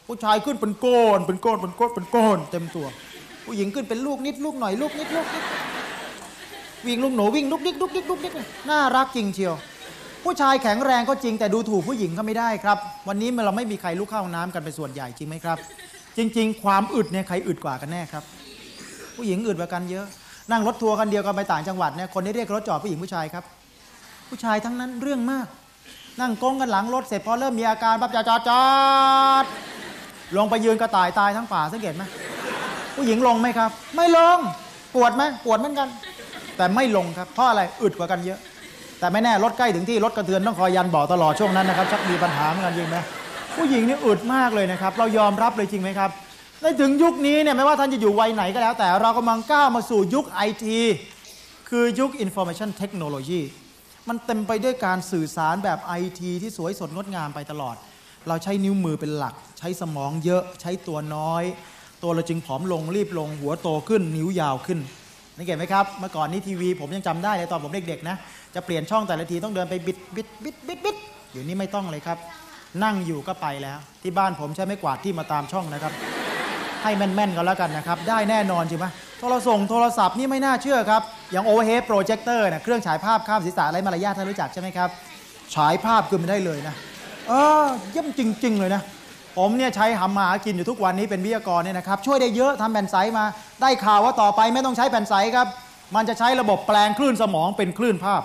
[0.07, 0.87] ผู้ชายขึ้นเป็นก้อ
[1.17, 2.87] นเป็นก้อนเป็นก้อนเป็นก้อนเต็มตัว
[3.45, 5.43] ผู้หญิงขึ้นเป็นลูกนิดลูกหน่อยลูกนิดลูกนิด
[6.85, 8.33] วิ่งลูกหนูวิ่งลูกดิ๊กลูกดิ๊กลูกดิ๊ก
[8.69, 9.55] น่ารักจริงเชียว
[10.23, 12.77] ผู้ชายแข็งแรงก็จริงแต่ดูถูกผู้หญิงก็ไม่ได้ครับ
[13.07, 15.57] วันนี้เราไม่มีใครลุกเข้าห้องน้ำกันเป็นส่วนใหญ่จริงไหมครับ
[16.19, 18.23] จริง ๆ ความอึดเนี่ยใครอึดกว่ากันแน่ครับ
[19.15, 20.05] ผู้หญิงอึดกว่ากันเยอะ
[20.51, 23.43] นั่งรถทัวร์กันเดียวกันไปต่างจังหวัดเนี่ยคนที่เรียกรถจอดผู้หญิงผู้ชายครับ
[24.29, 25.47] ผู้ชายทั้งนั้นเรื่องมาก
[26.21, 28.63] นั่งกงกันหลังรถเสร็จพอเริ่มมีอาการปั๊บจอดจอดจอ
[29.43, 29.45] ด
[30.37, 32.03] ลงไปยืนกระต่ายตายทั้งป่าสังเกตไหม
[32.95, 34.39] ผู้หญิงลงไหมครับ ไม่ลง
[34.95, 35.89] ปวดไหมปวดเหมือนกัน
[36.57, 38.39] แต่ไม่ลงครับเพราะอะไรอึดกว่ากันเยอะ
[38.99, 42.97] แต่ไม่แน่รถใกล้ถึงที่รถกระเทือนต้องคอยยันบ่อตลอดช่วงนั้นนะครับชักมีปัญหาเหมือนกันจริงไหม
[43.59, 46.09] ผู้หญิงนี่อึดมากเลยนะครับ เรายอมรับเลยจริงไหมครับ
[46.61, 50.79] ในถึงยุคนี้เนี่ยไม่ว่าท่านจะอยู่วัยไหนก็แล้ว แต่เรากำลังก้าวมาสู่ยุคไอที
[51.69, 53.41] คือยุค Information Technology
[54.07, 57.75] มันเต็มไปด้วยการสื่อสารแบบไอทีที่สวยสดงดงามไปตลอด
[58.27, 61.43] เราใช้นิ้วมือเป็นหลัก ใช้สมองเยอะใช้ตัวน้อย
[62.03, 64.79] ตัวเราจึงผอมลงรีบลงหัวโตขึ้น นิ้วยาวขึ้น
[65.37, 68.15] นี่เห็นไหมครับ เมื่อก่อนนี้ทีวี ผมยังจำได้เลยตอนผมเด็กๆนะ
[68.55, 70.97] จะเปลี่ยนช่องแต่ละทีต้องเดินไปบิดบิดบิดบิดบิด
[71.31, 72.19] เดี๋ยวนี้ไม่ต้องเลยครับ
[72.83, 75.93] นั่งอยู่ก็ไปแล้ว ที่บ้านผมใช้ไม่กวาดที่มาตามช่องนะครับ
[76.83, 78.85] ให้แม่นๆกันแล้วกันนะครับ ได้แน่นอนใช่ไหม
[79.19, 81.01] โทรส่งโทรศัพท์นี่ไม่น่าเชื่อครับ
[81.31, 84.89] อย่าง overhead projector นะเครื่องฉายภาพข้ามศีรษะไร้มารยาทท่านรู้จักใช่ไหมครับ
[85.55, 86.75] ฉายภาพขึ้นมาได้เลยนะ
[87.27, 87.33] เอ
[87.63, 88.81] อเยี่ยมจริง ๆ เลยนะ
[89.37, 93.25] ผมเนี่ยใช้ทำมาหากินอยู่ทุกวันนี้เป็นวิทยากรเนี่ยนะครับช่วยได้เยอะทำแผ่นใสมา
[93.61, 95.47] ได้ข่าวว่าต่อไปไม่ต้องใช้แผ่นใสครับ
[95.95, 98.21] มันจะใช้ระบบแปลงคลื่นสมองเป็นคลื่นภาพ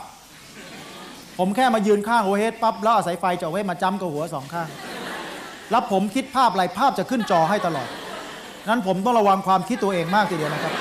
[1.39, 4.69] ผมแค่มายืนข้างโอเวเฮดปั๊บแล้วเอาสายไฟจ่อไว้มาจ้ำกับหัวสองข้าง
[5.71, 7.89] แล้วผมคิดภาพอะไรภาพจะขึ้นจอให้ตลอด
[8.69, 10.75] นั้นผมต้องระวังความคิดตัวเองมากทีเดียวนะครับ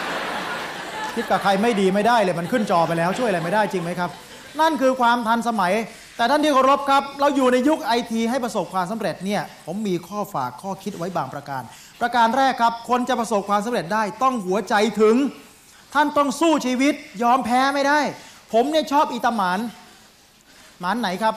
[1.15, 4.09] คิดกับใครไม่ดีไม่ได้เลยมันขึ้นจอไปแล้วช่วยอะไรไม่ได้จริงไหมครับ
[4.61, 5.73] นั่นคือความทันสมัย
[6.17, 11.61] แต่ท่านที่เคารพครับ เราอยู่ในยุคไอทีให้ประสบความสำเร็จเนี่ย ผมมีข้อฝากข้อคิดไว้บางประการ
[12.01, 15.15] ประการแรกครับคนจะประสบความสำเร็จได้ต้องหัวใจถึง
[15.93, 16.93] ท่านต้องสู้ชีวิต
[17.23, 17.99] ยอมแพ้ไม่ได้
[18.53, 19.59] ผมเนี่ยชอบอีตาหมาน
[20.83, 21.35] หมานไหนครับ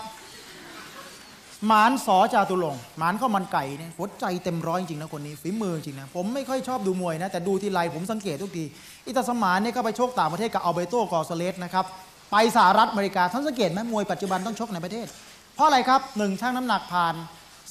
[1.66, 8.64] หมานสอจาตุลงหมานข้าวมันไก่เนี่ยหัวใจเต็มร้อยจริงๆนะคนนี้ฝีมือจริงนะผมไม่ค่อยชอบดูมวยนะแต่ดูทีไรผมสังเกตทุกที
[9.06, 11.84] อิตาสมานเนี่ยก็ไปชกต่างประเทศกับอัลเบโตกอร์ซเลสนะครับ
[12.32, 15.06] ไปสหรัฐอเมริกาท่านสังเกตไหมมวยปัจจุบันต้องชกในประเทศ
[15.54, 17.14] เพราะอะไรครับหนึ่งช่างน้ำหนักผ่าน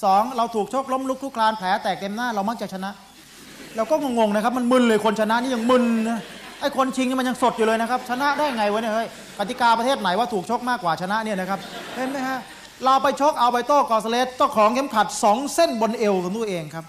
[0.04, 2.92] สองเราถูกชกล้มลุกคลุกคลานแผลแตกเต็มหน้าเรามักจะชนะ
[3.76, 6.20] เราก็งงๆนะครับมันมึนเลยคนชนะนี่ยังมึนนะ
[6.66, 11.60] อ้คนชิงมันยังสดอยู่เลยนะครับ ชนะได้ไงวะเนี่ยเฮ้ยกติกาประเทศไหนว่าถูกชกมากกว่าชนะเนี่ยนะครับ
[11.96, 12.40] เห็นไหมฮะ
[12.84, 16.86] เราไปชกเอาไปโต้กอสเลสเจ้าของเข็มขัด 2 เส้นบนเอวของตัวเองครับ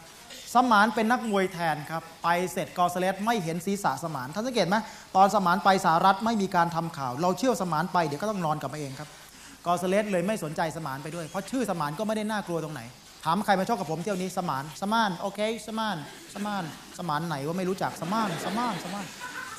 [0.54, 4.76] สมานเป็นนักมวยแทนครับ ไปเสร็จกอสเลสไม่เห็นศีรษะสมานท่านสังเกตไหม
[5.16, 9.08] ตอนสมานไปสหรัฐไม่มีการทำข่าว เราเชื่อสมานไปเดี๋ยวก็ต้องนอนกลับมาเองครับ
[9.66, 12.82] กอสเลสเลยไม่สนใจสมานไปด้วย เพราะชื่อสมานก็ไม่ได้น่ากลัวตรงไหน
[13.24, 15.96] ถามใครมาชกกับผมเที่ยวนี้สมาน สมานโอเค สมาน
[16.34, 16.64] สมาน
[16.98, 19.06] สมานไหนว่าไม่รู้จักสมาน สมาน สมาน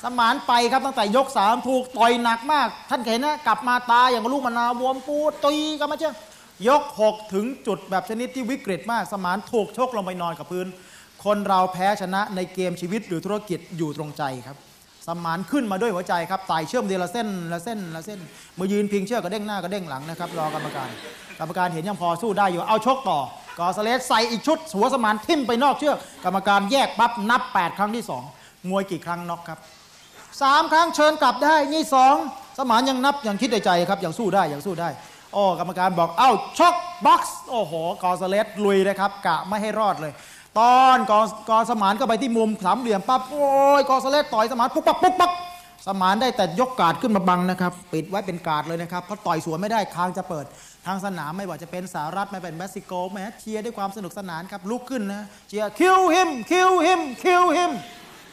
[0.04, 6.14] สมานไปครับตั้งแต่ยกสามถูกต่อยหนักมาก ท่านเห็นนะกลับมาตาอย่างลูกมะนาวบวมปูดตีกันมาเจ้า
[6.68, 10.66] ยกหกถึงจุดแบบชนิดที่วิกฤตมาก สมานถูกชกลงไปนอนกับพื้น
[11.24, 14.56] คนเราแพ้ชนะในเกมชีวิตหรือธุรกิจอยู่ตรงใจครับ
[15.06, 18.20] สมานขึ้นมาด้วยหัวใจครับไต่เชื่อมเดียวละเส้นละเส้นละเส้น
[18.58, 20.88] มือยืนพิงเชือกกระเด้งหน้ากระเด้งหลังนะครับรอกรรมการ
[21.38, 23.18] กรรมการเห็นยังพอสู้ได้อยู่เอาชกต่อ
[23.58, 28.04] กอสเลสใส่อีกชุดหัวสมานทิ่มไปนอกเชือกกรรมการแยกปั๊บนับ 8 ครั้งที่
[28.36, 29.58] 2 มวยกี่ครั้งน็อกครับ
[30.42, 32.14] สามครั้งเชิญกลับได้นี่สอง
[32.58, 34.88] สมานยังนับยังคิดในใจครับยังสู้ได้ยังสู้ได้
[35.32, 36.74] โอ้กรรมการบอกเอ้าชก
[37.06, 40.12] box โอ้โหกอสเลสลุยนะครับกะไม่ให้รอดเลย
[40.58, 41.20] ตอนกอ
[41.50, 43.48] กอสมานก็ไปที่มุมสามเหลี่ยมปั๊บโอ้
[43.78, 45.32] ยกอสเลสต่อยสมานปุ๊บปั๊บปุ๊บปั๊บ
[45.86, 50.44] สมานได้แต่ยกการ์ดขึ้นมาบังนะครับ ปิดไว้เป็นการ์ดเลยนะครับเพราะต่อยสวนไม่ได้คางจะเปิด
[50.86, 57.72] ทางสนามไม่ว่าจะเป็นสหรัฐไม่เป็นเม็กซิโกแหมเชียร์ด้วยความสนุกสนานครับลุกขึ้นนะเชียร์ kill him kill him kill him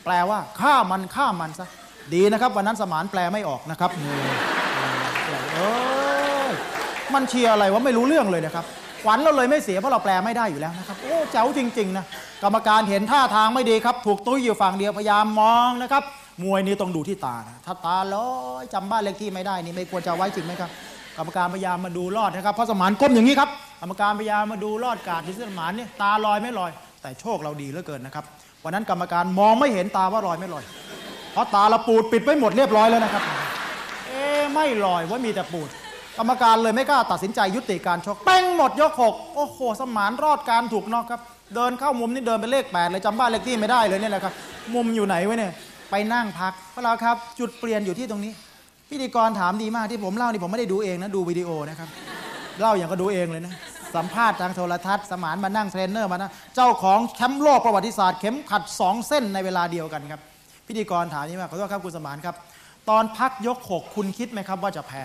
[0.03, 1.67] แปลว่าฆ่ามันฆ่ามันซะ
[2.13, 3.91] ดีนะครับ วันนั้นสมานแปลไม่ออกนะครับ
[5.53, 5.71] เอ้
[6.47, 6.51] ย
[7.13, 8.65] มันเชียร์อะไรวะไม่รู้เรื่องเลยนะครับ
[9.03, 12.05] ขวัญเราเลยไม่เสียเพราะเราแปลไม่ได้อยู่แล้วนะครับโอ้แจ๋วจริง ๆ นะ
[12.43, 16.03] กรรมการเห็นท่าทางไม่ดีครับ ถูกตุ้ยอยู่ฝั่งเดียวพยายามมองนะครับ
[16.43, 18.27] มวยนี่ต้องดูที่ตานะถ้าตาลอ
[18.61, 20.69] ยจำบ้านเลขที่ไม่ได้นี่ไม่ควรจะไว้จริงไหมครับ
[21.17, 23.49] กรรมการพยายามมาดูลอดนะครับเพราะสมานก้มอย่างนี้ครับ
[23.81, 26.71] กรรมการพยายามมาดูรอดการที่สมานเนี่ยตาลอยไม่ลอย
[27.01, 28.25] แต่โชคเราดีเหลือเกินนะครับ
[28.63, 30.63] วันนั้นกรรมการมองไม่เห็นตาว่าลอยไม่ลอย
[31.35, 33.23] เพราะตาเราปูดปิดไว้หมดเรียบร้อยแล้วนะครับ
[34.07, 35.69] เอ๊ไม่ลอยว่ามีแต่ปูด
[36.17, 41.21] กรรมการเลยไม่กล้าตัดสินใจยุติการชกแป้งหมดยกหกโอ้โหสมานรอดการถูกนอกครับ
[41.55, 44.33] เดินเข้ามุมนี่เดินเป็นเลขแปดเลยจำบ้านเลขที่ไม่ได้เลยเนี่ยแหละครับ
[44.75, 45.51] มุมอยู่ไหนไวะเนี่ย
[45.91, 48.31] ไปนั่งพักพวกเราครับ จุดเปลี่ยนอยู่ที่ตรงนี้
[48.89, 51.89] พิธีกรถามดีมากที่ผมเล่านี่ผมไม่ได้ดูเองนะดูวิดีโอนะครับ
[52.61, 53.53] เล่าอย่างกะดูเองเลยนะ
[53.95, 60.21] สัมภาษณ์ทางโทรทัศน์สมานมานั่งเทรนเนอร์มานะเจ้าของแชมป์โลกประวัติศาสตร์เข็มขัดสองเส้นในเวลาเดียวกันครับ
[60.67, 62.35] พิธีกรถามนี้มาขอโทษครับคุณสมานครับ
[62.89, 65.03] ตอนพักยกหกคุณคิดไหมครับ ว่าจะแพ้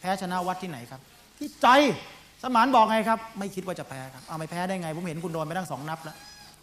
[0.00, 1.00] แพ้ชนะวัดที่ไหนครับ
[1.38, 1.66] ที่ใจ
[2.42, 6.16] สมานบอกไงครับ ไม่คิดว่าจะแพ้ครับเอาไม่แพ้ได้ไง ผมเห็นคุณโดนไปตั้งสองนับแล้ว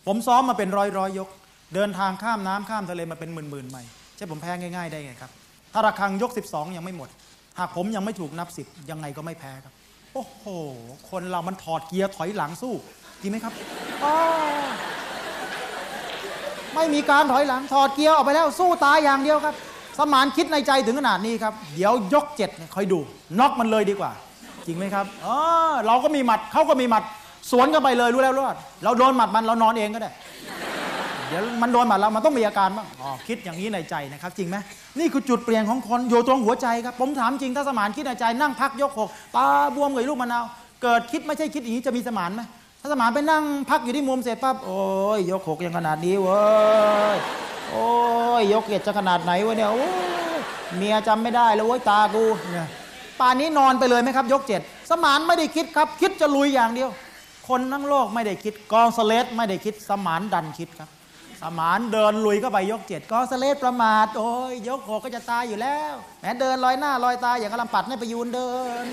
[0.07, 1.29] ผมซ้อมมาเป็นร้อยร้อยยก
[1.75, 3.83] เดินทางข้ามน้ำข้ามทะเลมาเป็นหมื่นหมื่นใหม่
[4.15, 5.31] ใช่ผมแพ้ง่ายๆได้ไงครับ
[5.73, 7.09] ถ้าระฆังยก 12 ยังไม่หมด
[7.59, 9.73] หากผมยังไม่ถูกนับสิบยังไงก็ไม่แพ้ครับ
[10.13, 10.45] โอ้โห
[11.09, 12.73] คนเรามันถอดเกียร์ถอยหลังสู้
[13.21, 13.53] จริงไหมครับ
[14.03, 14.15] อ้อ
[16.75, 19.55] ไม่มีการถอยหลังถอดเกียร์ออกไปแล้วสู้ตายอย่างเดียวครับ
[19.97, 22.99] สมานคิดในใจถึงขนาดนี้ครับ เดี๋ยวยกเจ็ดเนี่ยคอยดู
[23.39, 24.11] น็อกมันเลยดีกว่า
[24.65, 25.27] จริงไหมครับเอ
[25.71, 27.03] อเราก็มีหมัดเขาก็มีหมัด
[27.51, 30.11] สวนกันไปเลยรู้แล้วรอดเราโดนหมัดมันเรานอนเองก็ได้
[31.29, 34.57] เดี๋ยวมันโดนหมัดเรามันต้องมีอาการบ้างอ๋อคิดอย่างนี้ในใจนะครับ จริงไหม
[34.99, 40.43] นี่คือจุดเปลี่ยนของคนอยู่ตรงหัวใจครับผมถามจริงถ้าสมานคิดในใจนั่งพักยกหกตาบวมกับลูกมะนาว
[40.83, 42.41] เกิดคิดไม่ใช่คิดอย่างนี้จะมีสมานไหม
[42.81, 44.81] ถ้าสมานไปนั่งพักอยู่ที่มุมเสร็จปั๊บโอ้
[45.17, 46.41] ยยกหกยังขนาดนี้เว้
[47.15, 47.17] ย
[47.71, 47.87] โอ้
[48.39, 49.87] ยยกเกียรจะขนาดไหนวะเนี่ยโอ้
[50.37, 50.39] ย
[50.75, 52.67] เมียจำไม่ได้แล้วเว้ยตากูเนี่ย
[53.19, 56.89] ป่านนี้นอนไปเลยไหมครับ ยกเจ็ดสมานไม่ได้คิดครับ คิดจะลุยอย่างเดียว
[57.49, 60.89] คนทั้งโลกไม่ได้คิดกองสเลสไม่ได้คิดสมานดันคิดครับ
[61.41, 68.49] สมานเดินลุยเข้าไปยกเจ็ดกองสเลสประมาทโอ้ยยกหกก็จะตายอยู่แล้วแหมเดินลอยหน้าลอยตาอย่างกำลังปัดให้ปยูนเดิ
[68.83, 68.85] น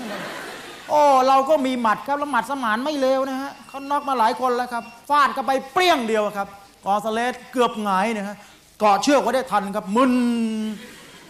[0.89, 6.47] โอ้เราก็มีหมัดครับแล้วหมัดสมานไม่เลวนะฮะเขาน็อกมาหลายคนแล้วครับฟาดเข้าไปเปรี้ยงเดียวครับ
[6.85, 8.35] กอสเลสเกือบหงายนะฮะ
[8.79, 10.13] เกาะเชือกไว้ได้ทันครับมึน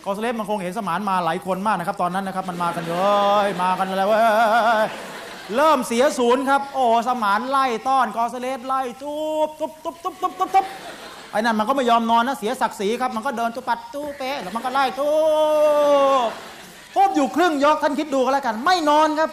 [0.05, 4.21] กอสเลฟมันคงเห็นสมานมาหลายคนมากนะครับ ตอนนั้นนะครับมันมากันเยอะมากันอะไรเว้ย
[5.55, 9.17] เริ่มเสียศูนย์ครับ โอ้สมานไล่ต้อนกอสเลฟไล่ทุ
[9.47, 10.65] บทุบทุบทุบทุบทุบทุบ
[11.31, 15.11] ไอ้นั่นมันก็ไม่ยอมนอนนะเสียศักดิ์ศรีครับมันก็เดินตุปัดตู้เป๊ะแล้วมันก็ไล่ทุ
[16.27, 16.29] บ
[16.95, 19.29] ทุบอยู่ครึ่งยกท่านคิดดูก็แล้วกัน ไม่นอนครับ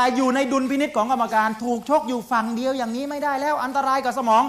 [0.00, 4.44] แต่อยู่ในดุลพินิษของกรรมการถูกชกอยู่ฝั่งเดียวอย่างนี้ไม่ได้แล้วอันตรายกับสมอง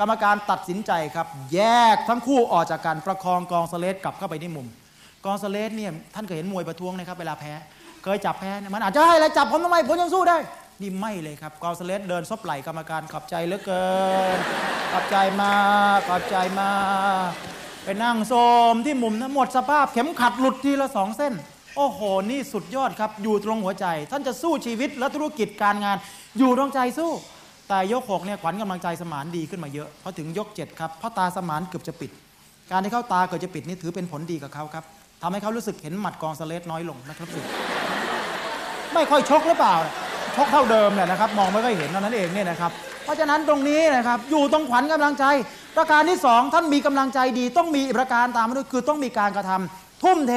[0.00, 1.60] กรรมการตัดสินใจครับ แย
[1.94, 4.66] กทั้งคู่ออกจากกันประคองกองสเลสกลับเข้าไปที่มุม
[5.24, 7.52] กองสเลสเนี่ยท่านเคยเห็นมวยประท้วงนะครับเวลาแพ้
[8.04, 10.36] เคยจับแพ้เนี่ยมันอาจจะให้อะไรจับผมทำไมผมยังสู้ได้
[10.80, 13.86] นี่ไม่เลยครับกองสเลสเดินซบไหล่กรรมการขอบใจเหลือเกิ
[14.36, 14.38] น
[14.92, 15.54] ขอบใจมา
[15.96, 16.70] กขอบใจมา
[17.84, 18.34] ไปนั่งโซ
[18.72, 21.32] มที่มุมนะหมดสภาพเข็มขัดหลุดทีละสองเส้น
[21.82, 25.96] โอ้โห นี่สุดยอดครับ อยู่ตรงหัวใจ ท่านจะสู้ชีวิตและธุรกิจการงาน
[26.38, 27.10] อยู่ตรงใจสู้
[27.68, 32.10] แต่ยกหกเนี่ยขวัญกำลังใจสมานดีขึ้นมาเยอะพอถึงยกเจ็ดครับเพราะตาสมานเกือบจะปิด
[32.70, 34.84] การที่เข้าตาเกิดจะปิดนี่ถือเป็นผลดีกับเขาครับ
[35.22, 37.40] ทำให้เขารู้สึกเห็นหมัดกองสเลสน้อยลงนะครับสิ
[38.94, 39.74] ไม่ค่อยชกหรือเปล่า
[40.36, 42.72] ชกเท่าเดิมเนี่ยนะครับ มองไม่ค่อยเห็นเท่านั้นเองเนี่ยนะครับ
[43.04, 45.24] เพราะฉะนั้นตรงนี้นะครับ อยู่ตรงขวัญกำลังใจ
[45.76, 50.34] ประการที่สองท่านมีกำลังใจดี ต้องมีประการตามมาด้วยคือต้องมีการกระทำทุ่มเท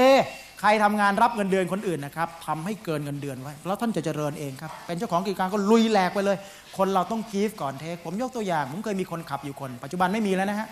[0.66, 6.38] รทำงานรับเงินเดือนคนอื่นนะครับทำให้เกินเงินเดือนไว้ แล้วท่านจะเจริญเองครับ เป็นเจ้าของกิจการก็ลุยแหลกไปเลย
[6.78, 10.68] คนเราต้องกีฟก่อนเทค ผมยกตัวอย่าง ผมเคยมีคนขับอยู่คน ปัจจุบันไม่มีแล้วนะฮะ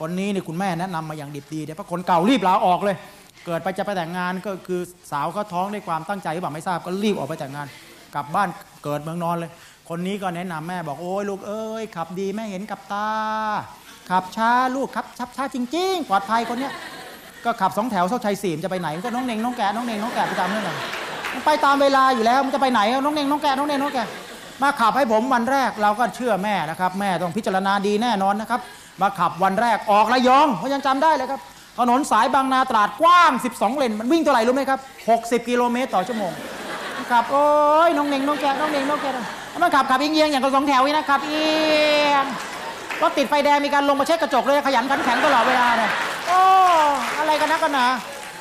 [0.00, 2.96] คนนี้นี่คุณแม่แนะนำมาอย่างดิบดีเดี๋ยวเพราะคนเก่ารีบลาออกเลย
[3.46, 7.66] เกิดไปจะไปแต่งงานก็คือสาวเขาท้องด้วยความตั้งใจหรือเปล่าไม่ทราบก็รีบออกไปแต่งงาน
[8.14, 8.48] กลับบ้าน
[8.84, 9.50] เกิดเมืองนอนเลย
[9.88, 13.08] คนนี้ก็แนะนำแม่บอกโอ้ยลูกเอ้ยขับดีแม่เห็นกับตา
[14.10, 16.72] ขับช้าลูกขับช้าช้าจริง ๆ ปลอดภัยคนเนี้ย
[17.44, 20.72] ก็ขับสองแถวโชคชัยสี่มันจะไปไหนก็น้องเน่งน้องแกะน้องเน่งน้องแกะไปตามเรื่องอะไร
[21.34, 24.06] มันไปตามเวลาอยู่แล้วมันจะไปไหนน้องเน่งน้องแกะน้องเน่งน้องแกะ
[24.62, 28.60] มาขับให้ผมวันแรกเราก็เชื่อแม่นะครับ แม่ต้องพิจารณาดีแน่นอนนะครับ
[29.02, 31.40] มาขับวันแรกออกระยองเพราะยังจำได้เลยครับ
[31.78, 34.78] ถนนสายบางนาตราดกว้าง 12 เลนมันวิ่งเท่าไหร่รู้ไหมครับ
[35.14, 36.32] 60 กิโลเมตรต่อชั่วโมง
[37.12, 37.46] ขับโอ้
[37.88, 39.10] ยน้องเน่งน้องแกะน้องเน่งน้องแกะ
[39.62, 41.46] มันขับขับเอียงๆอย่างกับสองแถวนี่นะครับเอี
[42.12, 42.24] ยง
[43.02, 45.90] รถติดไฟแดงมีการลงมาเช็ดกระจกเลยขยันขันแข็งตลอดเวลาเนี่ย
[46.26, 46.40] โอ้
[47.18, 47.86] อะไรกันนะกันนะ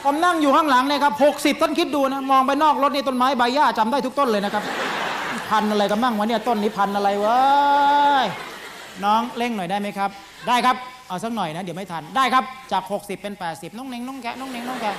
[0.03, 4.63] ผมนั่งอยู่ข้างหลังเนี่ยครับหกสิบต้นคิดดูนะมองไปนอกรถนี่ต้นไม้ใบหญ้าจำได้ทุกต้นเลยนะครับ
[5.49, 7.38] พันธุ์อะไรกันบ้างวะเนี่ยต้นนี้พันธุ์อะไรเว้
[8.23, 8.25] ย
[9.03, 10.09] น้องเร่งหน่อยได้ไหมครับ
[10.47, 10.75] ได้ครับ
[11.07, 14.95] เอาสักหน่อยนะเดี๋ยวไม่ทันได้ครับจาก 60 เป็น 80 น้องเน่งน้องแกะน้องเน่งน้องแกะ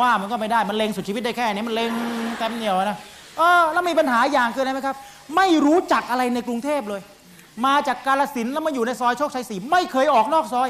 [0.00, 1.92] ว่ามันก็ไม่ได้มันเล็งสุดชีวิตได้แค่นี้มันเล็ง
[2.38, 2.96] เต็มเหนียวนะ
[3.38, 4.96] เออแล้วมีปัญหาอย่างคืออะไรไหมครับ
[5.36, 7.00] ไม่รู้จักอะไรในกรุงเทพเลย
[7.66, 10.68] มาจากกาลสินแล้วมาอยู่ในซอยโชคชัยสี่ไม่เคยออกนอกซอย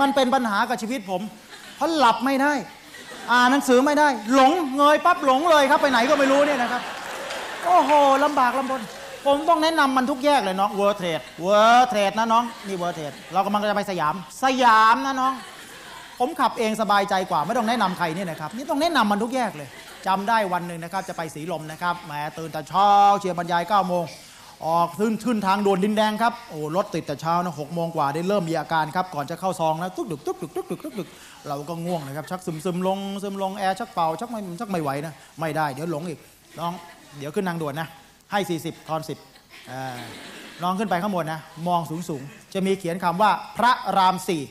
[0.00, 1.22] มันเป็นปัญหากับชีวิตผม
[1.76, 2.52] เพราะหลับไม่ได้
[3.30, 6.82] อ่านหนังสือไม่ได้ หลงเงยปั๊บหลงเลยครับไปไหนก็ไม่รู้เนี่ยนะครับ
[7.64, 7.90] โอ้โห
[8.24, 8.82] ลำบากลำบน
[9.26, 15.32] ผมต้องแนะนำมันทุกแยกเลยน้อง World Trade World Trade นะน้องนี่ World Trade เรากำลังจะไปสยาม สยามนะน้อง
[16.18, 19.68] ผมขับเองสบายใจกว่า ไม่ต้องแนะนำใครเนี่ยนะครับนี่ต้องแนะนำมันทุกแยกเลย
[20.06, 22.90] จำได้วันหนึ่งนะครับจะไปสีลมนะครับแหมตื่นแต่เช้า
[23.20, 24.04] เชียร์บรรยาย9ก้าโมง
[24.64, 31.08] ออกขึ้นขึ้นทางด่วนดินแดงครับโอ้รถติดแต่เช้านะหกโมงกว่าได้เริ่มมีอาการครับก่อนจะเข้าซองแล้วตุ๊กดึกตุ๊กดึกตุ๊กดึกตุ๊กดึก
[31.48, 36.18] เราก็ง่วงนะครับชักซึมซึมลงซึมลงแอร์ชักเป่าชักไม่ชักไม่ไหวนะไม่ได้เดี๋ยวหลงอีก
[36.58, 36.72] น้อง
[37.18, 37.88] เดี๋ยวขึ้นทางด่วนนะ
[38.32, 39.00] ให้ 40 ทอน
[39.62, 44.42] 10น้องขึ้นไปข้างบนนะมองสูงสูงๆจะมีเขียนคำว่าพระรามสี่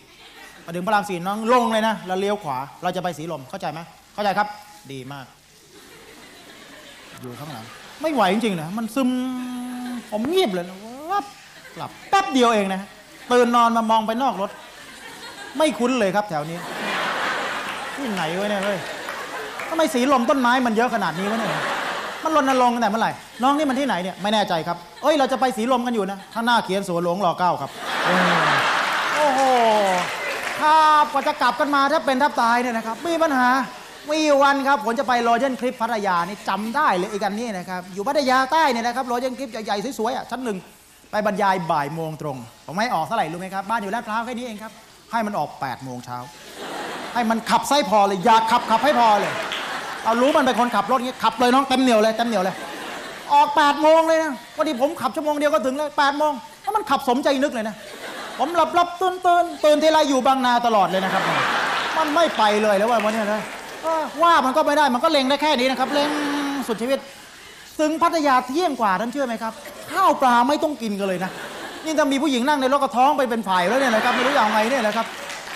[0.65, 3.80] มาถึงพระรามสี่น้องลงเลยนะแล้วเลี้ยวขวาเราจะไปสีลมเข้าใจไหม
[4.14, 4.48] เข้าใจครับ
[4.91, 5.26] ดีมาก
[7.22, 7.65] อยู่ข้างหลัง
[8.02, 9.10] ไม่ไหวจริงๆนะมันซึม
[10.11, 10.65] ผมเงียบเลย
[11.11, 11.26] วับ
[11.77, 12.82] หลับแป๊บเดียวเองนะ
[13.32, 14.49] ตื่นนอนมามองไปนอกรถ
[15.57, 16.57] ไม่คุ้นเลยครับแถวนี้
[17.95, 18.77] ที่ไหนวะเนี่ยเฮ้ย
[19.69, 21.52] ทำไมสีลมต้นไม้มันเยอะขนาดนี้วะเนี่ย
[22.23, 23.11] มันรณรงค์ตั้งแต่เมื่อไหร่
[23.44, 27.72] น้องนี่มันที่ไหนเนี่ยไม่แน่ใจครับ เอ้ยเราจะไปสีลมกันอยู่นะข้างหน้าเขียนสวนหลวงรอเก้าครับ
[29.15, 29.40] โอ้โห
[30.61, 33.48] ครับกว่าจะกลับกันมาถ้าเป็นทับตายเนี่ยนะครับมีปัญหา
[34.11, 40.57] มีวันครับผมจะไปโรเจนคลิปพัทยานี่จำได้เลยอีกันนี้นะครับอยู่พัทยาใต้เนี่ยนะครับโรเจนคลิปใหญ่ๆสวยๆอะชั้นหนึ่ง
[41.11, 42.38] ไปบรรยายบ่ายโมงตรง
[42.68, 44.72] ผมให้ออกเท่าไหร่รู้ไหมครับ บ้านอยู่ลาดพร้าวแค่นี้เองครับ
[45.11, 46.18] ให้มันออก8ปดโมงเช้า
[47.14, 49.34] ให้มันขับไส้พอเลย อยากขับขับให้พอเลย
[50.03, 52.56] เอารู้มันเป็นคนขับรถงี้ขับเลยน้องเต็มเหนียวเลยเต็มเหนียวเลย
[53.34, 57.76] ออก8ปดโมงเลยนะพอดีผมขับชั่วโมงเดียวก็ถึงเลยแปดโมงแล้วมันขับสมใจนึกเลยนะ
[58.40, 61.23] ผมหลับหลับตื่นตื่นตื่นทีไรอยู่บางนาตลอดเลยนะครับ
[61.98, 63.41] มันไม่ไปเลยแล้วว่าวันนี้นะ
[64.23, 66.09] ว่ามันก็ไม่ได้มันก็เล็งได้แค่นี้นะครับเล็ง
[66.67, 66.99] สุดชีวิต
[67.79, 69.53] ถึงพัทยาเที่ยงกว่าท่านเชื่อไหมครับ
[69.91, 71.31] ข้าวปลาไม่ต้องกินกันเลยนะ
[71.85, 75.05] นี่ถ้ามีผู้หญิงนั่งในรถกระท้องไปเป็นฝ่ายแล้วเนี่ยนะครับไม่รู้จะเอาไงเนี่ยนะครับ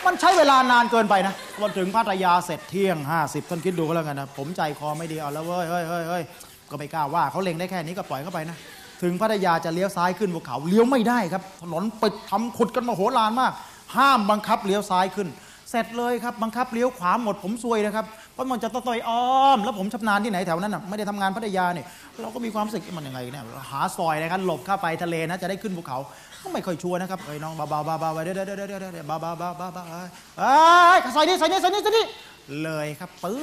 [0.06, 6.23] มันใช้เวลานานเกินไปนะวันถึงพัทยาเสร็จเที่ยง 50ท่านคิดดูก็แล้วกันนะผมใจคอไม่ดีเอาแล้วเว้ยเฮ้ยเฮ้ยเฮ้ย
[6.69, 8.57] ก็ไม่กล้าว่าเขาเล็งได้แค่นี้ก็ปล่อยเข้าไปนะ
[9.01, 13.51] ถึงพัทยาจะเลี้ยวซ้ายขึ้นภูเขาเลี้ยวไม่ได้ครับ ถนนปิดทำขุดกันมาโหฬารมาก
[13.97, 15.27] ห้ามบังคับเลี้ยวซ้ายขึ้น
[15.70, 21.86] เสร็จเลยครับบังคับเลี้ยวขวาหมดผมซวยนะครับเพราะมันจะต่อยอ้อม แล้วผมชำนาญที่ไหนแถวนั้นน่ะไม่ได้ทำงานพัทยาเนี่ย
[22.22, 25.98] เราก็มีความรู้สึกมันยังไงเนี่ยหาซอยนะครับหลบเข้าไปทะเลนะจะได้ขึ้นภูเขา
[26.44, 30.54] ก็ไม่ค่อยชัวร์นะครับเอ้ยน้องเบาๆเบาๆเดี๋ยวเดี๋ยวเดี๋ยวเดี๋ยวเดี๋ยวเบาๆเบาๆเบาๆเบาๆเอ้
[30.98, 32.06] ยซอยนี้ซอยนี้ซอยนี้ซอยนี้
[32.64, 33.36] เลยครับปื๊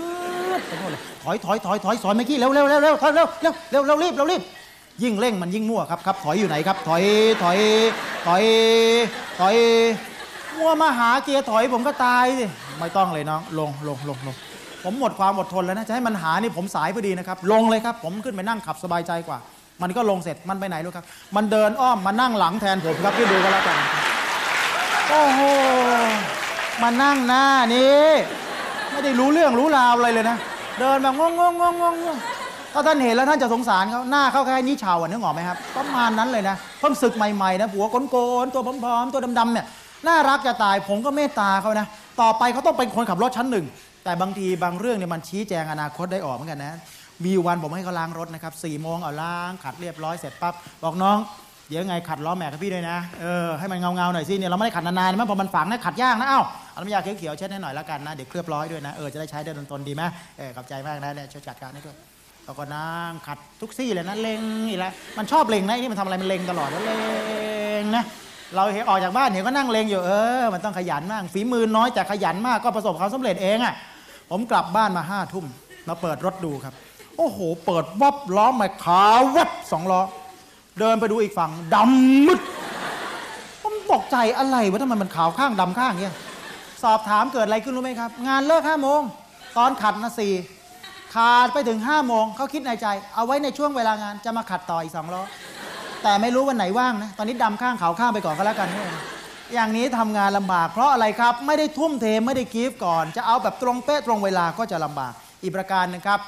[0.58, 4.42] ดไปโน่นเลยถอยถอยถอยถอยซอยเมื่อกี้เร็วเร็วเร็วเร็วถอยเร็วเร็วเร็วเร็วรีบเร็วรีบ
[5.02, 7.02] ยิ่งเร่งมันยิ่งมั่วครับครับถอยอยู่ไหนครับ ถอย
[7.42, 7.58] ถอย
[8.26, 8.44] ถอย
[9.38, 9.56] ถอย
[10.60, 12.46] มัวมาหาเกียร์ถอยผมก็ตายสิ
[12.78, 14.34] ไม่ต้องเลยน้องลงลงลงลง
[14.84, 19.38] ผมหมดความอดทนแล้วนะจะให้มันหานี่ผมสายพอดีนะครับลงเลยครับ ผมขึ้นไปนั่งขับสบายใจกว่า
[19.82, 21.06] มันก็ลงเสร็จมันไปไหนรู้ครับ
[21.36, 23.76] มันเดินอ้อมมานั่งหลังแทนผมครับที่ดูก็แล้วกัน
[25.08, 25.40] โอ้โห
[26.82, 28.04] มานั่งหน้านี้
[28.90, 30.36] ไม่ได้รู้เรื่องรู้ราวอะไรเลยนะ
[30.80, 31.84] เดินแบบงงงงงง
[32.14, 32.16] ง
[32.72, 39.66] ถ้าท่านเห็นแล้วท่านจะสงสารเขาหน้าเขาแค่นี้ชาวอะนึกออกไหมครับประมาณนั้นเลยนะเพิ่มศึกใหม่ๆนะผัวโกนๆตัวผอมๆตัวดำๆเนี่ย
[40.08, 41.86] น่ารักจะตายผมก็เมตตาเขานะ
[42.20, 43.66] ต่อไปเขาต้องเป็นคนขับรถชั้นหนึ่ง
[44.04, 46.78] แต่บางทีบางเรื่องเนี่ยมันชี้แจงอนาคตได้ออกเหมือนกันนะ
[47.24, 51.18] มีวันผมให้เขาล้างรถนะครับสี่โมงเอาล้างขัดเรียบร้อยเสร็จปั๊บบอกน้อง
[51.68, 56.42] เดี๋ยวไงขัดล้อแม็กกับพี่ด้วยนะเออให้มันเงาๆหน่อยสิเนี่ยเราไม่ได้ขัดนานๆนะเพราะมันฝังนะขัดยากนะเอ้า
[56.72, 60.02] เอาน้ำยาเขียวๆเช็ดให้หน่อยแล้วกันนะเดี๋ยวเคลือบร้อยด้วยนะเออจะได้ใช้ได้ตนๆดีไหม
[60.38, 61.96] เออขอบใจมากนะเนี่ยช่วยจัดการให้ด้วย
[62.44, 66.96] เราก็นั่งขัดทุกซี่เลยนะเล็งอีกแล้วมันชอบเล็งนะไอ้นี่มันทำอะไรมันเล็งตลอดแล้วเล็
[67.82, 68.04] งนะ
[68.54, 70.10] เราเห็นออกจากบ้านเห็นก็นั่งเลงอยู่เอ
[70.40, 73.74] อมันต้องขยันมากฝีมือน้อยแต่ขยันมากก็ประสบความสำเร็จเองอะ่ะ
[74.30, 75.46] ผมกลับบ้านมาห้าทุ่ม
[75.88, 76.74] มาเปิดรถดูครับ
[77.16, 80.00] โอ้โห เปิดวับล้อมาขาววับสองล้อ
[80.80, 82.40] เดินไปดูอีกฝั่งดำมืด
[83.62, 86.16] ผมตกใจอะไรวะทำไมมันขาวข้างดำข้างเงี้ย
[86.82, 89.00] สอบถามเกิดอะไรขึ้นรู้ไหมครับ งานเลิกห้าโมง
[89.58, 90.32] ตอนขัดนะสี่
[91.14, 95.22] ขาดไปถึงห้าโมงเขาคิดในใจ เอาไว้ในช่วงเวลางานจะมาขัดต่ออีกสองล้อ
[96.06, 98.68] แต่ไม่รู้วันไหนว่างนะตอนนี้ดำข้างขาวข้างไปก่อนก็แล้วกัน
[99.54, 105.12] อย่างนี้ทำงานลำบาก เพราะอะไรครับไม่ได้ทุ่มเทไม่ได้กีฟก่อน จะเอาแบบตรงเป๊ะตรงเวลาก็จะลำบาก
[105.42, 106.20] อีกประการนึงครับ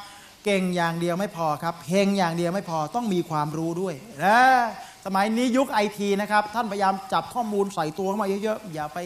[0.45, 3.95] เก่งอย่างเดียวไม่พอครับเฮงอย่างเดียวไม่พอต้องมีความรู้ด้วย
[4.25, 4.41] นะ
[5.07, 8.99] สมัยนี้ยุคไอทีนะครับท่านพยายามจับข้อมูลใส่ตัวเข้ามาเยอะๆอย่าไป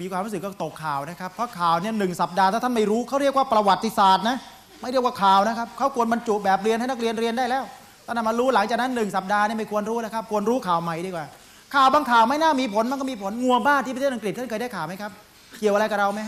[0.00, 4.36] มีความรู้สึกก็ตกข่าวนะครับ เพราะข่าวเนี่ยหนึ่งสัปดาห์ถ้าท่านไม่รู้เขาเรียกว่าประวัติศาสตร์นะ
[4.80, 7.64] ไม่เรียกว่าข่าวนะครับเขาควรบรรจุแบบเรียนให้นักเรียนเรียนได้แล้ว
[8.06, 11.26] ถ้านำมารู้หลังจากนั้นหนึ่งสัปดาห์นี่ไม่ควรรู้นะครับ ควรรู้ข่าวใหม่ดีกว่า
[11.74, 15.12] ข่าวบางข่าวไม่น่ามีผลมันก็มีผลงัวบ้าที่ประเทศอังกฤษท่านเคยได้ข่าวไหมครับ
[15.58, 16.20] เกี่ยวอะไรกับเราไหม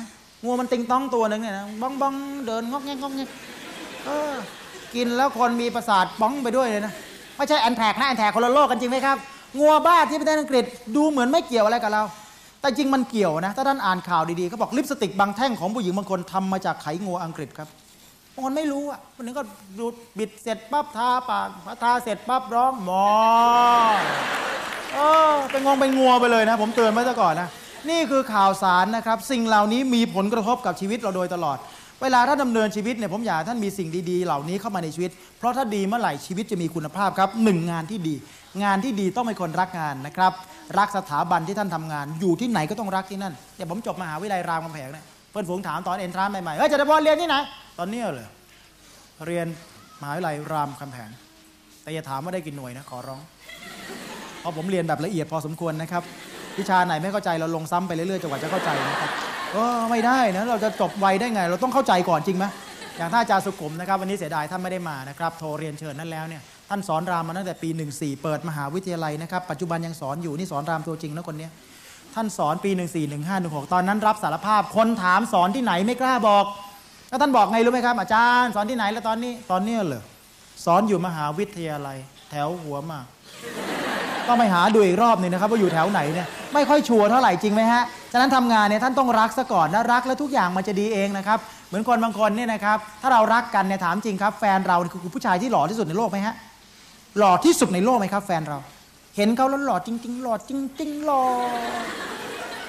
[0.44, 2.14] งัวมันติงต้องตัวหนึ่งเนี่ยนะบ้องบ้อง
[2.46, 3.28] เดินงอกแงกงอกแงก
[4.06, 4.32] เออ
[4.94, 6.92] กินแล้วคนมีประสาทบ้องไปด้วยเลยนะ
[7.36, 9.16] ไม่ใช่แอนแทกนะแอนแทกคนละโลกกันจริงไหมครับ
[9.58, 10.64] งัวบ้าที่ประเทศอังกฤษ
[10.96, 12.02] ดูเหมือนไม่เกี่ยวอะไรกับเรา
[12.60, 17.68] แต่จริงมันเกี่ยวนะ ถ้าท่านอ่านข่าวดีๆเขาบอกลิปสติกบางแท่งของผู้หญิงบางคนทำมาจากไขงัวอังกฤษครับ
[18.36, 19.42] บางคนไม่รู้อะคนนึงก็
[19.78, 23.06] ดูดบิดเสร็จปั๊บทาปากพอทาเสร็จปั๊บร้องหมอ
[24.94, 24.98] เอ
[25.30, 27.48] อเป็นงงเป็นงัวไปเลยนะ ผมเตือนไว้ซะก่อนนะ
[27.90, 31.58] นี่คือข่าวสารนะครับ สิ่งเหล่านี้มีผลกระทบกับชีวิตเราโดยตลอด
[32.02, 38.14] เวลาท่านดำเนินชีวิตเนี่ยผมอยากท่านมีสิ่งดีๆ เหล่านี้เข้ามาในชีวิต เพราะถ้าดีเมื่อไหร่ชีวิตจะมีคุณภาพครับหนึ่งงานที่ดี
[38.62, 40.32] งานที่ดีต้องเป็นคนรักงานนะครับ
[40.78, 45.04] รักสถาบันที่ท่านทำงาน อยู่ที่ไหนก็ต้องรักที่นั่นเดี๋ยวผมจบมหาวิทยาลัยรามคำแหงเนี่ย
[45.36, 47.36] พื่อนฝูงถามตอนเอ็นทรานใหม่ๆเฮ้ยจะได้พอเรียนที่ไหน
[47.78, 48.28] ตอนนี้เลย
[49.26, 49.46] เรียน
[50.00, 51.10] มหาวิทยาลัยรามคำแหง
[51.82, 53.20] แต่อย่าถามว่าได้กี่หน่วยนะขอร้อง
[54.40, 56.02] เพราะผมเรียนแบบละเอียดพอสมควรนะครับ
[56.58, 59.10] วิชาไหนไม่เข้าใจเราลงซ้ำไปเรื่อยๆจนกว่าจะเข้าใจนะครับ
[59.56, 62.44] ก็ไม่ได้นะเราจะจบไวได้ไง เราต้องเข้าใจก่อนจริงไหม
[62.96, 71.50] อย่างท่านอาจารย์สุขุมนะครับวันนี้เสียดายท่านไม่ได้มานะครับโทรเรียนเชิญนั่นแล้วเนี่ยท่านสอนรามมาตั้งแต่ปี 14 เปิดมหาวิทยาลัยนะครับปัจจุบันยังสอนอยู่นี่สอนรามตัวจริงนะคนเนี้ย
[72.16, 76.44] ท่านสอนปี 14 15 16 ตอนนั้นรับสารภาพ คนถามสอนที่ไหนไม่กล้าบอก
[77.08, 80.02] แล้วท่านบอกไงรู้ไหมครับ อาจารย์สอนที่ไหนแล้วตอนนี้ตอนนี้เหรอ
[80.64, 81.98] สอนอยู่มหาวิทยาลัย
[82.30, 83.06] แถวหัวมาก
[84.28, 87.82] ต้องไปหาดูอีกรอบหนึงนะครับว่าอยู่แถวไหนเนี่ยไม่ค่อยชัวร์เท่าไหร่จริงไหมฮะ
[88.12, 91.38] ฉะนั้นทำงานเนี่ยท่านต้องรักซะก่อนนะรักแล้วทุกอย่างมันจะดีเองนะครับ
[91.68, 96.34] เหมือนคนบางคนเนี่ยนะครับถ้าเรารักกันเนี่ยถามจริงครับ แฟนเราคือผู้ชายที่หล่อที่สุดในโลกไหมฮะ
[97.18, 98.58] หล่อที่สุดในโลกไหมครับ แฟนเรา
[99.16, 101.22] เห็นเขาแล้วหล่อจริง ๆ หล่อจริง ๆ หล่อ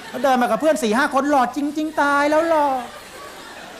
[0.08, 2.66] แล้วเดินมากับเพื่อนสี่ห้าคนหล่อจริง ๆ ตายแล้วหล่อ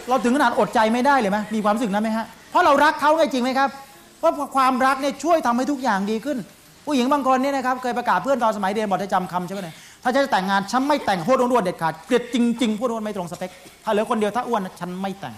[0.08, 3.70] เราถึงขนาดอดใจไม่ได้เลยไหมมีความรู้สึกนั้นไหมฮะเพราะเรารักเขาไงจริงไหมครับ
[4.18, 6.38] เพราะความรักเนี่ยช่วยทำให้ทุกอย่างดีขึ้น
[6.86, 13.50] ผู้หญิงบางคนเนี่ยนะครับเคยประกาศเพื่อนตอนสมัยเรียนบอกจะจำคำใช่ไหมเนี่ยถ้าฉันจะแต่งงานฉันไม่แต่งพวกอ้วนเด็ดขาดเกลียดจริงๆพวกอ้วนไม่ตรงสเปค
[13.84, 15.34] ถ้าเหลือคนเดียวถ้าอ้วนฉันไม่แต่ง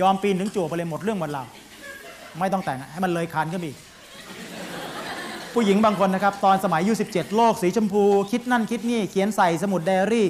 [0.00, 1.46] ยอมปีนถึงจั่วไปเลยหมดเรื่องหมดราว
[2.40, 3.78] ไม่ต้องแต่งให้มันเลยคานขึ้นไปอีก
[5.54, 10.26] ผู้หญิงบางคนนะครับ ตอนสมัยอายุ17 โลกสีชมพู คิดนั่นคิดนี่ เขียนใส่สมุดไดอารี่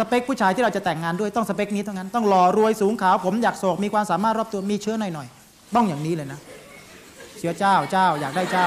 [0.00, 6.38] สเปคผู้ชายที่เราจะแต่งงานด้วยต้องสเปคนี้เท่านั้นต้องหล่อรวยสูงขาวผมอยากโศกมีความสามารถรอบตัวมีเชื้อหน่อยๆต้องอย่างนี้เลยนะ
[7.38, 8.66] เชื้อเจ้าเจ้าอยากได้เจ้า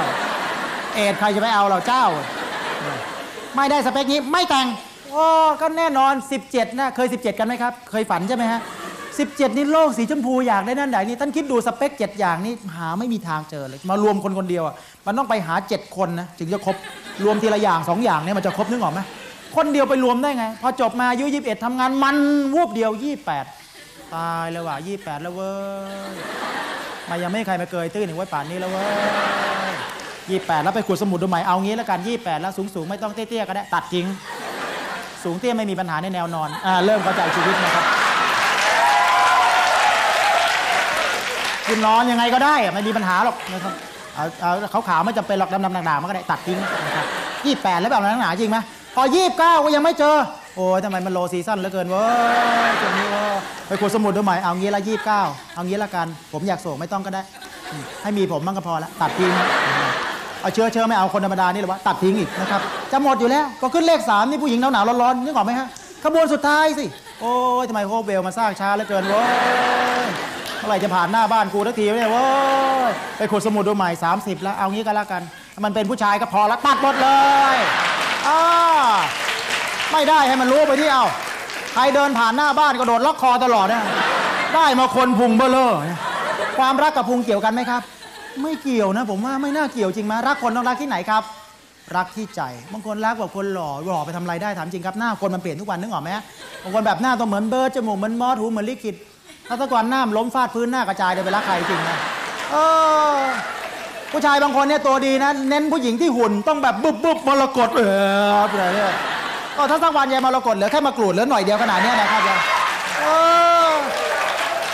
[0.95, 2.05] เอ็ดใครจะไปเอาเราเจ้า
[3.55, 4.67] ไม่ได้สเปคนี้ไม่แต่ง
[5.11, 5.25] โอ้
[5.61, 6.13] ก็แน่นอน
[6.45, 8.61] 17นะเคย 17 กันไหมครับ เคยฝันใช่ไหมฮะ
[9.17, 14.75] 17 นี่โลกสีชมพูอยากได้นั่นไหนนี่ท่านคิดดูสเปค 7 อย่างนี่หาไม่มีทางเจอเลย มารวมคนคนเดียวอะ
[15.05, 16.75] มันต้องไปหา 7 คนนะถึงจะครบ
[17.23, 18.99] รวมทีละอย่าง 2 อย่างเนี่ยมันจะครบนึกออกไหม
[19.55, 22.17] คนเดียวไปรวมได้ไง พอจบมาอายุ21ทำงานมัน
[22.55, 22.91] วูบเดียว
[23.53, 25.51] 28 ตายแล้วว่ะ28 แล้วเว้
[26.11, 26.13] ย
[27.09, 28.83] มายังไม่มีใครมาเกยตื้นถึงไว้ป่านนี้แล้วเว้
[29.69, 29.73] ย
[30.29, 34.07] ยี่แปดแล้วไปขุดสมุดดูใหม่เอางี้แล้วกันยี่แปดแล้วสูงสูงๆไม่ต้องเตี้ยๆก็ได้ตัดทิ้ง
[35.23, 37.85] สูงเตี้ยไม่มีปัญหาในแนวนอนอ่าเริ่มเข้าใจชีวิตนะครับ
[41.67, 43.73] คุณนอนยังไงก็ได้ไม่มีปัญหาหรอกนะครับ
[44.15, 47.05] เอาเอาขาวๆไม่จำเป็นหรอกดำๆด่างๆมันก็ได้ตัดทิ้งนะครับ
[47.45, 48.57] ยี่แปดแล้วแบบนั้นหนาจริงไหม
[48.95, 50.17] พอยี่เก้าก็ยังไม่เจอ
[50.55, 52.05] โอ้ยทำไมมัน low season เหลือเกินเว้
[52.69, 53.35] ยช่วงนี้ว้ย
[53.67, 55.21] ไปขุดสมุดดูใหม่เอางี้ละยี่เก้า
[55.55, 57.21] เอางี้ละกัน ผมหยักศกไม่ต้องก็ได้
[58.03, 59.31] ให้มีผมบ้างก็พอละตัดทิ้ง
[60.41, 62.61] เอาเชื้อเชื้อไม่เอาคนธรรมดานี่หรอวะตัดทิ้งอีกนะครับ
[62.91, 65.67] จะหมดอยู่แล้วก็ขึ้นเลขสามนี่ผู้หญิงหนาวๆร้อนๆนึกออกไหมฮะ
[66.03, 66.85] ขบวนสุดท้ายสิ
[67.21, 69.23] โอ้ยทำไมโฮเบลมาสร้างช้าเหลือเกินเว้
[70.03, 70.05] ย
[70.57, 72.25] เมื่อไหร่จะผ่านหน้าบ้านกูทักทีเนี่ยเว้
[72.89, 75.21] ยไปขุดสมุดดูใหม่ 30 แล้ว เอางี้ก็แล้วกัน
[75.65, 77.09] มันเป็นผู้ชายก็พอล้วตัดหมดเล
[77.53, 77.55] ย
[78.27, 78.41] อ้า
[79.91, 81.05] ไม่ได้ให้มันรู้ไปที่เอา
[81.73, 83.83] ใครเดินผ่านหน้าบ้านก็โดดล็อกคอตลอดเนี่ย
[84.55, 85.99] ได้มาคนพุงเบลเลอร์เนี่ย
[86.57, 87.81] ความรักกับพุงเกี่ยวกันไหมครับ
[88.41, 91.23] ไม่เกี่ยวนะ ผมว่าไม่น่าเกี่ยวจริงไหมรักคนต้องรักที่ไหนครับ
[91.95, 92.41] รักที่ใจ
[92.71, 96.09] บางคนรักแบบคนหล่อหล่อไปทำอะไรได้ถามจริงครับหน้าคนมันเปลี่ยนทุกวันนึกออกไหม
[96.63, 98.95] บางคนแบบหน้าต้องเหมือนเบิร์ดจมูกเหมือนมอสหูเหมือนลิขิต
[99.47, 101.97] ถ้าตะก่อนหน้ามล้มฟาดพื้นหน้ากระจายเลยวไปรักใครจริงนะ
[102.51, 102.55] เอ
[103.15, 103.19] อ
[104.11, 108.93] ผู้ชายบางคนเนี่ยตัวดีนะ เน้นผู้หญิงที่หุ่นต้องแบบบึบบึบมรกตเอออะไรเนี่ย
[109.55, 112.39] ก็ถ้าสักวันยายมรกตเหลือแค่มากรูดเหลือหน่อยเดียวขนาดนี้นะครับยาย
[112.99, 113.05] เอ
[113.71, 113.73] อ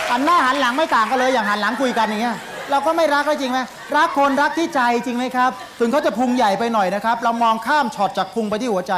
[0.10, 2.36] หันหน้าหันหลังไม่ต่างกันเลยอย่างหันหลังคุยกันอย่างเงี้ย
[2.72, 3.60] เราก็ไม่รักก็จริงไหม
[3.96, 8.94] รักคนรักที่ใจจริงไหมครับ ถึงเขาจะพุงใหญ่ไปหน่อยนะครับ เรามองข้ามช็อตจากพุงไปที่หัวใจ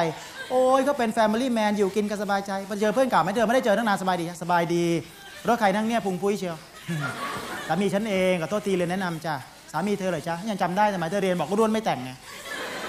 [0.49, 4.85] โอ้ยก็เป็นแฟมิลี่แมนอยู่กินกันสบายใจไปเจอเพื่อนเก่าไม่เจอไม่ได้เจอตั้งนานสบายดีสบายดี
[5.47, 6.57] รถใครนั่งเนี่ยพุงพุ้ยเชียว
[7.67, 9.35] สามีฉันเองกับโทษทีเลยแนะนำจ้ะ
[9.71, 12.11] สามีเธอเหรอจ๊ะยังจำได้สมัยเธอเรียนบอกว่าอ้วนไม่แต่งไง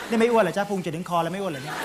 [0.08, 1.76] นี่ไม่อ้วนเหรอจ๊ะพุงจะถึงคอแล้วไม่อ้วนเหรอเนี่ย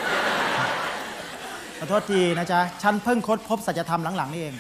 [1.77, 4.53] ขอโทษทีนะจ๊ะฉันเพิ่งค้นพบสัจธรรมหลังๆนี่เอง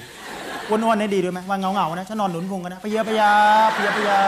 [0.69, 3.33] อ้วนๆนี่ดีด้วยไหมวันเงาๆนะฉันนอนหนุนพุงกันนะไปเยอะไปยา
[3.73, 4.19] ไปเยอะไปยา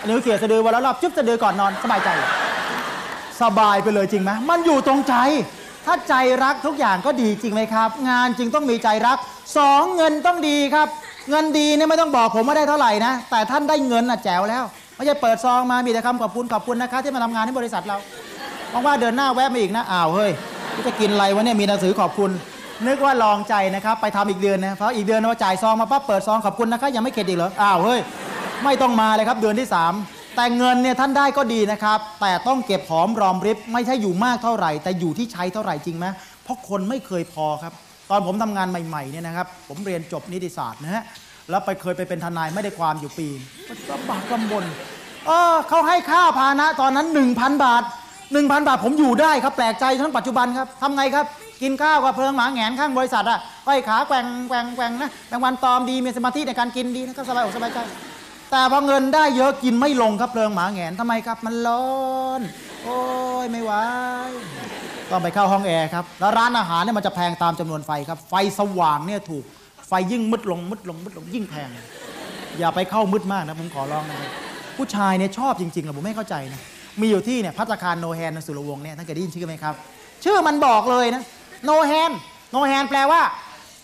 [0.00, 2.08] อันนี้เขี่ยสะดือวันละรอบจุ๊บสะดือก่อนนอนสบายใจ
[3.42, 5.14] สบายไปเลยจริงไหมมันอยู่ตรงใจ
[5.86, 6.14] ถ้าใจ
[6.44, 9.18] รักทุกอย่างก็ดีจริงไหมครับ งานจึงต้องมีใจรัก
[9.58, 10.88] สองเงินต้องดีครับ
[11.30, 14.64] เงินดีเนี่ยไม่ต้องบอกผมว่าได้เท่าไหร่นะ แต่ท่านได้เงินน่ะแจ๋วแล้ว
[14.96, 17.96] ไม่ใช่เปิดซองมามีแต่คำขอบคุณขอบคุณนะคะที่มาทำงานให้บริษัทเรา
[18.72, 20.30] บอกว่าเดือนหน้าแวะมาอีกนะอ้าวเฮ้ย
[20.86, 22.30] จะกินอะไรวะเนี่ยมีหนังสือขอบคุณ
[22.86, 28.00] นึกว่าลองใจนะครับไปทำอีกเดือนนะเพราะอีกเดือนว่าจ่ายซองมาปั๊บเปิดซองขอบคุณนะคะยังไม่เข็ดอีกเหรออ้าวเฮ้ย
[28.64, 29.68] ไม่ต้องมาเลยครับเดือนที่
[30.02, 36.06] 3 แต่เงินเนี่ยท่านได้ก็ดีนะครับ แต่ต้องเก็บหอมรอมริบไม่ใช่อยู่มากเท่าไหร่ แต่อยู่ที่ใช้เท่าไหร่จริงไหม
[36.44, 37.72] เพราะคนไม่เคยพอครับ
[38.10, 41.02] ตอนผมทำงานใหม่ๆเนี่ยนะครับ ผมเรียนจบนิติศาสตร์นะฮะ
[41.50, 43.28] แล้วไปเคยไปเป็นทนายไม่ได้ความอยู่ปี
[43.88, 44.64] ก็บากลำบน
[45.26, 47.82] เออเขาให้ค่าพานะ ตอนนั้น 1,000 บาท
[48.24, 51.26] 1,000 บาทผมอยู่ได้ครับแปลกใจทั้งปัจจุบันครับทำไงครับ
[51.62, 57.78] กินข้าวกับเพลิงหมาแงนข้างบริษัทอะห้อยขาแกว่งแกว่งแกว่งนะแมงวันตอมดีมีสมาธิในการกินดีนะครับสบายอกสบายใจ
[58.50, 61.84] แต่พอเงินได้เยอะกินไม่ลงครับเพลิงหมาแงนทำไมครับ มันร้อ
[62.38, 62.40] น
[62.84, 62.98] โอ้
[63.44, 63.72] ยไม่ไหว
[65.10, 69.44] ต้องไปเข้าห้องแอร์ครับแล้วร้านอาหารเนี่ยมันจะแพงตามจำนวนไฟครับ ไฟสว่างเนี่ยถูก
[69.88, 71.68] ไฟยิ่งมืดลงมืดลงมืดลงยิ่งแพง
[72.58, 74.30] อย่าไปเข้ามืดมากนะผมขอร้องนะครับ
[74.76, 76.60] ผู้ชายเนี่ยชอบจริงๆอะผมไม่เข้าใจนะ
[77.00, 79.74] มีอยู่ที่เนี่ยพัตตาคารโนแฮนสุรวงศ์เนี่ยท่านเคยได้ยินชื่อไหมครับ
[80.24, 81.22] ชื่อมันบอกเลยนะ
[81.64, 82.12] โนแฮน
[82.50, 83.20] โนแฮนแปลว่า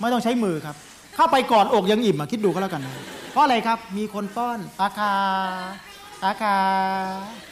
[0.01, 0.77] ไม่ต้องใช้มือครับ
[1.17, 2.93] เข้าไปกอดอกยังอิ่มอะคิดดูก็แล้วกันนะ
[3.33, 5.13] เพราะอะไรครับมีคนป้อนตาคา
[6.23, 6.57] ตาคา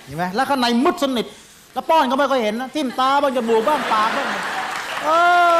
[0.05, 1.27] เห็นไหมแล้วข้างในมืดสนิท
[1.75, 4.29] แล้วป้อนก็ไม่ค่อยเห็นนะทิ่มตาบ้างจมูกบ้างปากบ้าง
[5.05, 5.09] เอ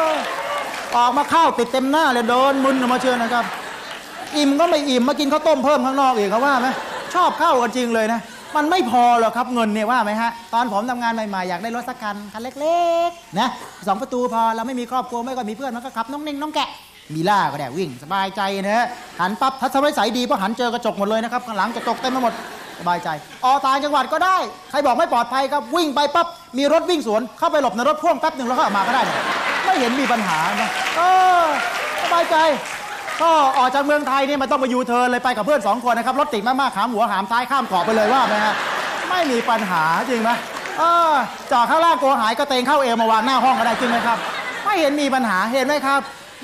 [0.09, 0.11] อ
[0.97, 3.45] ออกมาข้าวติดเต็มหน้าเลยโดนมึนออกมาเชื่อนะครับ
[4.37, 6.69] อิ่มก็ไม่อิ่มมากินข้าวต้มเพิ่มข้างนอกอีกเขาว่าไหม
[7.15, 8.21] ชอบข้าวกันจริงเลยนะ
[8.57, 13.49] มันไม่พอหรอกครับเงินเนี่ยว่าไหมฮะตอนผมทำงานใหม่ๆอยากได้รถสักคันคันเล็กๆนะ
[13.87, 16.69] สองประตูพอเราไม่มีครอบครัวไม่ก็มีเพื่อนมันก็ขับน้องนิ่งน้องแกะ
[17.15, 18.87] มีล่าก็ได้วิ่งสบายใจนะฮะ
[19.21, 22.35] หันปั๊บทัศนวิสัยดีเพราะหันเจอกระจกหมดเลยนะครับข้างหลังกระจกเต็มไปหมด
[22.79, 23.09] สบายใจ
[23.45, 24.37] ออกต่างจังหวัดก็ได้
[24.71, 26.27] ใครบอกไม่ปลอดภัยครับวิ่งไปปั๊บ
[26.59, 29.25] มีรถวิ่งสวน เข้าไปหลบในรถพ่วงแป๊บหนึ่งแล้วก็ออกมาก็ได้เนี่ย
[29.65, 31.03] ไม่เห็นมีปัญหานะเอ
[31.43, 31.45] อ
[32.03, 32.37] สบายใจ
[33.23, 38.55] ก็ออกจากเมืองไทยเนี่ยมันต้องมายูเทิร์นเลยไปกับเพื่อนสองคนนะครับรถติดมากๆขามหัวหามท้ายข้ามเกาะไปเลยว่าไหมฮะ
[39.11, 40.31] ไม่มีปัญหาจริงไหม
[40.79, 40.83] เอ
[41.13, 41.15] อ
[41.53, 44.19] จอดข้างล่างกลัวหายก็เตงเข้าเอวมาวางหน้าห้องก็ได้จริงไหมครับ
[44.65, 46.01] ไม่เห็นมีปัญหาเห็นไหมครับ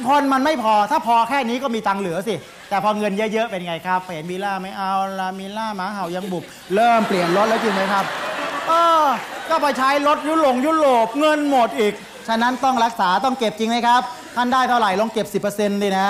[0.09, 2.35] คนมันไม่พอถ้าพอแค่นี้ก็มีตังเหลือสิ
[2.68, 8.04] แต่พอเงินเยอะๆเป็นไงครับเห็นมีล่าไม่เอาละมีล่าหมาเห่ายังบุบเริ่มเปลี่ยนรถแล้วจริงไหมครับ
[8.68, 8.72] เอ
[9.02, 9.04] อ
[9.48, 11.94] ก็ไปใช้รถยุโรปยุโรปเงินหมดอีก
[12.28, 14.02] ฉะนั้นต้องรักษาต้องเก็บจริงไหมครับ
[14.36, 16.08] ท่านได้เท่าไหร่ลองเก็บ 10%ดีนะ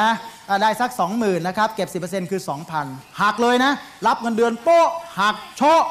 [0.62, 2.40] ได้สัก 20,000นะครับ เก็บ 10%คือ
[2.80, 3.72] 2,000หักเลยนะ
[4.06, 4.88] รับเงินเดือนโป๊ะ
[5.20, 5.82] หักโชะ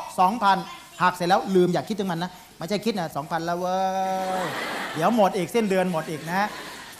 [0.45, 3.77] 2,000หักเสร็จแล้วลืมอย่าคิดถึงมันนะไม่ใช่คิดนะ2,000 แล้วเว้
[4.41, 4.43] ย
[4.93, 6.47] เดี๋ยวหมดอีกเส้นเดือนหมดอีกนะ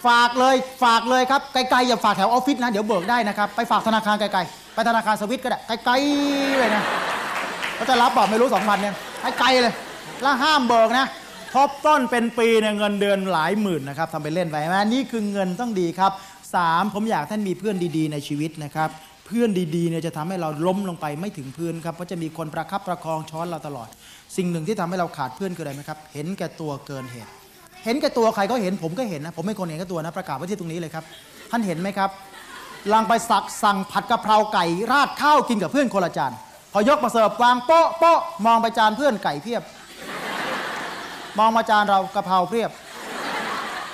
[0.06, 6.84] ฝากเลยฝากเลยครับไกลๆอย่าฝากแถวออฟฟิศนะ เดี๋ยวเบิกได้นะครับ ไปฝากธนาคารไกลๆ ไปธนาคารสวิตก็ได้ไกลๆเลยนะ
[7.76, 8.96] เขาจะรับบอกไม่รู้2,000เนี่ย
[9.40, 9.74] ไกลๆเลย
[10.22, 11.08] แล้วห้ามเบิกนะ
[11.54, 16.12] ทบต้นเป็นปีเนี่ยเงินเดือนหลายหมื่นนะครับทำไปเล่นไปนะนี่คือเงินต้องดีครับ
[16.56, 18.90] สามผมอยากท่านมีเพื่อนดีๆ ในชีวิตนะครับ
[19.26, 23.88] เพื่อนดีๆเนี่ยจะทำให้เราล้มลงไปไม่ถึงพื้นครับเพราะจะมีคนประคับประคองช้อนเราตลอด
[24.38, 27.32] สิ่งหนึ่งที่ทำให้เราขาดเพื่อนคืออะไรไหมครับ เห็นแก่ตัวเกินเหตุ
[27.86, 31.04] เห็นแก่ตัวใครก็เห็นผมก็เห็นนะผมเป็นคนเห็นแก่ตัวนะประกาศไว้ที่ตรงนี้เลยครับ
[31.52, 32.10] ท่านเห็นไหมครับ
[32.94, 36.32] ลังไปสักสั่งผัดกะเพราไก่ราดข้าวกินกับเพื่อนคนละจาน
[36.74, 39.64] พอยกมาเสิร์ฟวางโป๊ะโป๊ะมองไปจานเพื่อนไก่เพียบ
[41.40, 42.72] มองมาจานเรากะเพราเพียบ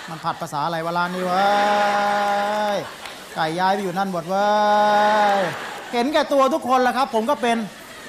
[0.09, 1.43] มันผัดภาษาอะไรเวลานี้เว้
[2.75, 2.77] ย
[3.35, 4.49] ไก่ย้ายไปอยู่นั่นหมดเว้
[5.37, 5.39] ย
[5.93, 7.57] เห็นแก่ตัวทุกคนแหละครับ ผมก็เป็น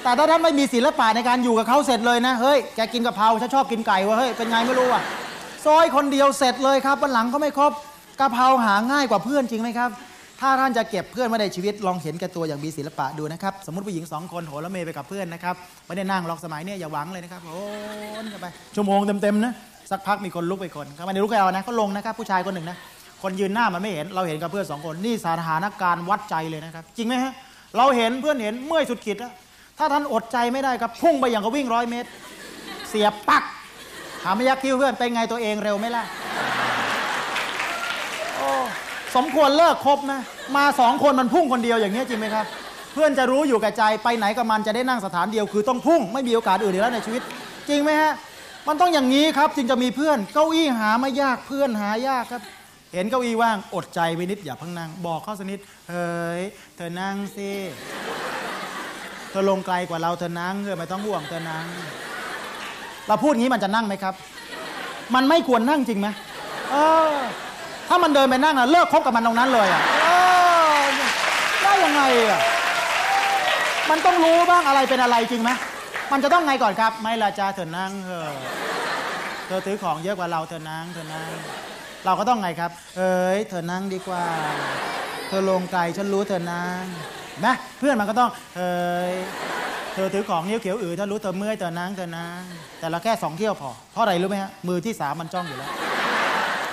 [0.03, 5.03] แต่ถ้าท่านไม่มีศิลปะในการอยู่กับเขาเสร็จเลยนะเฮ้ยแกกินกะเพราฉันชอบกินไก่วะเฮ้ยเป็นไงไม่รู้อะ
[5.65, 7.71] ซอยคนเดียวเสร็จเลยครับวันหลังก็ไม่ครบ
[8.19, 9.89] กะเพราหาง่ายกว่าเพื่อนจริงไหมครับ
[10.41, 15.55] ถ้าท่านจะเก็บเพื่อนไว้ในชีวิตลองเห็นแก่ตัวอย่างมีศิลปะดูนะครับ สมมติผู้หญิงสองคนโหแล้วเมย์ไปกับเพื่อนนะครับ
[15.87, 17.51] ไม่ได้นั่งหรอกสมัยเนี้ยอย่าหวังเลยนะครับโอ
[18.23, 19.53] นกันไปชั่วโมงเต็มๆนะ
[19.91, 22.77] สักพักมีคนลุกไปคนเขาไม่ได้ลุกไปเอานะเขาลงนะครับ ผู้ชายคนหนึ่งนะ
[23.23, 27.33] คนยืนหน้ามันไม่เห็นเราเห็นกับเพื่อนสองคนนี่สถานการณ์วัดใจเลยนะครับ จริงไหมฮะ
[27.77, 29.33] เราเห็นเพื่อนเห็นเมื่อยสุดขีดแล้ว
[29.77, 32.09] ถ้าท่านอดใจไม่ได้ครับพุ่งไปอย่างกับวิ่งร้อยเมตร
[32.89, 33.43] เสียปัก
[34.23, 36.03] ถามไม่ยักคิ้วเพื่อนเป็นไงตัวเองเร็วไหมล่ะ
[39.15, 40.21] สมควรเลิกคบนะ
[40.55, 42.45] มาสองคนมันพุ่งคนเดียวอย่างนี้ยจริงไหมครับ
[42.93, 47.21] เพื่อนจะรู้อยู่แก่ใจไปไหนกับมันจะได้นั่งสถานเดียวคือต้องพุ่งไม่มีโอกาสอื่นอีกแล้วในชีวิต
[47.69, 48.13] จริงไหมฮะ
[48.67, 52.41] มันต้องอย่างนี้ครับจึงจะมีเพื่อนเก้าอี้หาไม่ยากเพื่อนหายากครับ
[52.93, 56.41] เห็นเก้าอี้ว่างอดใจไว้นิดอย่าพิ่งนั่งบอกเขาสนิดเฮ้ย
[56.75, 57.51] เธอนั่งสิ
[59.29, 61.65] เธอลงไกลกว่าเราเธอนั่งเธอไม่ต้องห่วงเธอนั่ง
[63.07, 64.13] เราพูดงี้มันจะนั่งไหมครับ
[65.15, 66.07] มันไม่ควรนั่งจริงไหม
[66.71, 66.75] เอ
[67.11, 67.15] อ
[67.89, 69.81] ถ้ามันเดินไปนั่งนะเลิกคบกับมันตรงนั้นเลยอะ
[71.61, 72.41] ได้ยังไงอะ
[73.89, 75.51] มันต้องรู้บ้างอะไรเป็นอะไรจริงไหม
[76.11, 78.29] มันจะต้องไงก่อนครับ ไม่ละจ้าเธอนั่งเถอ
[79.47, 81.29] เธอถือของเยอะกว่าเราเธอนั่งเธอนั่ง
[82.05, 84.25] เราก็ต้องไงครับ เอ้ยเธอนั่งดีกว่า
[85.27, 86.83] เธอลงไกลฉันรู้เธอนั่ง
[87.45, 88.73] นะเพื่อนมันก็ต้องเอ้
[89.11, 89.13] ย
[89.93, 92.41] เธอถือของนิ้วเขียวอือถ้ารู้เธอเมื่อยเธอนั่งเธอนั่ง
[92.79, 95.69] แต่เราแค่สองเที่ยวพอ เพราะอะไรรู้ไหมฮะ มือที่สามมันจ้องอยู่แล้ว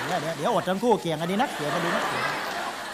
[0.07, 2.35] เดี๋ยวเดี๋ยวเดี๋ยวอดทั้งคู่เกี่ยงกันดีนักเกี่ยงกันดีนักเกี่ยงกัน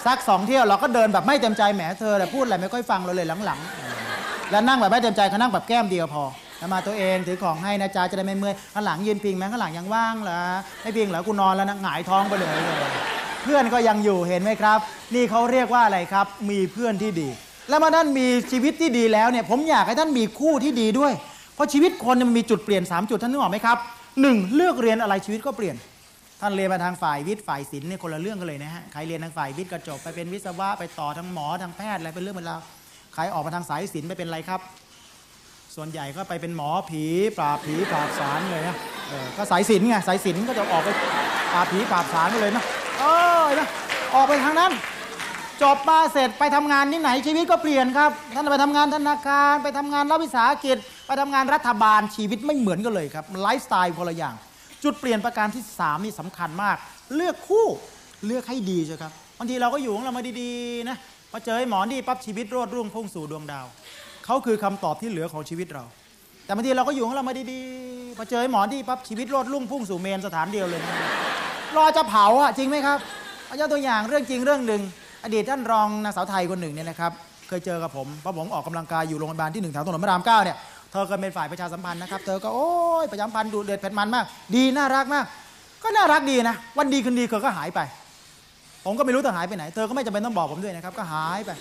[0.05, 6.23] สักสองเที่ยวเราก็เดินแบบไม่เต็มใจแหมเธอแต่พูดอะไรไม่ค่อยฟังเราเลยหลังๆ แล้วนั่งแบบไม่เต็มใจเขานั่งแบบแก้มเดียวพอ
[6.59, 10.41] แล้วมาตัวเองถือของให้นะจ๊ะจะได้ไม่เมื่อยข้างหลังยืนพิงไหมข้างหลังยังว่างเหรอ
[10.81, 12.57] ไม่พิงเหรอกูนอนแล้วนะหงายท้องไปเลย
[13.43, 14.79] เพื่อนก็ยังอยู่เห็นไหมครับ
[15.15, 17.29] นี่เขาเรียกว่าอะไรครับ มีเพื่อนที่ดี
[17.69, 21.13] แล้วมาท่านมีชีวิตที่ดีแล้วเนี่ยผมอยากให้ท่านมีคู่ที่ดีด้วย
[21.55, 23.77] เพราะชีวิตคนมันมีจุดเปลี่ยน 3 จุดท่านนึกออกไหมครับ
[24.21, 25.75] หนึ่งเลือกเรียนอะไรชีวิตก็เปลี่ยน
[26.41, 32.59] ท่านเรียนมาทางฝ่ายวิทย์ฝ่ายศิลป์เนี่ยคนละเรื่องกันเลยนะฮะใครเรียนทางฝ่ายวิทย์ก็จบไปเป็นวิศวะไปต่อทางหมอทางแพทย์อะไรเป็นเรื่องเป็นราว
[33.13, 34.61] ใครออกมาทางสายศิลป์ไปเป็นอะไรครับ
[35.75, 37.03] ส่วนใหญ่ก็ไปเป็นหมอผี
[37.37, 38.75] ปราบผีปราบสารเลยนะ
[39.09, 40.89] เออก็สายศิลป์ไงสายศิลป์ก็จะออกไป
[41.53, 42.63] ปราบผีปราบสารกันเลยนะ
[42.99, 43.03] เอ
[43.41, 43.67] อนะ
[44.15, 44.71] ออกไปทางนั้น
[45.63, 50.77] จบมาเสร็จไปทำงานที่ไหนชีวิตก็เปลี่ยนครับ ท่านไปทำงานธนาคารไปทำงานรัฐวิสาหกิจ
[51.07, 54.35] ไปทำงานรัฐบาลชีวิตไม่เหมือนกันเลยครับไลฟ์สไตล์คนละอย่าง
[54.83, 56.77] จุดเปลี่ยนประการที่สามนี่สำคัญมาก
[57.15, 57.65] เลือกคู่
[58.25, 60.97] เลือกให้ดีใช่ครับบางทีเราก็อยู่ของเรามาดีๆนะ
[61.31, 63.65] พอเจอหมอนี่ปั๊บชีวิตโรดรุ่งพุ่งสู่ดวงดาว
[64.25, 65.83] เขาคือคำตอบที่เหลือของชีวิตเรา
[66.45, 70.81] แต่บางทีเราก็อยู่ของเรามาดีๆพอเจอหมอนี่ปั๊บชีวิตโรดรุ่งพุ่งสู่เมนสถานเดียวเลย
[71.77, 72.99] รอจะเผาอะจริงไหมครับ
[73.45, 74.81] เอายกตัวอย่างเรื่องจริงเรื่องหนึ่ง
[75.25, 77.11] อดีตท่านรองนางสาวไทยคนหนึ่งเนี่ยนะครับ
[77.47, 80.57] เคยเจอกับผมเพราะผมออกกำลังกายอยู่โรงพยาบาลที่หนึ่งแถวถนนพระรามเก้าเนี่ย
[80.91, 82.69] เธอก็เป็นฝ่ายประชาสัมพันธ์นะครับ เธอก็โอ้
[83.03, 84.25] ยประชาสัมพันธ์ดูเดือดเผ็ดมันมาก
[84.55, 85.25] ดีน่ารักมาก
[85.83, 87.79] ก็น่ารักดีนะ วันดีคืนดีเธอก็หายไป
[88.85, 91.51] ผมก็ไม่รู้เธอหายไปไหน เธอก็ไม่จำเป็นต้องบอกผมด้วยนะครับ ก็หายไป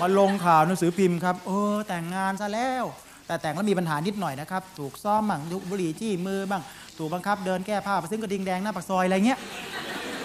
[0.00, 2.84] มาลงข่าวหนังสือพิมพ์ครับเออแต่งงานซะแล้ว
[3.26, 6.62] แต่แต่งแล้วมีปัญหานิดหน่อยนะครับ ถูกซ้อมบ้างถูกบุหรี่จี้มือบ้าง
[6.98, 9.38] ถูกบังคับเดินแก้ผ้าไปซึ่งกระดิ่งแดงหน้าปากซอยอะไรเงี้ย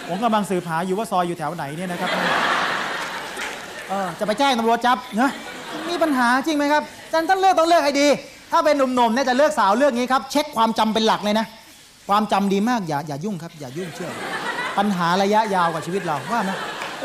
[0.08, 2.10] ผมกำลังสืบหาอยู่ว่าซอยอยู่แถวไหนเนี่ยนะครับ
[3.88, 5.30] เออจะไปแจ้งตำรวจจับนะ
[5.88, 6.82] มีปัญหาจริงไหมครับ
[7.12, 8.06] จันท่านเลือกต้องเลือกให้ดี
[8.52, 11.46] ถ้าเป็นหนุ่มๆเนี่ยจะเลือกสาวเลือกงี้ครับ เช็คความจำเป็นหลักเลยนะ
[12.08, 14.10] ความจำดีมากอย่าอย่ายุ่งครับ อย่ายุ่งเชื่อ
[14.78, 16.50] ปัญหาระยะยาวกับชีวิตเราว่าไหม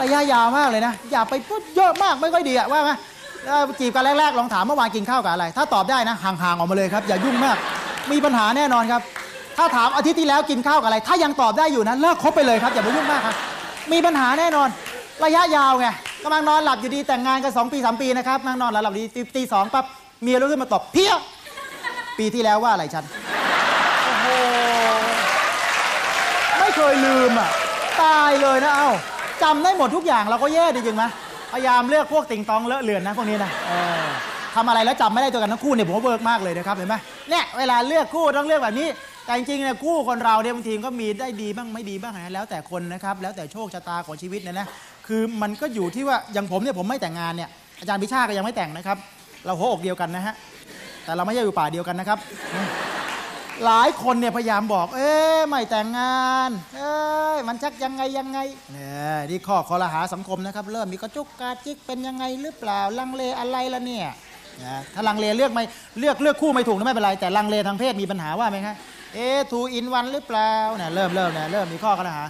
[0.02, 2.92] ระยะยาวมากเลยนะ อย่าไปพูดเยอะมากไม่ค่อยดีอะว่าไหม
[3.80, 7.58] จีบกันแรกๆลองถามเมื่อวานกินข้าวกับอะไร ถ้าตอบได้นะห่างๆออกมาเลยครับ อย่ายุ่งมาก
[8.12, 9.02] มีปัญหาแน่นอนครับ
[9.58, 13.36] ถ้าถามอาทิตย์ที่แล้วกินข้าวกับอะไร ถ้ายังตอบได้อยู่นะเลิกคบไปเลยครับอย่าไปยุ่งมากครับ
[13.92, 14.70] มีปัญหาแน่นอน
[15.26, 15.88] ระยะยาวไง
[16.24, 19.86] กำลังนอนหลับอยู่ดีแต่งงานกันสองปีสามปีนะครับนั่งนอนหลับดีตีตีสองปั๊บ
[20.24, 21.14] เมียลุกขึ้นมาตอบเพี้ย
[22.18, 23.06] ปีที่แล้วว่าอะไรฉัน
[24.04, 24.28] โอ้โห
[26.60, 27.50] ไม่เคยลืมอะ
[28.02, 28.90] ตายเลยนะเอ้า
[29.44, 31.04] จำได้หมดทุกอย่างเราก็แย่ดีจริงไหม
[31.52, 33.52] พยายามเลือกพวกติงต๊องเลอะเลือนนะพวกนี้นะ
[34.56, 36.96] ทำอะไรแล้วจำไม่ได้ตัวกันทั้งคู่เนี่ยผมว่า work มากเลยนะครับเห็นไหม
[37.30, 38.88] เนี่ยเวลาเลือกคู่ต้องเลือกแบบนี้
[39.26, 44.68] แต่จริงๆเนี่ยคู่คนเราเนี่ยบางทีก็มีได้ดีบ้างไม่ดีบ้างนะแล้วแต่คนนะครับแล้วแต่โชคชะตาของชีวิตเนี่ยนะ
[45.08, 48.98] คือมันก็อยู่ที่ว่าอย่างผมเนี่ยผมไม่แต่งงานเนี่ยอาจารย์พิชาก็ยังไม่แต่งนะครับ
[49.46, 50.34] เราหัวอกเดียวกันนะฮะ
[51.04, 52.20] แต่เราไม่ใช่อยู่ป่าเดียวกันนะครับ
[53.66, 56.94] หลายคนเนี่ยพยายามบอก เอ๊ะไม่แต่งงาน เอ้
[57.48, 58.40] มันชักยังไงยังไง
[58.74, 64.08] เนี่ยนี่ข้อคอรหาสังคมนะครับ เริ่มมีกระจุกกาจิกเป็นยังไงหรือเปล่าลังเลอะไรละเนี่ย
[64.64, 65.64] นะถ้าลังเลเลือกไม่
[66.00, 68.76] เลือกเลือกคู่ไม่ถูกนะไม่เป็นไรแต่ลังเลทางเพศมีปัญหาว่าไหมครับ
[69.14, 72.24] เอ๊ทูอินวันหรือเปล่าเนี่ยเริ่มเริ่มเนี่ยเริ่มมีข้อคอรหา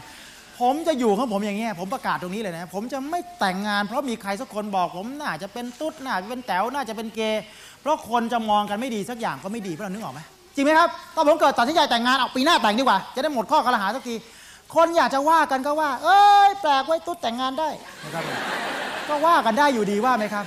[0.60, 7.43] ผมจะอยู่ของผมอย่างเงี้ยผมประกาศตรงนี้เลยนะผมจะไม่แต่งงาน เพราะมีใครสักคนบอก ผมน่าจะเป็นตุ๊ดน่าจะเป็นแต๋วน่าจะเป็นเกย์
[7.81, 10.22] เพราะคนจะมองกันไม่ดีสักอย่างก็ไม่ดีเพราะเรานึกออกไหม
[10.55, 14.15] จริงไหมครับตอนผมเกิดตัดสินใจแต่งงานเอาปีหน้าแต่งดีกว่า จะได้หมดข้อกระหาสักที
[14.76, 17.69] คนอยากจะว่ากันก็ว่า เอ้ยแปลกไว้ตุ๊ดแต่งงานได้
[18.03, 18.23] นะครับ
[19.10, 20.45] ก็ว่ากันได้อยู่ดีว่าไหมครับ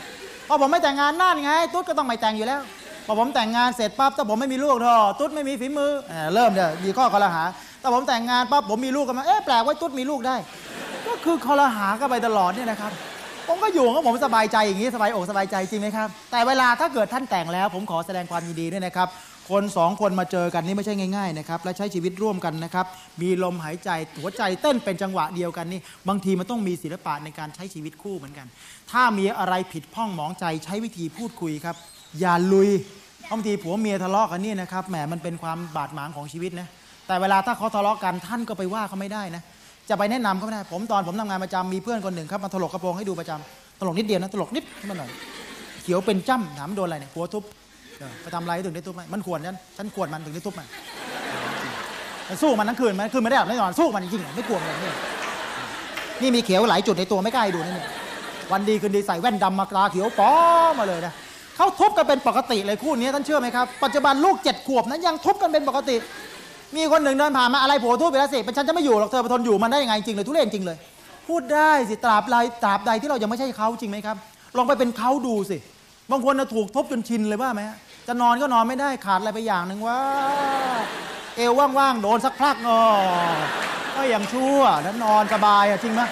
[0.49, 2.61] พอผมไม่แต่งงานนั่นไง ตุ๊ดก็ต้องไม่แต่งอยู่แล้ว
[3.07, 7.43] พอผมแต่งงานเสร็จปั๊บถ้าผมไม่มีลูกทอตุ๊ดไม่มีฝีมือเอ่อเริ่มเนี่ยมีข้อกรหา
[7.83, 10.37] ถ้าผมแต่งงานปั๊บผมมีลูกกันมาเอ๊ะแปลกไว้ตุ๊ดมีลูกได้
[11.07, 12.93] ก็คือคอรหากันไปตลอดเนี่ยนะครับ
[13.49, 19.09] ผมก็อยู่ของผมสบายใจอย่างนี้สบายอกสบายใจจริงไหมครับแต่เวลาถ้าเกิดท่านแต่งแล้ว ผมขอแสดงความยินดีด้วยนะครับ
[19.51, 22.87] คนสองคนมาเจอกันนี่ไม่ใช่ง่ายๆนะครับและใช้ชีวิตร่วมกันนะครับ
[23.23, 28.47] มีลมหายใจหัวใจเต้นเป็นจังหวะเดียวกันนี่บางทีมันต้องมีศิลปะในการใช้ชีวิตคู่เหมือนกัน
[28.91, 31.77] ถ้ามีอะไรผิดพ้องหมองใจใช้วิธีพูดคุยครับ
[32.21, 32.71] อย่าลุย
[33.31, 36.69] บางทีผัวเมียทะเลาะกันนี่นะครับแหมมันเป็นความบาดหมางของชีวิตนะ
[37.07, 39.43] แต่เวลาถ้าเขาทะเลาะกันท่านก็ไปว่าเขาไม่ได้นะ
[39.89, 45.11] จะไปแนะนำเขาไม่ได้ ผมตอนผมทำงานประจำมีเพื่อนคนหนึ่งครับมาถลกกระโปรงให้ดูประจำตลกนิดเดียวนะตลกนิดมาหน่อย
[45.83, 47.43] เขียวเป็นจ้ำถามโดนอะไรเนี่ยหัวทุบ
[47.99, 50.67] เออไปทำอะไรถึงได้ทุบไหมมันขวนฉันฉันขวนมันถึงได้ทุบมัน
[52.29, 54.93] มันสู้มันทั้งคืนมันคืนไม่ได้หลับไม่นอนสู้มันจริงๆไม่กลัวมันเลยนี่
[56.23, 57.75] นี่มีเขียวหลายจุดในตัวไม่กล้าดูนี่
[58.53, 60.31] วันดีคืนดีใส่แว่นดำมาตาเขียวป้อ
[60.79, 61.13] มาเลยนะ
[61.57, 65.97] เขาทุบกันเป็นปกติเลยคู่นี้ท่านเชื่อไหมครับ ปัจจุบันลูกเจ็ดขวบนั้นยังทุบกันเป็นปกติ
[66.77, 70.77] มีคนหนึ่งเดินผ่านมาอะไรผัวทุบไปแล้วสิเป็นฉันจะไม่อยู่หรอกเธอไปทนอยู่มันได้ยังไงจริงเลยทุเรศจริงเลย
[71.29, 74.17] พูดได้สิตราบใดตราบใดที่เรายังไม่ใช่เขาจริงไหมครับ
[74.57, 75.57] ลองไปเป็นเขาดูสิ
[76.11, 77.63] บางคนนะถูกทุบจนชินเลยว่าไหม
[78.09, 80.01] จะนอนก็นอนไม่ได้ขาดอะไรไปอย่างหนึ่งว่า
[81.37, 82.83] เอวว่างๆโดนสักพลักงอ
[83.97, 86.03] ก็ยังชั่วแล้วนอนสบายอะจริงไหม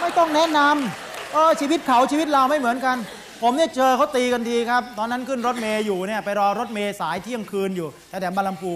[0.00, 2.96] ไม่ต้องแนะนำเออชีวิตเขาชีวิตเราไม่เหมือนกัน
[3.42, 8.72] ผมเนี่ยเจอเขาตีกันทีครับ ตอนนั้นขึ้นรถเมย์อยู่เนี่ยไปรอรถเมย์สายเที่ยงคืนอยู่แต่แถวบางลำพู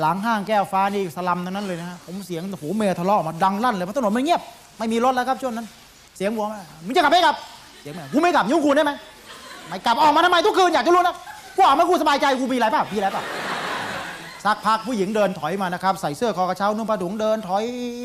[0.00, 4.40] หลังห้างแก้วฟ้านี่สลัมทั้งนั้นเลยนะฮะผมเสียงโอ้เมย์ทะเลาะออกมาดังลั่นเลยเพราะถนนมันเงียบ
[4.78, 5.66] ไม่มีรถแล้วครับช่วงนั้น
[6.16, 7.36] เสียงหัวมามึงจะกลับไม่กลับ
[7.80, 8.92] เสียงแม่กูไม่กลับยุ่งกูได้ไหม
[9.68, 11.16] ไม่กลับออกมาทำไมทุกคืนอยากจะรู้นะ
[11.56, 13.24] กูออกมากูสบายใจกูมีอะไรเปล่ามีอะไรเปล่า
[14.44, 17.64] สักพักผู้หญิงเดินถอยมานะครับใส่เสื้อคอกระเช้านุ่งผ้าถุงเดินถอย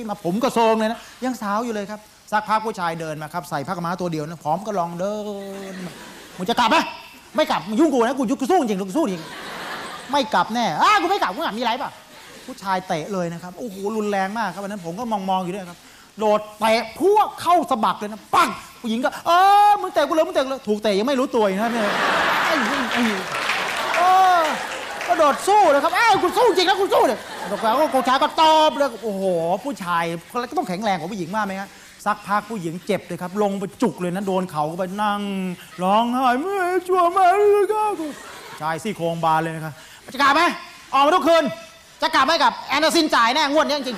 [0.09, 1.99] มาผมกระโซงเลยนะยังสาวอยู่เลยครับ
[2.31, 5.13] สักพักผู้ชายเดินมาครับใส่ผ้ากม้าตัวเดียวนะพร้อมก็ลองเดิ
[5.73, 5.75] น
[6.37, 6.77] มึงจะกลับไหม
[7.35, 9.21] ไม่กลับมึงยุ่งกูนะกูยุ่งกูสู้จริงกูสู้จริง
[10.11, 11.89] ไม่กลับแน่อ้ากูไม่กลับกูอะมีไรป่ะ
[12.45, 15.79] ผู้ชายเตะเลยนะครับโอ้โหรุนแรงมากครับวันนั้นผมก็มองมองๆอยู่ด้วยครับ
[16.19, 18.49] โดดเตะพวกเข้าสะบักเลยนะปัง
[18.81, 19.31] ผู้หญิงก็เอ
[19.67, 21.85] อมึงเตะกูเลยมึงเตะกูเลยถูกเตะยังไม่รู้ตัวนะเนี่ย
[22.45, 23.01] ไอ้ไอ้ไอ้
[23.97, 24.01] เอ
[24.39, 24.41] อ
[25.07, 27.19] ก็โดดสู้เลยครับเอ้ยกูสู้จริงแล้วกูสู้เนี่ย
[27.51, 29.23] ดอกแล้วก็โกชายก็ตอบเลยโอ้โห
[29.63, 30.03] ผู้ชาย
[30.51, 31.69] ก็ต้องแข็งแรงกว่าผู้หญิงมากไหมครับ
[32.05, 35.21] สักพักผู้หญิงเจ็บเลยครับ ลงไปจุกเลยนะโดนเขาก็ไปนั่ง
[35.83, 37.93] ร้องไห้เมื่อชั่วมาเลยครับ
[38.61, 39.73] ชายซี่โครงบานเลยนะครับ
[40.13, 40.41] จะกลับไหม
[40.93, 41.43] ออกมาทุกคืน
[42.01, 43.97] จะกลับไหมกับแอนเดอร์ซินจ่ายแน่งวดนี้จริง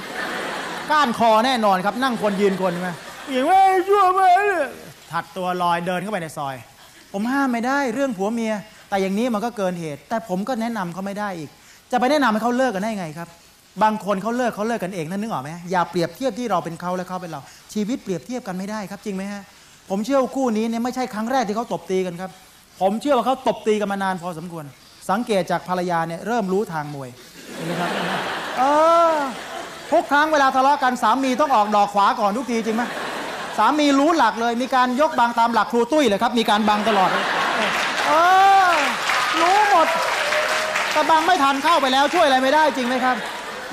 [0.91, 2.89] ก้านคอแน่นอนครับ นั่งคนยืนคนใช่ไหม
[3.29, 3.59] หญิงว่า
[3.89, 4.47] ชั่วมาเลย
[5.11, 6.55] ถัดตัวลอยเดินเข้าไปในซอย
[7.13, 8.53] ผมห้ามไม่ได้เรื่องผัวเมีย
[8.89, 11.49] แต่อย่างนี้มันก็เกินเหตุ แต่ผมก็แนะนำเขาไม่ได้อีก
[11.91, 13.27] จะไปแนะนำให้เขาเลิกกันได้ไงครับ
[13.81, 17.41] บางคนเขาเลิกเขาเลิกกันเองนั่นนึกออกไหมอย่าเปรียบเทียบที่เราเป็นเขาและเขาเป็นเรา
[17.73, 19.41] ชีวิตเปรียบเทียบกันไม่ได้ครับจริงไหมฮะ
[19.89, 22.31] ผมเชื่อว่าคู่นี้เนี่ยไม่ใช่ครั้งแรกที่เขาตบตีกันครับ
[22.81, 24.65] ผมเชื่อว่าเขาตบตีกันมานานพอสมควร
[25.09, 27.09] สังเกตจากภรรยาเนี่ยเริ่มรู้ทางมวย
[27.55, 27.89] เห็นไหมครับ
[28.59, 28.63] เอ
[29.13, 29.15] อ
[29.91, 32.83] ทุกครั้งเวลาทะเลาะกันสามีต้องออกดอกขวาก่อนทุกทีจริงไหม
[33.57, 37.09] สามีรู้หลักเลย มีการยกบังตามหลักครูตุ้ยเลยครับ มีการบังตลอด
[38.07, 38.11] เอ
[38.71, 38.73] อ
[39.41, 39.87] รู้หมด
[40.91, 43.15] แต่บังไม่ทันเข้าไปแล้วช่วยอะไรไม่ได้จริงไหมครับ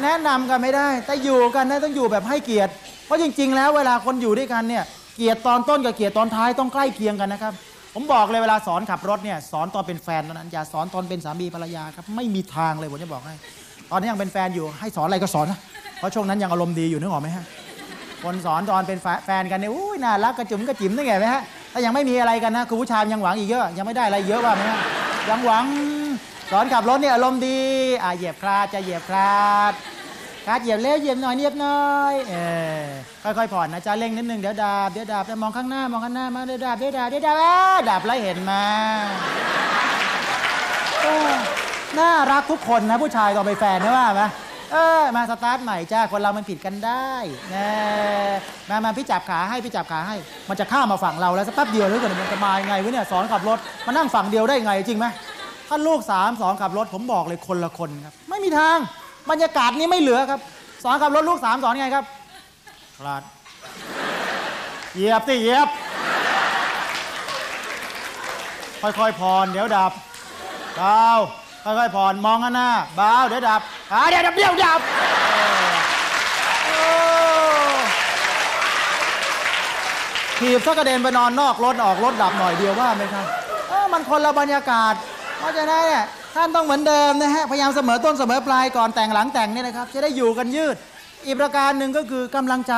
[0.05, 2.73] แนะนำกันไม่ได้ แต่อยู่กันนะต้องอยู่แบบให้เกียรติ
[3.07, 4.85] เพราะจริง ๆ แล้วเวลาคนอยู่ด้วยกันเนี่ย
[5.17, 7.53] เกียรติตอนต้นกับเกียรติตอนท้ายต้องใกล้เคียงกันนะครับ
[7.95, 13.35] ผมบอกเลยเวลาสอนขับรถเนี่ยสอนตอนเป็นแฟนเท่านั้นอย่าสอนตอนเป็นสามีภรรยาครับไม่มีทางเลยผมจะบอกให้
[13.91, 15.59] ตอนนี้ยังเป็นแฟนอยู่ให้สอนอะไรก็สอนนะ
[15.99, 17.45] เพราะช่วงนั้นยังอารมณ์ดีอยู่นึกออกไหมฮะ
[18.25, 24.79] คนสอนตอนเป็นแฟแฟนกันเนี่ยอุ้ยน่ารักกระจุ๋มกระจิ๋มนึกไงไหมฮะถ้ายังไม่มีอะไรกันนะคือผู้ชายยังหวังอีกเยอะ ยังไม่ได้อะไรเยอะว่าไหมฮะ
[25.31, 25.65] ยังหวัง
[26.51, 27.61] สอนขับรถเนี่ยอารมณ์ดี
[28.03, 29.73] อ่าเหยียบคลาดจะเหยียบคลาด
[30.47, 32.35] การเหยียบเร็วเหยียบหน่อยเหยียบหน่อยเอ
[32.85, 32.87] อ
[33.23, 37.35] ค่อยๆผ่อนนะจ๊ะเร่งนิดนึงเดี๋ยวดาบเดี๋ยวดาบแล้วมองข้างหน้ามองข้างหน้ามาเดี๋ยวดาบเดี๋ยวดาบเดี๋ยวดา
[37.79, 38.65] บดาบไล่เห็นมา
[41.99, 44.23] น่ารักทุกคนนะผู้ชายตอนไปแฟนนะว่าไหม
[44.73, 47.11] เออมาสตาร์ทใหม่จ้าคนเรามันผิดกันได้
[47.55, 47.69] นะ
[48.71, 50.17] มามาพี่จับขาให้พี่จับขาให้
[50.49, 55.07] มันจะข้ามมาฝั่งเราแล้วสักแป๊บเดียวหรือกินมันจะมาไงวะเนี่ยสอนขับรถมานั่งฝั่งเดียวได้ไงจริงไหม
[55.73, 58.77] ถ้าลูกสามสอนขับรถผมบอกเลยคนละคนครับ ไม่มีทาง
[59.31, 60.41] บรรยากาศนี้ไม่เหลือครับ
[60.85, 62.05] สอนขับรถลูกสามสอนไงครับ
[62.99, 63.23] คลาด
[64.95, 65.69] เหยียบสิเหยียบ
[68.83, 69.93] ค่อยๆผ่อนเดี๋ยวดับ
[70.77, 71.03] เบา
[71.65, 73.61] ค่อยๆผ่อนมองข้างหน้าเบาเดี๋ยวดับ
[73.93, 74.81] อ่าเดี๋ยวดับเดี๋ยวดับ
[76.67, 76.71] เอ
[77.75, 77.79] อ
[80.39, 83.27] ถีบสักกระเด็นไปนอนนอกรถออกรถดับหน่อยเดียวว่าไหมครับ
[83.93, 84.95] มันคนละบรรยากาศ
[85.41, 86.05] เพราะฉะนั้นเนี่ย
[86.37, 90.77] ท่านต้องเหมือนเดิมนะฮะพยายามเสมอต้นเสมอปลายก่อนแต่งหลังแต่งเนี่ยนะครับ จะได้อยู่กันยืด
[91.27, 92.75] อีกประการหนึ่งก็คือกำลังใจ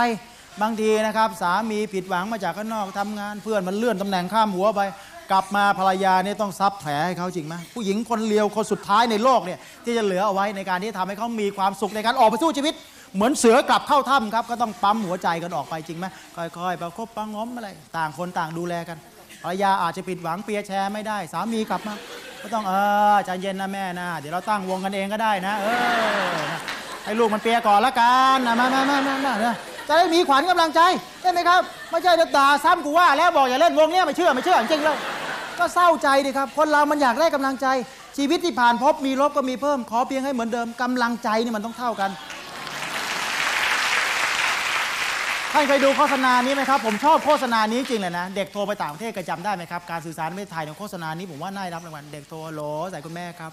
[0.63, 4.81] บางทีนะครับ สามีผิดหวังมาจากข้างนอกทำงานเพื่อนมันเลื่อนตำแหน่งข้ามหัวไป
[5.31, 12.75] กลับมาภรรยาเนี่ยต้องซับแผลให้เขาจริงไหมผู้หญิงคนเลียวคนสุดท้ายในโลกเนี่ยที่จะเหลือเอาไว้ในการที่จะทำให้เขามีความสุขในการออกไปสู้ชีวิต
[13.15, 16.07] เหมือนเสือกลับเข้าถ้ำครับก็ต้องปั๊มหัวใจกันออกไปจริงไหม
[16.37, 18.99] ค่อยๆประคบประงมอะไรต่างคนต่างดูแลกัน
[19.43, 21.95] ภรรยาอาจจะผิดหวังเปียแชร์ไม่ได้ สามีกลับมา
[22.43, 22.73] ก็ต้องเอ
[23.15, 26.43] อใจเย็นนะแม่นะเดี๋ยวเราตั้งวงกันเองก็ได้นะ เออ
[27.05, 29.55] ให้ลูกมันเปียก่อนละกันนะมามามามามานะ
[29.89, 30.81] จะได้มีขวัญกำลังใจ
[31.23, 31.61] ได้ไหมครับ
[31.91, 34.97] ไม่ใช่จะด่าซ้ำกูว่า แล้วบอกอย่าเล่นวงเนี้ยไม่เชื่อไม่เชื่อจริงๆแล้ว
[35.59, 37.67] ก็เศร้าใจดิครับ คนเรามันอยากได้กำลังใจ
[38.17, 42.11] ชีวิตที่ผ่านพบมีลบก็มีเพิ่มขอเพียงให้เหมือนเดิมกำลังใจนี่มันต้องเท่ากัน
[45.55, 52.63] ท่านเคยดูโฆษณานี้ไหมครับ ผมชอบโฆษณานี้จริงเลยนะ เด็กโทรไปต่างประเทศก็จำได้ไหมครับ การสื่อสารในประเทศไทยในโฆษณานี้ผมว่าน่ารับรางวัล เด็กโทรฮัลโหล
[52.93, 53.53] สายคุณแม่ครับ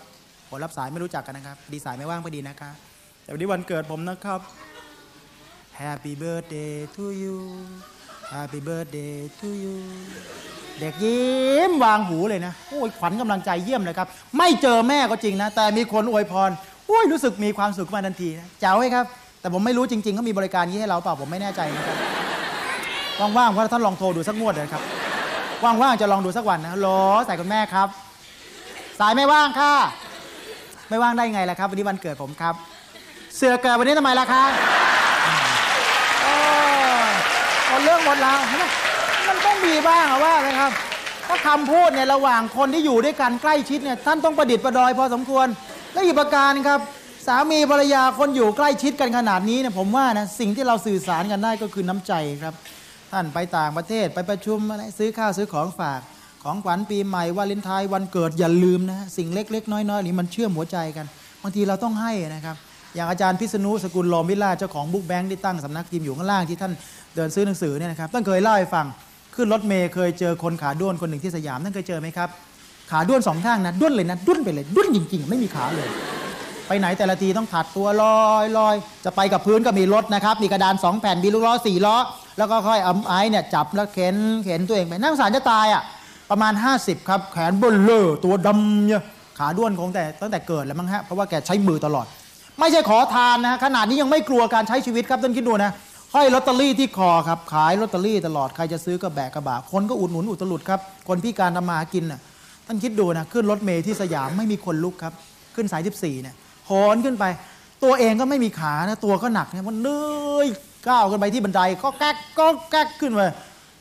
[0.49, 2.73] ผมรับสายไม่รู้จักกันนะครับ ดีสายไม่ว่างพอดีนะครับ
[3.23, 4.39] แต่วันนี้วันเกิดผมนะครับ
[5.81, 7.37] Happy birthday to you
[8.33, 9.75] Happy birthday to you
[10.79, 14.07] เด็กยิ้มวางหูเลยนะ โอ้ยขวัญกำลังใจเยี่ยมเลยครับ
[14.37, 16.49] ไม่เจอแม่ก็จริงนะ แต่มีคนอวยพร
[16.87, 19.05] โอ้ยรู้สึกมีความสุขมาทันทีนะเจ๋วไหมครับ
[19.41, 21.97] แต่ผมไม่รู้จริงๆเขามีบริการนี้ให้เราเปล่าผมไม่แน่ใจนะครับ
[23.37, 24.83] ว่างๆเพราะท่านลองโทรดูสักงวดเลยครับ
[25.63, 26.87] ว่างๆจะลองดูสักวันนะลโหล
[27.27, 27.87] สายคุณแม่ครับ
[28.99, 29.73] สายไม่ว่างค่ะ
[30.89, 32.55] ไม่ว่างได้ไงล่ะครับ วันนี้วันเกิดผมครับ
[33.35, 34.43] เสือเกิดวันนี้ทำไมล่ะคะ
[36.21, 36.33] โอ้
[37.67, 38.65] หมดเรื่องหมดราวเห็นไหม
[39.27, 40.71] มันต้องมีบ้างอะว่าไหมครับ
[41.27, 45.47] ถ้าคำพูดเนี่ยระหว่างคนที่อยู่ด้วยกันใกล้ชิดเนี่ยท่านต้องประดิษฐ์ประดอยพอสมควร
[45.93, 52.53] และอีกประการครับามีภรรยาคนอยู่ใกล้ชิดกันขนาดนี้เนี่ยผมว่านะสิ่งที่เราสื่อสารกันได้ก็คือน้ำใจครับ
[53.11, 55.99] ท่านไปต่างประเทศไปประชุมอะไรซื้อข้าวซื้อของฝาก
[56.43, 61.05] ของขวัญปีใหม่วาเลนไทน์วันเกิดอย่าลืมนะสิ่งเล็กๆ น้อยๆนี่มันเชื่อมหัวใจกัน
[61.43, 62.55] บางทีเราต้องให้นะครับ
[62.95, 66.73] อย่างอาจารย์พิษณุสกุลโลมวิลาเจ้าของบุ๊กแบงค์ที่ตั้งสำนักพิมพ์อยู่ข้างล่างที่ท่าน
[67.15, 68.85] เดินซื้อหนังสือเนี่ยนะครับท่านเคยเล่าให้ฟัง
[69.35, 72.29] ขึ้นรถเมย์เคยเจอคนขาด้วนคนหนึ่งที่สยามท่านเคยเจอไหมครับ
[72.91, 75.89] ขาด้วนสองข้างนะด้วนเลยนะด้วนไปเลยด้วนจริง ๆ ไม่มีขาเลย
[76.69, 78.75] ไปไหนแต่ละทีต้องถัดตัวลอยลอย
[79.05, 81.97] จะไปกับพื้นก็มีรถนะครับ มีกระดาน2แผ่นมีลูกล้อ4ล้อ
[82.37, 85.83] แล้วก็ค่อยเอาไอ้เนี่ยจับแล้วเข็นเข็นตัวเองไปนั่งสารจะตายอะ
[86.29, 89.03] ประมาณ 50 ครับ แขนเบลเลอร์ตัวดำเนี่ย
[89.39, 92.05] ขาด้วนคงแต่ตั้งแต่เกิดแล้วมั้งฮะเพราะว่าแกใช้มือตลอด
[92.59, 95.71] ไม่ใช่ขอทานนะฮะขนาดนี้ยังไม่กลัวการใช้ชีวิตครับท่านคิดดูนะ
[96.13, 102.19] ห้อยลอตเตอรี่ที่คอครับขายลอตเตอรี่ตลอดใครจะซื้อก็แบกกระบะคนก็อุดหนุนอุตลุดครับคนพิการทำมากินน่ะ
[102.67, 105.13] ท่านคิดดูนะขึ้นรถเมล์ที่สยามไม่มีคนลุกครับ
[105.55, 106.35] ขึ้นสาย 14เนี่ย
[106.69, 107.25] หนขึ้นไป
[107.83, 110.47] ตัวเองก็ไม่มีขานะตัวก็หนักเนี่ยมันเนื่อย
[110.87, 113.21] ก้าวขึ้นไปที่บันไดก็แก๊กก็แก๊กขึ้นไป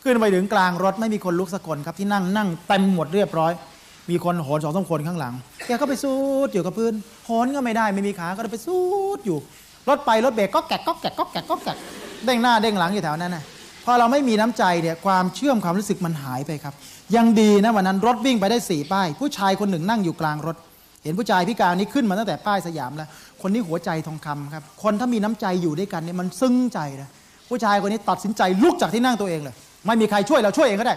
[0.03, 3.53] ขึ้นไปถึงกลางรถไม่มีคนลุกสักคนครับที่นั่งนั่งเต็มหมดเรียบร้อย
[4.11, 5.35] มีคนโหนสองสามคนข้างหลัง
[5.67, 6.13] แกก็ไปซู
[6.47, 6.93] ดอยู่กับพื้น
[7.27, 8.79] โหนก็ไม่ได้ไม่มีขาก็ไปซู
[9.17, 9.39] ดอยู่
[9.89, 11.77] รถไปรถเบรกก็แกะก็แกะก็แกะก็แกะ
[12.25, 13.45] เด้งหน้าเด้งหลังอยู่แถวนั้นนะ
[13.85, 16.75] พอเราไม่มีน้ำใจเนี่ยความเชื่อมความรู้สึกมันหายไปครับ
[17.17, 20.57] ยังดีนะวันนั้นรถวิ่งไปได้สี่ป้าย ผู้ชายคนหนึ่งนั่งอยู่กลางรถ
[21.05, 23.09] เห็นผู้ชายพิการนี้ขึ้นมาตั้งแต่ป้ายสยามแล้ว
[23.43, 27.09] คนนี้หัวใจทองคำครับ คนถ้ามีน้ำใจอยู่ด้วยกันเนี่ยมันซึ้งใจนะ
[27.49, 29.55] ผู้ชายคนนี้ตัดสินใจลุกจากที่นั่งตัวเองเลย
[29.87, 30.97] ไม่มีใครช่วยเราช่วยเองก็ได้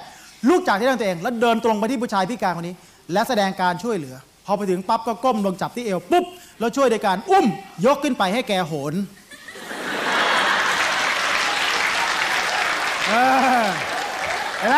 [0.49, 2.76] ลุกจากที่นั่งตัวเอง แล้วเดินตรงไปที่ผู้ชายพิการคนนี้
[3.14, 4.15] และแสดงการช่วยเหลือ
[4.45, 6.26] พอไปถึงปั๊บก็ก้มลงจับที่เอวปุ๊บ
[6.60, 7.45] แล้วช่วยโดยการอุ้ม
[7.86, 8.94] ยกขึ้นไปให้แกโหน
[13.07, 13.14] เอ
[13.65, 13.69] อ
[14.60, 14.78] เห็นไหม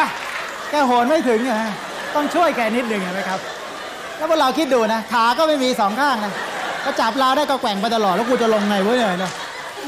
[0.69, 1.51] แกโหนไม่ถึงไง
[2.15, 3.39] ต้องช่วยแกนิดหนึ่งเห็นไหมครับ
[4.17, 6.33] แล้วพวกเราคิดดูนะขาก็ไม่มีสองข้างนะ
[6.85, 9.31] ก็จับเราได้ก็แกว่งไปตลอดแล้วกูจะลงไงวะเนี่ยนะ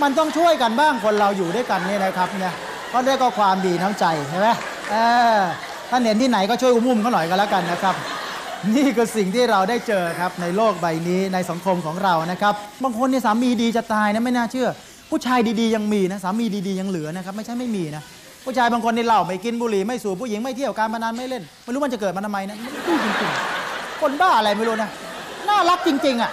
[0.02, 2.53] มันต้องช่วยกันบ้างคนเราอยู่ด้วยกันเนี่ยนะครับเนี่ย
[2.89, 4.47] เพราะได้ก็ความดีน้ำใจใช่ไหม
[4.91, 4.95] เอ
[5.39, 5.41] อ
[5.89, 7.95] ถ้าเห็นที่ไหนก็ช่วยอุ้มๆเขาหน่อยก็แล้วกันนะครับ
[8.76, 12.53] นี่คือสิ่งที่เราได้เจอครับในโลกใบนี้ในสังคมของเรานะครับ
[12.84, 14.68] บางคนเนี่ยสามีดีจะตายนะไม่น่าเชื่อ
[15.10, 18.03] ผู้ชายดีๆยังมีนะสามีดีๆยังเหลือนะครับไม่ใช่ไม่มีนะ
[18.45, 23.65] ผู้ชายบางคนนี่เหล้าไม่กินบุหรี่ไม่สูบผู้หญิงไม่เที่ยวการพนันไม่เล่นไม่รู้มันจะเกิดมาทำไมนะไม่รู้จริงๆ
[24.01, 24.89] คนบ้าอะไรไม่รู้นะ
[25.49, 26.31] น่ารักจริง ๆอะ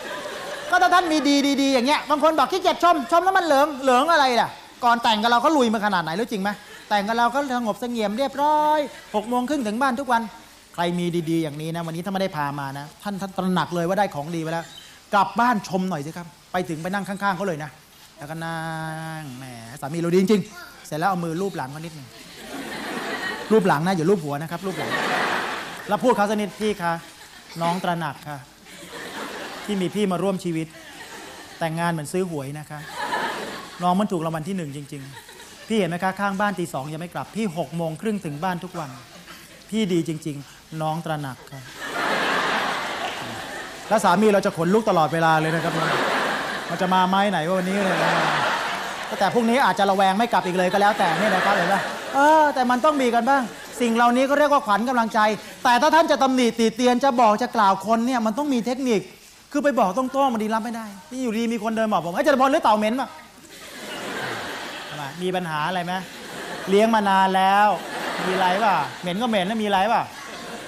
[0.70, 4.48] ก็ถ้าท่านมีดีดีๆอย่างเงี้ยบางคนบอกขี้เกียจชมชมแล้วมันเหลืองเหลืองอะไรล่ะ
[4.84, 6.50] ก่อนแต่งกับเราเขาลุยมาขนาดไหนรู้จริงไหม
[6.88, 8.78] แต่งกับเราก็สงบเสงี่ยมเรียบร้อย
[9.14, 10.22] หกโมงครึ่งถึงบ้านทุกวัน
[10.74, 14.64] ใครมีดีๆอย่างนี้นะวันนี้ถ้าไม่ได้พามานะ ท่านท่านตระหนักเลยว่าได้ของดีไปแล้ว
[15.14, 17.70] กลับบ้านชมหน่อยสิครับ ไปถึงไปนั่งข้างๆเขาเลยนะ
[18.18, 18.60] แล้วก็นั่
[19.20, 19.44] งแหม
[19.80, 22.08] สามีเราดีจริงๆเสร็จแล้วเอามือลูบหลังเขานิดหนึ่ง
[23.52, 24.90] รูปหลังนะอย่ารูปหัวนะครับรูปหลัง
[25.88, 26.92] แล้วพูดเขาสนิดพี่คะ
[27.60, 28.38] น้องตระหนักค่ะ
[29.64, 30.66] ที่มีพี่มาร่วมชีวิต
[31.58, 32.80] แต่งงานเหมือนซื้อหวยนะคะ
[33.82, 35.02] น้องมันถูกรางวัลที่หนึ่งจริง
[35.34, 38.90] ๆ พี่เห็นไหมคะข้างบ้านตีสองยังไม่กลับ พี่หกโมงครึ่งถึงบ้านทุกวัน
[39.70, 41.60] พี่ดีจริง ๆ น้องตระหนักค่ะ
[43.88, 45.72] แล้วสามีเราจะขนลุกตลอดเวลาเลยนะครับ
[46.70, 48.12] มันจะมาไม้ไหนว่าวันนี้เลยนะ
[49.20, 51.76] แต่พรุ่งนี้อาจจะระแวงไม่กลับอีกเลยก็แล้วแต่นี่นะครับเห็นไหม
[52.14, 53.42] เออแต่มันต้องมีกันบ้าง
[53.80, 55.20] สิ่งเหล่านี้ก็เรียกว่าขวัญกำลังใจ
[55.64, 59.00] แต่ถ้าท่านจะตำหนิติเตียนจะบอกจะกล่าวคนเนี่ยมันต้องมีเทคนิค
[59.52, 63.08] คือไปบอกตรงๆมันดีรับไม่ได้ที่อยู่ดีมีคนเดินบอกผมให้จตุพรหรือเต่าเหม็นป่ะ
[65.22, 65.92] มีปัญหาอะไรไหม
[66.68, 67.68] เลี้ยงมานานแล้ว
[68.26, 70.02] มีอะไรป่ะเหม็นก็เหม็นแล้วมีอะไรป่ะ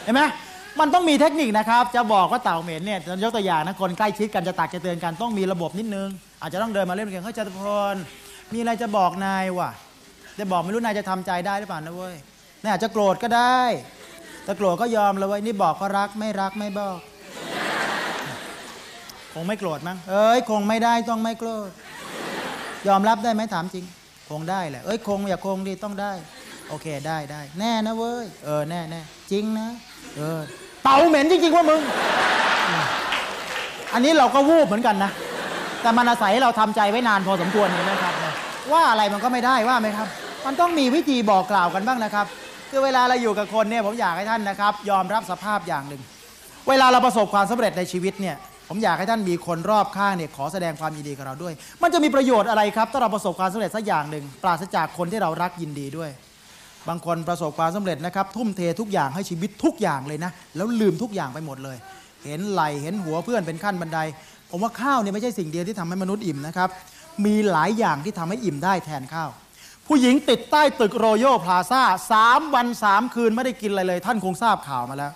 [0.05, 0.23] เห็นไหม
[0.81, 6.09] มันต้องมีเทคนิคนะครับ จะบอกว่าเต่าเหม็นเนี่ยยกตัวอย่างนะคนใกล้ชิดกันจะตักจะเตือนกันต้องมีระบบนิดนึง
[6.41, 7.63] อาจจะต้องเดินมาเล่นกันเฮ้ยจตุพ
[7.93, 7.95] ร
[8.53, 9.71] มีอะไรจะบอกนายว่ะ
[10.39, 12.15] จะบอกไม่รู้นายจะทำใจได้หรือเปล่านะเว้ย
[12.65, 13.61] นายอาจจะโกรธก็ได้
[14.45, 16.99] แต่โกรธก็ยอมเลยว้นี่บอกก็รักไม่รักไม่บอก
[19.33, 21.71] คงไม่โกรธมั้งเอ้ยคงไม่ได้ต้องไม่โกรธ
[22.89, 23.85] ยอมรับได้ไหมถามจริง
[24.31, 26.13] คงได้แหละเอ้ยคงอย่าคงดิต้องได้
[26.69, 29.01] โอเคได้ได้แน่นะเว้ยเออแน่แน่
[29.31, 29.69] จริงนะ
[30.17, 30.41] เออ
[30.85, 31.81] เต่าเหม็นจริงๆว่ามึง
[33.93, 35.11] อันนี้เราก็วูบเหมือนกันนะ
[35.83, 38.15] แต่มันอาศัยเราทำใจไว้นานพอสมควรเห็นไหมครับ
[38.73, 40.09] ว่าอะไรมันก็ไม่ได้ว่าไหมครับ
[40.47, 42.27] มันต้องมีวิธีบอกกล่าวกันบ้างนะครับ
[42.75, 46.03] คือเวลาเราอยู่กับคนเนี่ยผมอยากให้ท่านนะครับ ยอมรับสภาพอย่างหนึ่ง
[46.69, 48.37] เวลาเราประสบความสำเร็จในชีวิตเนี่ย
[48.69, 51.53] ผมอยากให้ท่านมีคนรอบข้างเนี่ยขอแสดงความยินดีกับเราด้วย
[51.83, 56.11] มันจะมีประโยชน์อะไรครับถ้าเราประสบความสำเร็จสักอย่างหนึ่งปราศจากคนที่เรารักยินดีด้วย
[56.89, 61.77] บางคนประสบความสำเร็จนะครับ ทุ่มเททุกอย่างให้ชีวิตทุกอย่างเลยนะ แล้วลืมทุกอย่างไปหมดเลย
[62.25, 63.99] เห็นไหลเห็นหัวเพื่อนเป็นขั้นบันได
[64.51, 66.69] ผมว่าข้าวเนี่ยไม่ใช่สิ่งเดียวที่ทำให้มนุษย์อิ่มนะครับ
[67.25, 69.31] มีหลายอย่างที่ทำให้อิ่มได้แทนข้าว
[69.89, 71.83] ผู้หญิงติดใต้ตึกโรโยพลาซ่า
[72.13, 75.13] สามวันสามคืนไม่ได้กินอะไรเลย ท่านคงทราบข่าวมาแล้ว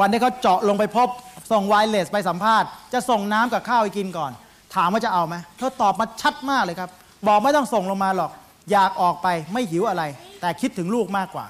[0.00, 1.08] วันที่เขาเจาะลงไปพบ
[1.52, 4.32] ส่งไวเลสไปสัมภาษณ์ จะส่งน้ำกับข้าวให้กินก่อน
[4.74, 6.90] ถามว่าจะเอาไหมเธอตอบมาชัดมากเลยครับ
[7.26, 8.30] บอกไม่ต้องส่งลงมาหรอก
[8.72, 10.02] อยากออกไปไม่หิวอะไร
[10.40, 11.46] แต่คิดถึงลูกมากกว่า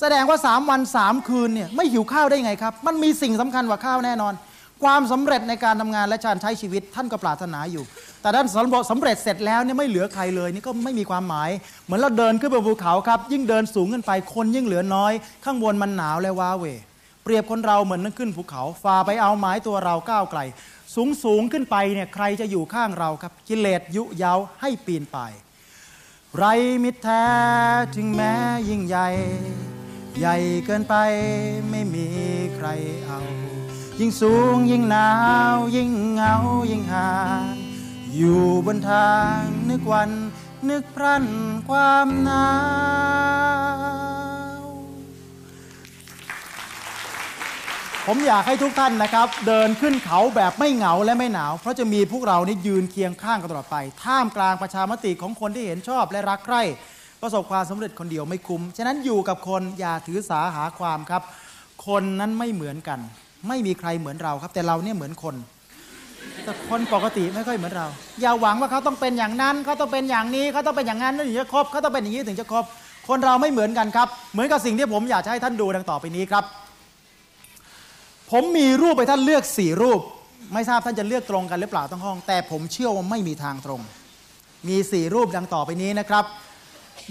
[0.00, 4.34] แสดงว่า3วัน3คืนเนี่ยไม่หิวข้าวได้ไงครับ มันมีสิ่งสำคัญกว่าข้าวแน่นอน
[4.82, 7.84] ความสำเร็จในการทำงานและการใช้ชีวิตท่านก็ปรารถนาอยู่
[8.26, 8.48] แต่ท่าน
[8.90, 11.50] สำเร็จเสร็จแล้วเนี่ยไม่เหลือใครเลยนี่ก็ไม่มีความหมาย
[11.84, 15.12] เหมือนเราเดินขึ้นไปบนภูเขาครับ ยิ่งเดินสูงขึ้นไปคนยิ่งเหลือน้อย
[15.44, 16.64] ข้างบนมันหนาวและว้าเว
[17.22, 20.40] เปรียบคนเราเหมือนนั่งขึ้นภูเขาฝ่าไปเอาไม้ตัวเราก้าวไกล
[20.94, 25.18] สูงสูงขึ้นไปเนี่ยใครจะอยู่ข้างเราครับกิเลสยุเย้าให้ปีนไป
[26.36, 26.44] ไร
[26.82, 27.26] มิตรแท้
[27.96, 28.32] ถึงแม้
[28.68, 29.08] ยิ่งใหญ่
[30.18, 30.36] ใหญ่
[30.66, 30.94] เกินไป
[31.70, 32.06] ไม่มี
[32.56, 32.68] ใคร
[33.06, 33.20] เอา
[34.00, 35.10] ยิ่งสูงยิ่งหนา
[35.54, 36.34] ว ยิ่งเหงา
[36.70, 37.10] ยิ่งห่า
[37.54, 37.65] ง
[38.16, 39.38] อยู่บนทาง
[39.70, 40.10] นึกวัน
[40.70, 41.24] นึกพรั่น
[41.68, 42.48] ความหนา
[44.60, 44.64] ว
[48.06, 56.62] ผมอยากให้ทุกท่านนะครับ เดินขึ้นเขาแบบไม่เหงาและไม่หนาว เพราะจะมีพวกเรานี่ยืนเคียงข้างกันตลอดไป ท่ามกลางประชามติของคนที่เห็นชอบและรักใคร่
[57.22, 61.22] ประสบความสำเร็จคนเดียวไม่คุ้ม ฉะนั้นอยู่กับคนอย่าถือสาหาความครับ
[61.86, 63.00] คนนั้นไม่เหมือนกัน
[63.48, 65.36] ไม่มีใครเหมือนเราครับ แต่เราเนี่ยเหมือนคน
[66.44, 67.86] แต่คนปกติไม่ค่อยเหมือนเรา
[68.20, 72.64] อย่าหวังว่าเขาต้องเป็นอย่างนั้นเขาต้องเป็นอย่างนี้เขาต้องเป็นอย่างนั้นถึงจะครบเขาต้องเป็นอย่างนี้ถึงจะครบ
[73.08, 76.44] คนเราไม่เหมือนกันครับ เหมือนกับสิ่งที่ผมอยากจะให้ท่านดูดังต่อไปนี้ครับ
[78.30, 80.00] ผมมีรูปไปท่านเลือกสี่รูป
[80.52, 83.80] ไม่ทราบท่านจะเลือกตรงกันหรือเปล่าทั้งห้อง แต่ผมเชื่อว่าไม่มีทางตรง
[84.68, 86.24] มีสี่รูปดังต่อไปนี้นะครับ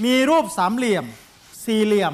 [0.06, 1.06] มีรูปสามเหลี่ยม
[1.66, 2.14] สี่เหลี่ยม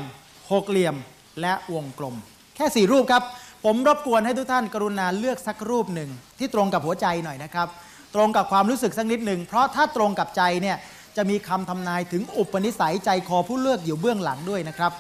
[0.52, 0.96] หกเหลี่ยม
[1.42, 2.16] และวงกลม
[2.56, 3.24] แค่สี่รูปครับ
[3.64, 6.10] ผมรบกวนให้ทุกท่านกรุณาเลือกสักรูปหนึ่ง
[6.40, 7.68] ที่ตรงกับหัวใจหน่อยนะครับ
[8.16, 10.78] ตรงกับความรู้สึกสักนิดหนึ่งเพราะถ้าตรงกับใจเนี่ย
[11.18, 14.92] จะมีคำทำนายถึงอุปนิสัยใจคอผู้เลือกอยู่เบื้องหลังด้วยนะครับ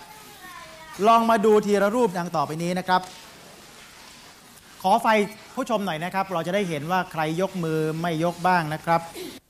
[1.07, 3.01] ลองมาดูทีละรูปดังต่อไปนี้นะครับ
[4.83, 5.07] ขอไฟ
[5.55, 9.01] ผู้ชมหน่อยนะครับ เราจะได้เห็นว่าใครยกมือไม่ยกบ้างนะครับ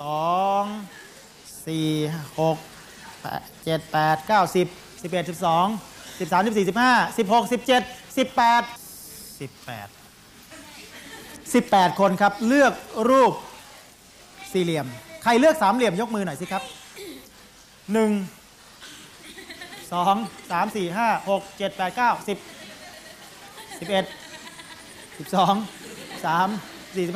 [0.02, 0.66] สอง
[1.68, 1.90] สี่
[2.40, 2.58] หก
[3.64, 4.68] เจ็ดแปดเก้าสิบ
[5.04, 5.66] สิบเอ็ดสิบสอง
[6.20, 7.82] สิบสามสิบสี่สิบห้าสิบหกสิบเจ็ด
[8.18, 8.64] สิบแปด
[9.42, 9.88] สิบแปด
[11.54, 12.74] สิบแปดคนครับ เลือก
[13.10, 13.34] รูป
[14.52, 14.86] สี่เหลี่ยม
[15.24, 16.64] ใครเลือกสามเหลี่ยมยกมือหน่อยสิครับ
[17.94, 18.12] หนึ่ง
[19.94, 20.16] สอง
[20.52, 22.38] สามสี่ห้าหกเจ็ดแปดเก้าสิบ
[23.80, 24.06] สิบเอ็ด
[25.18, 25.54] สิบสอง
[26.26, 26.48] สาม
[26.96, 27.16] สี่สิบ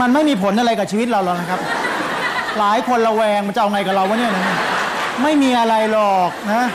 [0.00, 1.60] มันไม่มีผลอะไรกับชีวิตเราหรอกนะครับ
[2.58, 4.56] หลายคนระแวงมันจะเอาไงกับเราวะเนี่ยนะ
[5.22, 6.66] ไม่มีอะไรหรอกนะ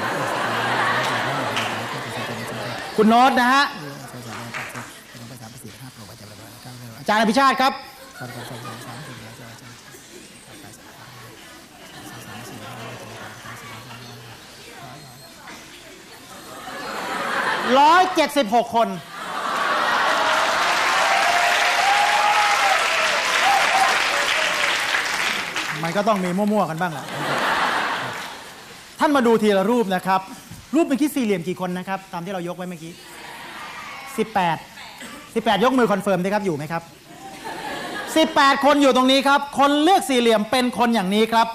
[3.51, 7.73] อ็ดสองาจารย์อภิชาติครับ
[17.79, 18.89] ร้อยเจ็ดสิบหกคน
[25.83, 27.07] มันก็ต้องมีมั่วๆกันบ้างแหละ
[29.01, 30.21] ท่านมาดูทีละรูปนะครับ
[30.75, 32.93] รูปเมื่อกี้สี่เหลี่ยมกี่คนนะครับ ตามที่เรายกไว้เมื่อกี้
[33.67, 34.72] 18
[35.35, 36.83] 18 ยกมือ confirm ด้วยครับอยู่ไหมครับ
[38.09, 41.49] 18 คนอยู่ตรงนี้ครับ คนเลือกสี่เหลี่ยมเป็นคนอย่างนี้ครับ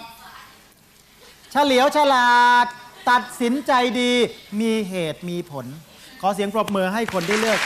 [1.51, 2.29] เฉลียวฉลา
[2.63, 2.65] ด
[3.09, 4.11] ตัดสินใจดี
[4.59, 5.65] มีเหตุมีผล
[6.21, 7.59] ขอเสียงปรบมือให้คนที่เลือก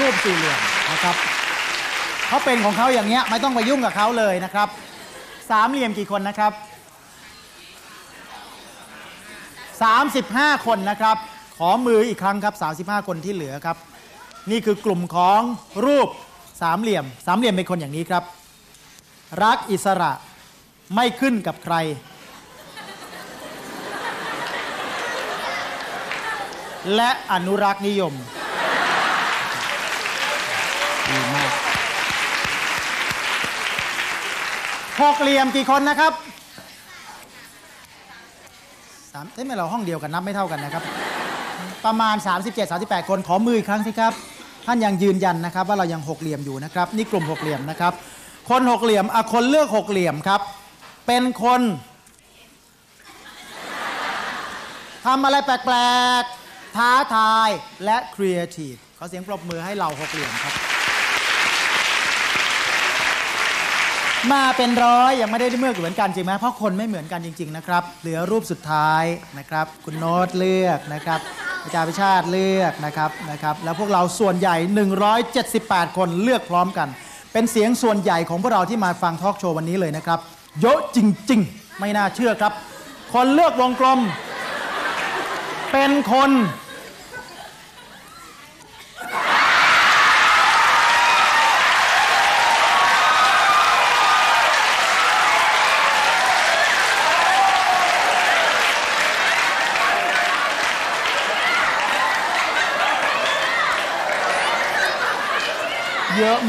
[0.00, 0.58] รูปสี่เหลี่ยม
[0.92, 1.16] นะครับ
[2.28, 4.68] เขาเป็นของเขาอย่างเงี้ยไม่ต้องไปยุ่งกับเขาเลยนะครับ
[5.50, 6.52] สามเหลี่ยมกี่คนนะครับ
[9.78, 11.16] 35 คนนะครับ
[11.58, 12.54] ขอมืออีกครั้งครับ
[13.00, 13.76] 35 คนที่เหลือครับ
[14.50, 15.40] นี่คือกลุ่มของ
[15.86, 16.08] รูป
[16.62, 18.24] สามเหลี่ยม สามเหลี่ยมเป็นคนอย่างนี้ครับ
[19.44, 20.12] รักอิสระ
[20.94, 21.76] ไม่ขึ้นกับใคร
[26.96, 28.12] และอนุรักษ์นิยม
[31.08, 31.50] ดีมาก
[35.02, 36.12] หกเหลี่ยมกี่คนนะครับ
[39.12, 40.84] สามเอ้ยไม่เราห้องเดียวกันนับไม่เท่ากันนะครับ
[41.84, 44.12] ประมาณ 37 38 คนขอมืออีกครั้งสิครับ
[44.66, 47.92] ท่านยังยืนยันนะครับ ว่าเรายังหกเหลี่ยมอยู่นะครับ นี่กลุ่มหกเหลี่ยมนะครับ
[48.50, 50.40] คนหกเหลี่ยมอะคนเลือกหกเหลี่ยมครับ
[51.06, 51.60] เป็นคน
[55.06, 55.78] ทำอะไรแปล
[56.20, 57.48] กๆท้าทาย
[57.84, 60.73] และครีเอทีฟขอเสียงปรบมือให้เราหกเหลี่ยมครับ
[64.32, 69.04] มาเป็นร้อยยังไม่ได้เมื่อเหมือนกันจริงไหมเพราะคนไม่เหมือนกันจริง ๆ นะครับ เหลือรูปสุดท้าย
[69.38, 71.20] นะครับ คุณโน้ตเลือกนะครับ
[71.64, 74.56] อาจารย์พิชาติเลือกนะครับนะครับ แล้วพวกเราส่วนใหญ่
[75.26, 76.88] 178 คนเลือกพร้อมกัน
[77.32, 80.18] เป็นเสียงส่วนใหญ่ของพวกเราที่มาฟังทอล์กโชว์วันนี้เลยนะครับ
[80.60, 80.98] เยอะจ
[81.30, 82.52] ริง ๆ ไม่น่าเชื่อครับ
[83.14, 84.00] คนเลือกวงกลม
[85.72, 86.30] เป็นคน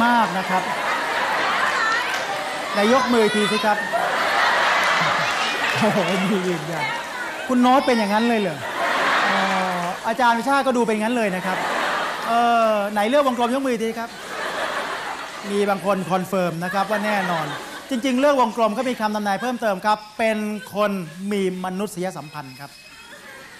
[0.06, 0.64] มากนะครับ
[2.78, 3.78] นายยกมืออีกทีสิครับ
[5.80, 6.00] โอ้โห
[6.32, 6.86] มียืนยัน
[7.48, 8.58] คุณโน้ตเป็นอย่างนั้นเลยเหรอ
[10.08, 11.58] อาจารย์วิชาติก็ดูเป็นอย่างนั้นเลยนะครับ
[12.28, 12.34] เอ
[12.70, 14.10] อไหนเลือกวงกลมยกมือทีครับ
[15.52, 17.46] มีบางคน confirm นะครับว่าแน่นอน
[17.90, 20.38] จริง ๆ เลือกวงกลมก็มีคำทำนายเพิ่มเติมครับ เป็น
[20.76, 20.92] คน
[21.32, 22.72] มีมนุษยสัมพันธ์ครับ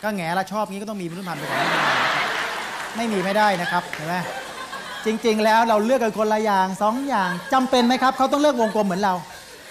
[0.04, 1.66] ก็แง่ละชอบงี้ก็ต้องมีมนุษยสัมพันธ์ไปก่อน
[2.98, 4.16] ไม่มีไม่ได้นะครับ เห็นไหม
[5.06, 9.14] จริง ๆ แล้วเราเลือกกันคนละอย่างสองอย่างจำเป็นไหมครับเขาต้องเลือกวงกลมเหมือนเรา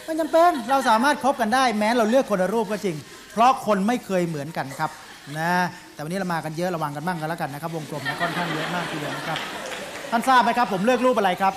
[0.04, 2.96] ไม่จำเป็นเราสามารถคบกันได้แม้เราเลือกคนละรูปก็จริง
[3.32, 4.90] เพราะคนไม่เคยเหมือนกันครับ
[5.38, 5.54] นะ
[5.94, 9.38] แต่วันนี้เรามากันเยอะระวังกันบ้างกันแล้วกันนะครับ วงกลมนะค่อนข้างเยอะมากทีเดียวนะครับ
[10.10, 11.54] ท่านทราบไหมครับ ผมเลือกรูปอะไรครับ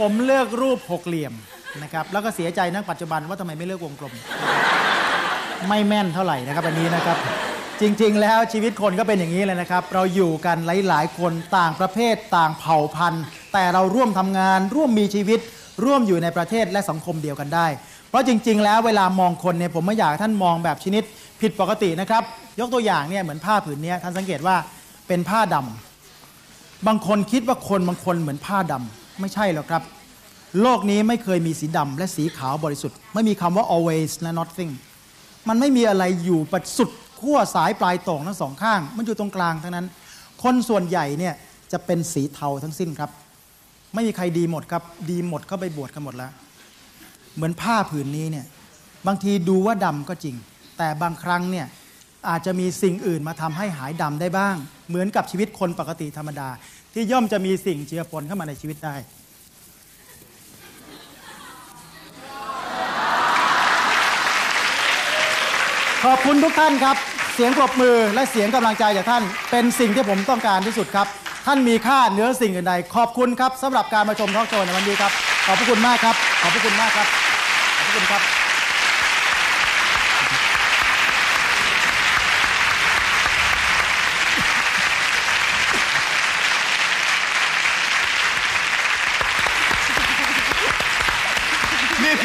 [0.00, 1.32] ผมเลือกรูปหกเหลี่ยม
[1.82, 4.12] นะครับแล้วก็เสียใจนักปัจจุบันว่าทำไมไม่เลือกวงกลม
[5.68, 7.18] ไม่แม่นเท่าไหร่นะครับอันนี้นะครับ
[7.80, 10.56] จริงๆ แล้วชีวิตคนก็เป็นอย่างนี้เลยนะครับ เราอยู่กัน
[10.88, 15.40] หลายๆ คนต่างประเภทต่างเผ่าพันธุ์ แต่เราร่วมทำงานร่วมมีชีวิต
[15.84, 17.66] ร่วมอยู่ในประเทศและสังคมเดียวกันได้
[18.08, 21.02] เพราะจริง ๆ แล้วเวลามองคนเนี่ยผมไม่อยากให้ท่านมองแบบชนิด
[21.40, 22.22] ผิดปกตินะครับ
[22.60, 24.56] ยกตัวอย่างเนี่ยเหมือนผ้าผืนเนี้ยท่านสังเกตว่า
[25.08, 29.82] เป็นผ้าดำบางคนคิดว่าคนบางคนเหมือนผ้าดำไม่ใช่หรอกครับ
[30.62, 34.72] โลกนี้ไม่เคยมีสีดำและสีขาวบริสุทธิ์ ไม่มีคำว่า always และ nothing
[35.48, 36.90] มันไม่มีอะไรอยู่ประสุด
[37.24, 39.86] ขั้วสายปลายต่งทั้งสองข้าง มันอยู่ตรงกลางทั้งนั้น
[40.42, 41.34] คนส่วนใหญ่เนี่ย
[41.72, 43.10] จะเป็นสีเทาทั้งสิ้นครับ
[43.94, 46.32] ไม่มีใครดีหมดครับ ดีหมดเข้าไปบวชกันหมดแล้ว
[47.36, 48.46] เหมือนผ้าผืนนี้เนี่ย
[49.06, 50.36] บางทีดูว่าดำก็จริง
[50.78, 51.66] แต่บางครั้งเนี่ย
[52.28, 54.56] อาจจะมีสิ่งอื่นมาทำให้หายดำได้บ้าง
[54.88, 56.48] เหมือนกับชีวิตคนปกติธรรมดา
[56.92, 58.96] ที่ย่อมจะมีสิ่งเจือปนเข้ามาในชีวิตได้
[66.04, 66.96] ขอบคุณทุกท่านครับ
[67.34, 71.06] เสียงปรบมือและเสียงกำลังใจจากท่าน เป็นสิ่งที่ผมต้องการที่สุดครับ
[71.46, 75.12] ท่านมีค่าเหนือสิ่งอื่นใด ขอบคุณครับสำหรับการมาชมทอล์กโชว์ในวันนี้ครับ
[75.46, 77.06] ขอบพระคุณมากครับ ขอบพระคุณมากครับ
[77.94, 78.43] คุณครับ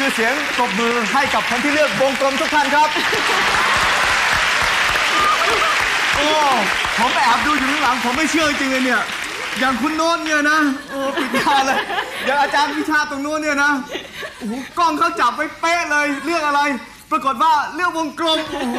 [0.00, 2.88] คือเสียงปรบมือให้กับคนที่เลือกวงกลมทุกท่านครับ
[6.16, 6.26] โอ้
[6.98, 9.02] ผมแอบดูอยู่ข้างหลัง ผมไม่เชื่อจริงเลยเนี่ย
[9.58, 10.58] อย่างคุณโน้นเนี่ยนะ
[10.90, 11.78] โอ้ปิดตาเลย
[12.24, 13.70] อย่างอาจารย์วิชาตรงโน้นเนี่ยนะ
[14.38, 16.60] โอ้โห กล้องเขาจับไว้เป๊ะเลยเรื่องอะไร
[17.10, 18.78] ปรากฏว่าเรื่องวงกลม โอ้โห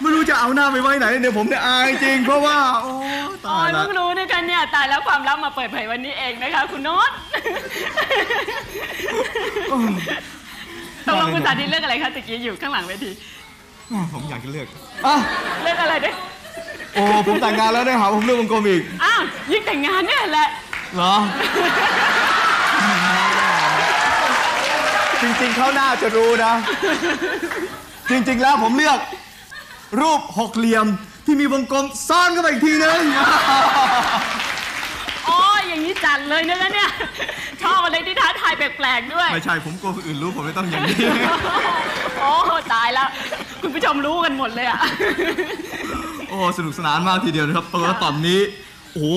[0.00, 2.92] ไม่รู้จะเอาหน้าไปไว้ไหนเนี่ยผมเนี่ยอายจริง เพราะว่า โอ้
[3.26, 7.10] อ๋ตายอละเพิ่งรู้นะคะเนี่ยตายแล้วความลับมาเปิดเผยวันนี้เองนะคะ คุณโน้ต
[11.06, 13.10] ตกลงคุณสาธิตเลือกอะไรคะตะกี้อยู่ข้างหลังเวที
[14.12, 14.66] ผมอยากจะเลือก
[15.06, 15.14] อะ
[15.62, 16.14] เลือกอะไรด้วย
[16.94, 19.20] โอ้ผมแต่งงานแล้วได้หาผมเลือกวงกลมอีก อ้าว
[19.52, 20.48] ยิ่งแต่งงานเนี่ยแหละ
[20.94, 21.14] เหรอ
[25.22, 26.52] จริงๆ เขาน่าจะรู้นะ
[28.10, 28.98] จริงๆ แล้วผมเลือก
[30.00, 30.86] รูปหกเหลี่ยม
[31.26, 33.00] ที่มีวงกลมซ่อนเข้าไปอีกทีนึง
[35.28, 36.90] อ๋ออย่างนี้จัดเลยนะคะเนี่ย
[37.62, 40.96] ชอบอะไรที่ท้าทายแปลกๆด้วย ไม่ใช่ผมกลัวคนอื่นรู้ผมไม่ต้องอย่างนี้
[42.20, 42.32] โอ้
[42.74, 43.08] ตายแล้ว
[43.62, 44.80] คุณผู้ชมรู้กันหมดเลยอะ
[46.28, 48.40] โอ้ สนุกสนานมากทีเดียวนะครับตัวตอนนี้
[48.94, 49.10] โอ้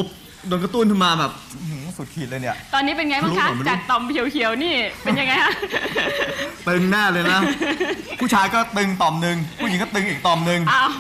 [0.48, 5.53] โหโดนกระตุ้นขึ้นมาแบบอื้อหือสุดขีดเลยเนี่ย ตอนนี้เป็นไงบ้างคะ รู้เหรอไม่รู้ จากต่อมเขียวๆนี่เป็นยังไงฮะ
[6.68, 7.40] ตึงแน่เลยนะ
[8.20, 10.91] ผู้ชายก็ตึงต่อมหนึ่งผู้หญิงก็ตึงอีกต่อมหนึ่ง อ้าว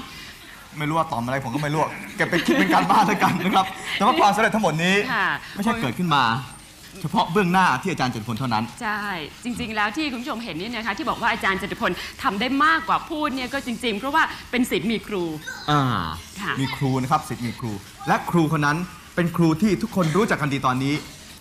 [0.77, 1.81] ไม่รู้ว่าต่อมอะไรผมก็ไม่รู้
[2.15, 6.23] เก็บไปคิดเป็นการบ้านแล้วกันนะครับ แต่ว่าความสำเร็จทั้งหมดนี้ ค่ะ ไม่ใช่เกิดขึ้นมา
[7.03, 9.01] เฉพาะเบื้องหน้าที่อาจารย์จตุพลเท่านั้น ใช่
[9.43, 11.91] จริงๆ แล้วที่คุณผู้ชมเห็นนี่นะคะที่บอกว่าอาจารย์จตุพล
[12.23, 15.23] ทำได้มากกว่าพูดเนี่ยก็จริง ๆ เพราะว่าเป็นศิษย์มีครู
[15.71, 15.81] อ่า
[16.41, 17.71] ค่ะ มีครูนะครับสิทธิ์มีครู
[18.07, 18.77] และครูคนนั้น
[19.15, 20.93] เป็นครูที่ทุกคนรู้จักกันดีตอนนี้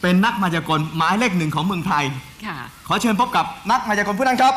[0.03, 2.05] เป็นนักมายากลหมายเลขหนึ่งของเมืองไทย
[2.47, 2.57] ค่ะ
[2.89, 4.55] ขอเชิญพบกับนักมายากลผู้นั้นครับ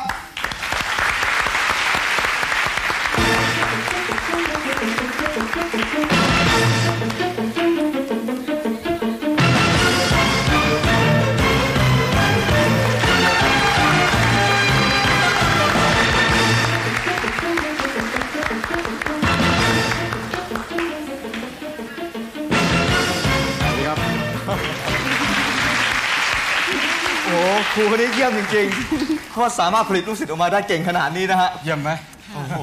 [27.86, 31.92] ครูคนนี้เยี่ยมจริงๆเขาสามารถผลิตลูกศิษย์ออกมาได้เก่งขนาดนี้นะฮะ เยี่ยมไหม
[32.34, 32.54] โอ้โห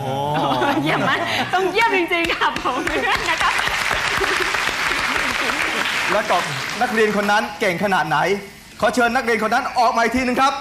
[0.82, 1.12] เยี่ยมไหม
[1.54, 3.50] ต้องเยี่ยมจริงๆค่ะผมนะคะ
[6.12, 6.36] แล้วก็
[6.82, 8.18] นักเรียนคนนั้นเก่งขนาดไหน
[8.80, 10.52] ขอเชิญนักเรียนคนนั้นออกมาอีกทีหนึงครับ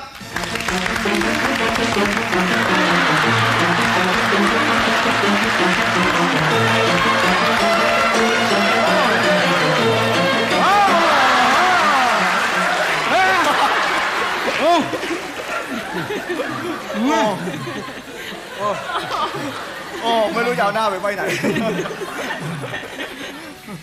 [20.02, 21.24] โอ้ไม่รู้จะเอาหน้าไปไว้ไหน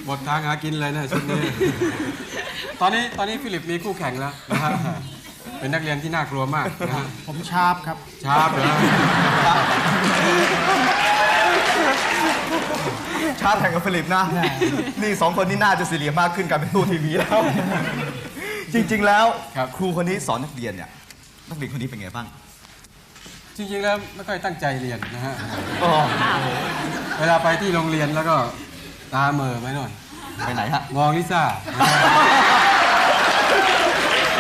[0.07, 1.41] หมดทางหากินเลยนะชุดนี้
[2.81, 4.71] ตอนนี้ตอนนี้ฟิลิปมีคู่แข่งแล้วนะฮะ
[5.61, 8.73] เป็นนักเรียนที่น่ากลัวมากนะฮะผม Sharp ครับ Sharp เหรอ
[13.41, 14.25] Sharp แข่งกับฟิลิปนะ
[15.03, 17.41] นี่สองคนนี้น่าจะเสียเหลี่ยมมากขึ้นกลายเป็นตู้ทีวีแล้ว
[18.75, 19.25] จริง ๆ แล้ว
[19.77, 20.91] ครูคนนี้สอนนักเรียนเนี่ย
[21.49, 22.27] นักเรียนคนนี้เป็นไงบ้าง
[23.57, 25.35] จริงๆแล้วไม่ค่อยตั้งใจเรียนนะฮะ
[25.83, 25.93] อ๋อ
[27.19, 28.37] เวลาไปที่โรงเรียนแล้วก็
[29.15, 29.91] ตาเหม่อไปโน่น
[30.45, 31.43] ไปไหนฮะมองลิซ่า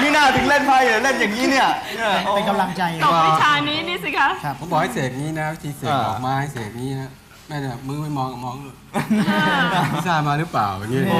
[0.00, 7.10] นี่น่าถึงเล่นไพ่เล่นอย่างนี้เนี่ยเนี่ยโอ้เป็นกำลังใจ ตกวิชานี้นี่สิคะครับผมบอกให้เสกนี้นะวิธีเสกอ่าออกมาให้เสกนี้นะ
[7.48, 11.18] แม่เนี่ยมือไม่มองมองลิซ่ามาหรือเปล่าอย่างนี้โอ้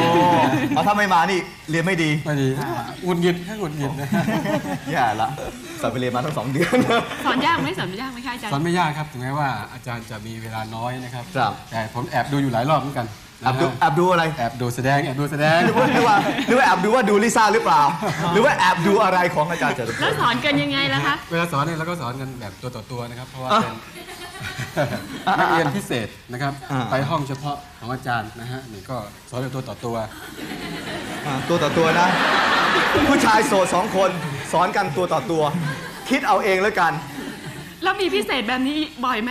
[0.69, 1.41] เอาถ้าไม่มานี่
[1.71, 2.49] เรียนไม่ดีไม่ดี
[3.05, 4.09] หงุดหงิดแค่หงุดหงิดนะ
[4.91, 5.29] แย่ละ
[5.81, 6.77] สอบไปเรียนมาทั้งสองเดือน
[7.27, 13.07] สอนยากไหมสอนยากไหมคะอาจารสอนย์ไม่ยากครับถึงแม้ว่าอาจารย์จะมีเวลาน้อยนะครับครับแต่ผมแอบดูอยู่หลายรอบเหมือนกัน
[13.43, 16.17] แอบดูนะฮะแอบดูอะไรแอบดูแสดงแอบดูแสดงหรือว่าหรือว่า
[16.49, 17.83] หรือว่าแอบดูว่าดูลิซ่าหรือเปล่า
[18.33, 23.61] หรือว่าแอบดูอะไรของอาจารย์จตุพแล้วลสอนกันยังไงล่ะคะเวลาสอนเนี่ยเราก็สอนกันแบบตัวต่อตัวนะครับเพราะว่าอะ
[23.95, 24.05] เป็น
[25.41, 28.97] นักเรียนพิเศษนะครับ อ่า ไปห้องเฉพาะของอาจารย์นะฮะนี่ก็
[29.29, 29.97] สอนแบบตัวต่อตัว
[31.27, 32.09] อ่าตัวต่อตัวนะ
[33.09, 34.11] ผู้ชายโสดสองคน
[34.53, 35.43] สอนกันตัวต่อตัว
[36.09, 36.93] คิดเอาเองแล้วกัน
[37.83, 39.31] แล้วมีพิเศษแบบนี้บ่อยไหม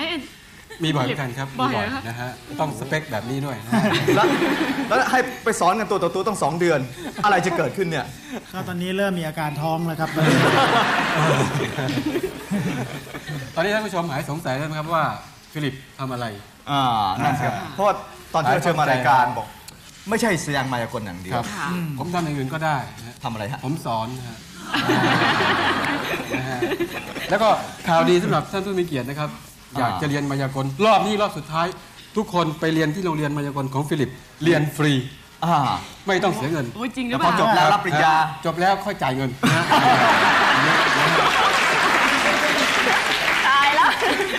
[0.84, 2.30] มีบ่อยเหมือนกันครับบ่มีอยบ่อยเหรอคะนะฮะ
[2.60, 3.84] ต้องสเปคแบบนี้ด้วยนะฮะ
[4.16, 4.26] แล้ว
[4.88, 6.80] แล้วให้ไปสอนกันตัวต่อตัวต้องสองเดือน
[7.24, 8.06] อะไรจะเกิดขึ้นเนี่ย
[8.54, 10.10] ก็ตอนนี้เริ่มมีอาการท้องแล้วครับ
[13.56, 15.04] ตอนนี้ท่านผู้ชมหายสงสัยแล้วไหมครับว่า
[15.54, 16.26] ฟิลิปทำอะไร
[16.70, 16.82] อ่า
[17.24, 17.94] นั่นสิครับเพราะว่า
[18.34, 19.48] ตอนที่เราเชิญมารายการบอก
[20.10, 21.68] ไม่ใช่แสดงมายากลอย่างเดียวครับ ค่ะ
[22.00, 24.38] ผมทำอย่างอื่นก็ได้นะฮะทำอะไรฮะ ผมสอนนะฮะ
[26.40, 26.60] นะฮะ
[27.30, 27.50] แล้วก็
[27.88, 29.30] ข่าวดีสำหรับท่านผู้มีเกียรตินะครับ
[29.76, 31.68] อยากจะเรียนมายากลรอบนี้รอบสุดท้าย
[32.18, 34.10] ทุกคนไปเรียนที่โรงเรียนมายากลของฟิลิป
[34.44, 34.94] เรียนฟรี
[35.46, 35.56] อ่า
[36.08, 38.14] ไม่ต้องเสียเงิน โอ้ยจริงหรืแล้อวเปพอล่าจบแล้วรับปริญญา
[38.46, 39.64] จบแล้วค่อยจ่ายเงินนะ
[43.48, 43.90] ตายแล้ว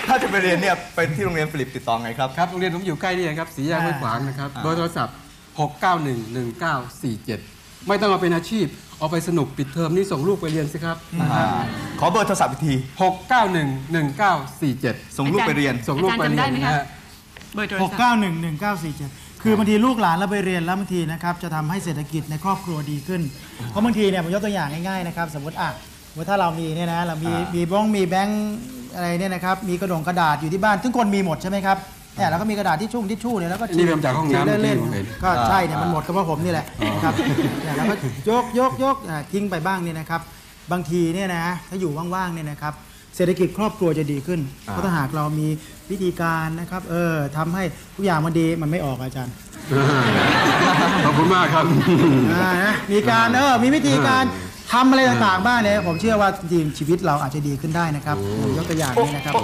[0.08, 5.16] ถ้าจะไปเรียนเนี่ยไปที่โรงเรียนฟิลิปติดต่อไงครับ ครับโรงเรียนผมอยู่ใกล้นี่เองครับสี่แยกห้วยขวางนะครับเบอร์โทรศัพท์
[5.58, 8.66] 6911947 ไม่ต้องเอาเป็นอาชีพ
[8.98, 10.96] เอาไปสนุกปิดเทอมนี่ส่งลูกไปเรียนสิครับ
[11.32, 11.44] อ่า
[12.00, 12.74] ขอเบอร์โทรศัพท์อีกที
[13.90, 16.84] 6911947 ส่งลูกไปเรียน ส่งลูกไปเรียนนะฮะ
[17.54, 19.10] เบอร์โทรหกศัพท์เก้าหนึ่งหนึ่งเก้าสี่เจ็ด
[19.42, 23.22] คือบางทีลูกหลานเราไปเรียนแล้วบางทีนะครับจะทำให้เศรษฐกิจในครอบครัวดีขึ้น
[23.70, 25.70] เพราะบางทีเนี่ยผมยกตัวอย่างง่ายๆนะครับ สมมติอะ
[26.10, 28.42] สมมติถ้าเรามีเนี่ยนะเรามีอ่ามีมีบ้องมีแบงค์
[28.94, 31.78] อะไรเนี่ยนะครับมีกระดงกระดาษอยู่ที่บ้าน ทุกคนมีหมดใช่ไหมครับ
[32.18, 37.14] เนี่ยเราก็มีกระดาษที่ชุ่มทิชชู่เนี่ยแล้วก็นี่เป็นจากห้องน้ำฉีกเล่นที่ผมเห็นๆก็ใช่เนี่ยมันหมดก็เพราะผมนี่แหละนะครับ
[37.62, 37.94] เนี่ยเราก็
[38.30, 40.20] ยกยกยกอ่าทิ้งไปบ้างเนี่ยนะครับ
[40.72, 42.74] บางทีเนี่ยนะถ้าอยู่ว่างๆเนี่ยนะครับ
[43.16, 45.48] เศรษฐกิจครอบครัวจะดีขึ้น เพราะถ้าหากเรามี
[45.90, 47.62] วิธีการนะครับ เออทำให้
[47.96, 49.34] ทุกอย่างมันดีมันไม่ออกอาจารย์
[51.04, 51.64] ขอบคุณมากครับ
[52.34, 54.24] อ่านะมีการเออมีวิธีการ
[54.72, 59.34] ทำอะไรต่างๆบ้างเนี่ยผมเชื่อว่าจริงๆชีวิตเราอาจจะดีขึ้นได้นะครับผมยกตัวอย่างนี้นะครับ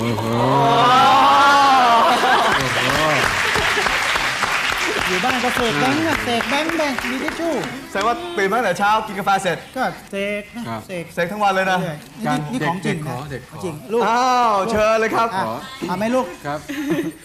[5.08, 7.52] อยู่บ้านก็เสกแบงค์อะเสกแบงค์แบงค์มีทิชชู่
[7.90, 15.44] แสดงว่าตื่นมาตั้งแต่เช้ากินกาแฟเสร็จก็เสกนะครับเสกเสกทั้งวันเลยนะ เรื่อยๆการนี่นี่ของจริงเด็กๆขนะอเด็กขอ จริงลูกอ้าวเชิญเลยครับอะ
[15.88, 16.58] เอาไหมลูกครับ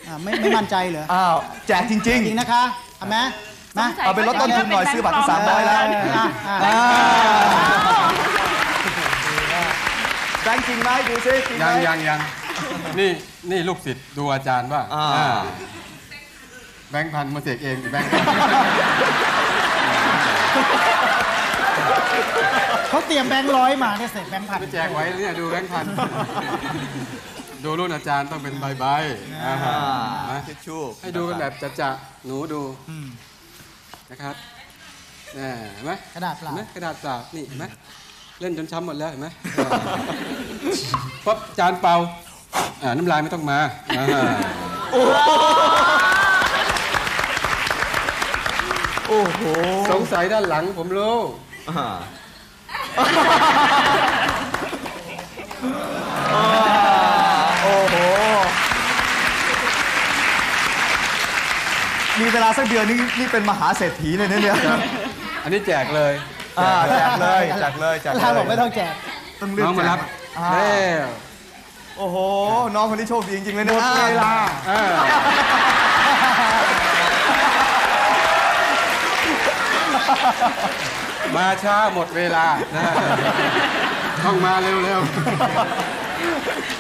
[0.08, 1.36] อะไม่ไม่มั่นใจเหรออ้าว
[1.68, 2.64] แจกจริง จริงนะคะ
[2.98, 3.18] เอาไหม
[3.80, 5.88] นะสงสัยเอาไปลดต้นทุนหน่อยซื้อบัตรที่สามร้อยแล้ว อะ
[6.18, 6.78] อะๆอ่า
[10.44, 12.20] แบงค์จริงไหมดูซิจริงไหม ยังยังยัง
[13.00, 13.10] นี่
[13.52, 15.28] นี่ลูกศิษย์ดูอาจารย์ว่าอ่า อ่า
[16.90, 18.24] แบงค์พันมาเสกเองแบงค์พัน
[22.90, 25.86] เขาเตรียมแบงค์ร้อยมาเนี่ยเสกแบงค์พันไปแจกไว้เนี่ยดูแบงค์พัน
[27.64, 29.78] ดูรุ่นอาจารย์ต้องเป็นใบใบๆอ่าอ่า
[30.32, 33.08] นะทิชชู่ให้ดูกันแบบจะจะๆหนูดูอืม
[34.12, 34.36] นะครับ
[35.38, 37.66] นี่เห็นไหมกระดาษเปล่าเห็นไหมกระดาษเปล่านี่เห็นไหม
[38.42, 39.70] เล่นจนช้ำหมดแล้วเห็นไหมอ่า
[41.26, 41.96] ปั๊บจานเปล่า
[42.84, 43.60] อ่าน้ำลายไม่ต้องมา
[43.98, 44.06] อ่า
[49.10, 49.42] โอ้โห
[49.92, 51.18] สงสัยด้านหลังผมรู้
[51.70, 51.88] อ่า
[57.64, 57.96] โอ้โห
[62.20, 64.58] มีเวลาสักเดือนนี่นี่เป็นมหาเศรษฐีเลยนะเนี่ย
[65.44, 66.14] อันนี้แจกเลย
[66.60, 68.94] อ่าแจกเลยแจกเลยแจกเลลายบอกไม่ต้องแจก
[69.42, 70.00] ต้องเลือกน้องมารับ
[70.40, 71.10] อ่าแล้ว
[71.98, 72.18] โอ้โห
[72.76, 74.34] น้องคนนี้โชคดีจริงๆเลยนะหมดเวลา
[74.70, 74.82] อ่า
[81.36, 82.46] มาช้าหมดเวลา
[82.76, 82.94] นะ
[84.24, 85.02] ต้องมาเร็ว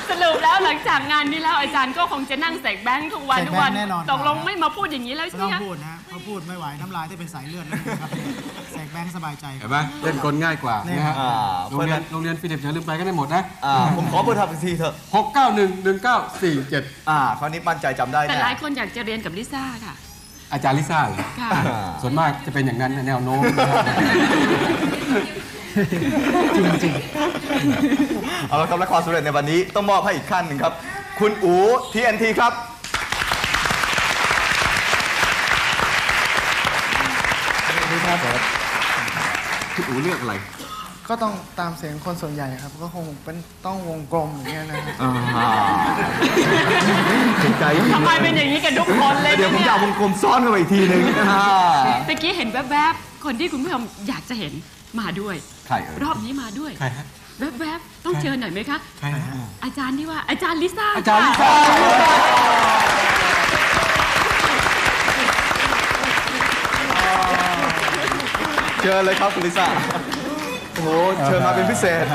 [0.10, 8.10] สรุปแล้วหลังจากงานนี้แล้วอาจารย์ก็คงจะนั่งเสกแบงค์ทุกวันเสกทุกวันแบงค์แน่นอน ตกลงไม่มาพูดอย่างนี้แล้วไม่ใช่ไหมต้องคะ พูดนะเขาพูดไม่ไหวน้ำลายที่เป็นสายเลือดแล้วนะครับ
[8.72, 11.32] เสกแบงค์สบายใจ ๆเห็นไหมเล่นกลง่ายกว่านะฮะอ่า
[11.70, 19.96] โรงเรียนโรงเรียนฟิลิปอย่าลืมไปกันได้หมดนะอ่าผมขอเบอร์โทรศัพท์อีกทีเถอะหกเก้าหนึ่งหนึ่งเก้าสี่เจ็ดอ่าคราวนี้มั่นใจจำได้แต่แน่หลายคนอยากจะเรียนกับลิซ่าค่ะ
[20.54, 23.78] อาจารย์ลิซ่าเหรอค่ะอ่าส่วนมากจะเป็นอย่างนั้นนะแนวโน้มนะฮะ
[26.56, 26.94] จริงจริง
[28.48, 30.74] เอาละครับและความสำเร็จในวันนี้ต้องมอบให้อีกขั้นหนึ่งครับ
[31.20, 31.56] คุณอู
[31.94, 32.54] TNT ครับ
[39.76, 40.34] คุณอูเลือกอะไร
[41.10, 45.12] ก็ต้องตามเสียงคนส่วนใหญ่ครับ ก็คงเป็นต้องวงกลมอย่างเงี้ยนะครับอ่า
[47.44, 51.44] ถึงใจจริงทำไมเป็นอย่างนี้กันทุกคนเลยเดี๋ยวผมเนี่จะยเอาวงกลมซ่อนเข้าไปอีกทีหนึ่งอ่า
[52.08, 54.54] ตะกี้เห็นแวบๆ คนที่คุณผู้ชมอยากจะเห็น
[55.00, 55.36] มาด้วย
[55.68, 57.06] ใครเอ่ยรอบนี้มาด้วย ใครฮะ
[57.60, 63.20] แวบๆ ต้องเชิญหน่อยไหมคะ ใครฮะ อาจารย์ที่ว่าอาจารย์ลิซ่าอาจารย์ลิซ่าค่ะ
[68.82, 69.68] เชิญเลยครับคุณลิซ่า
[70.80, 70.94] โอ้โห
[71.26, 72.06] เชิญมาเป็นพิเศษ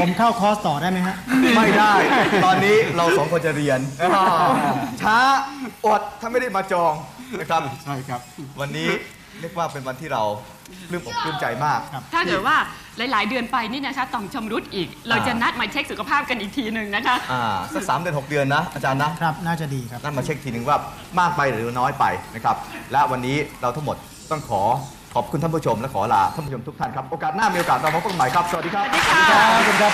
[0.00, 1.16] ผมเข้าคอร์สต่อได้ไหมฮะ
[1.56, 1.92] ไม่ได้
[2.46, 3.80] ตอนนี้เราสองคนจะเรียน
[5.02, 5.16] ช้า
[5.86, 6.92] อดถ้าไม่ได้มาจอง
[7.40, 8.20] นะครับใช่ครับ
[8.60, 8.88] วันนี้
[9.40, 10.22] เรียกว่าเป็นวันที่เรา
[10.88, 11.80] ปลื้มอกปลื้มใจมาก
[12.14, 12.56] ถ้าเกิดว่า
[12.98, 17.42] หลาย ๆ เดือนไปนี่นะคะต้องชำรุดอีก เราจะนัดมาเช็คสุขภาพกันอีกทีหนึ่งนะคะอ่า
[17.74, 20.76] สักสามเดือนหกเดือนนะ อาจารย์นะครับ น่าจะดีครับนั่นมาเช็คทีหนึ่งว่า
[21.20, 22.04] มากไปหรือน้อยไป
[22.34, 22.56] นะครับ
[22.92, 23.96] และวันนี้เราทั้งหมด
[24.30, 24.62] ต้องขอ
[25.14, 29.92] ขอบคุณท่านผู้ชมและขอลาท่านผู้ชมทุกท่านครับ โอกาสหน้ามีโอกาสเราพบกันใหม่ครับ สวัสดีครับ สวัสดีค่ะ ขอบคุณครับ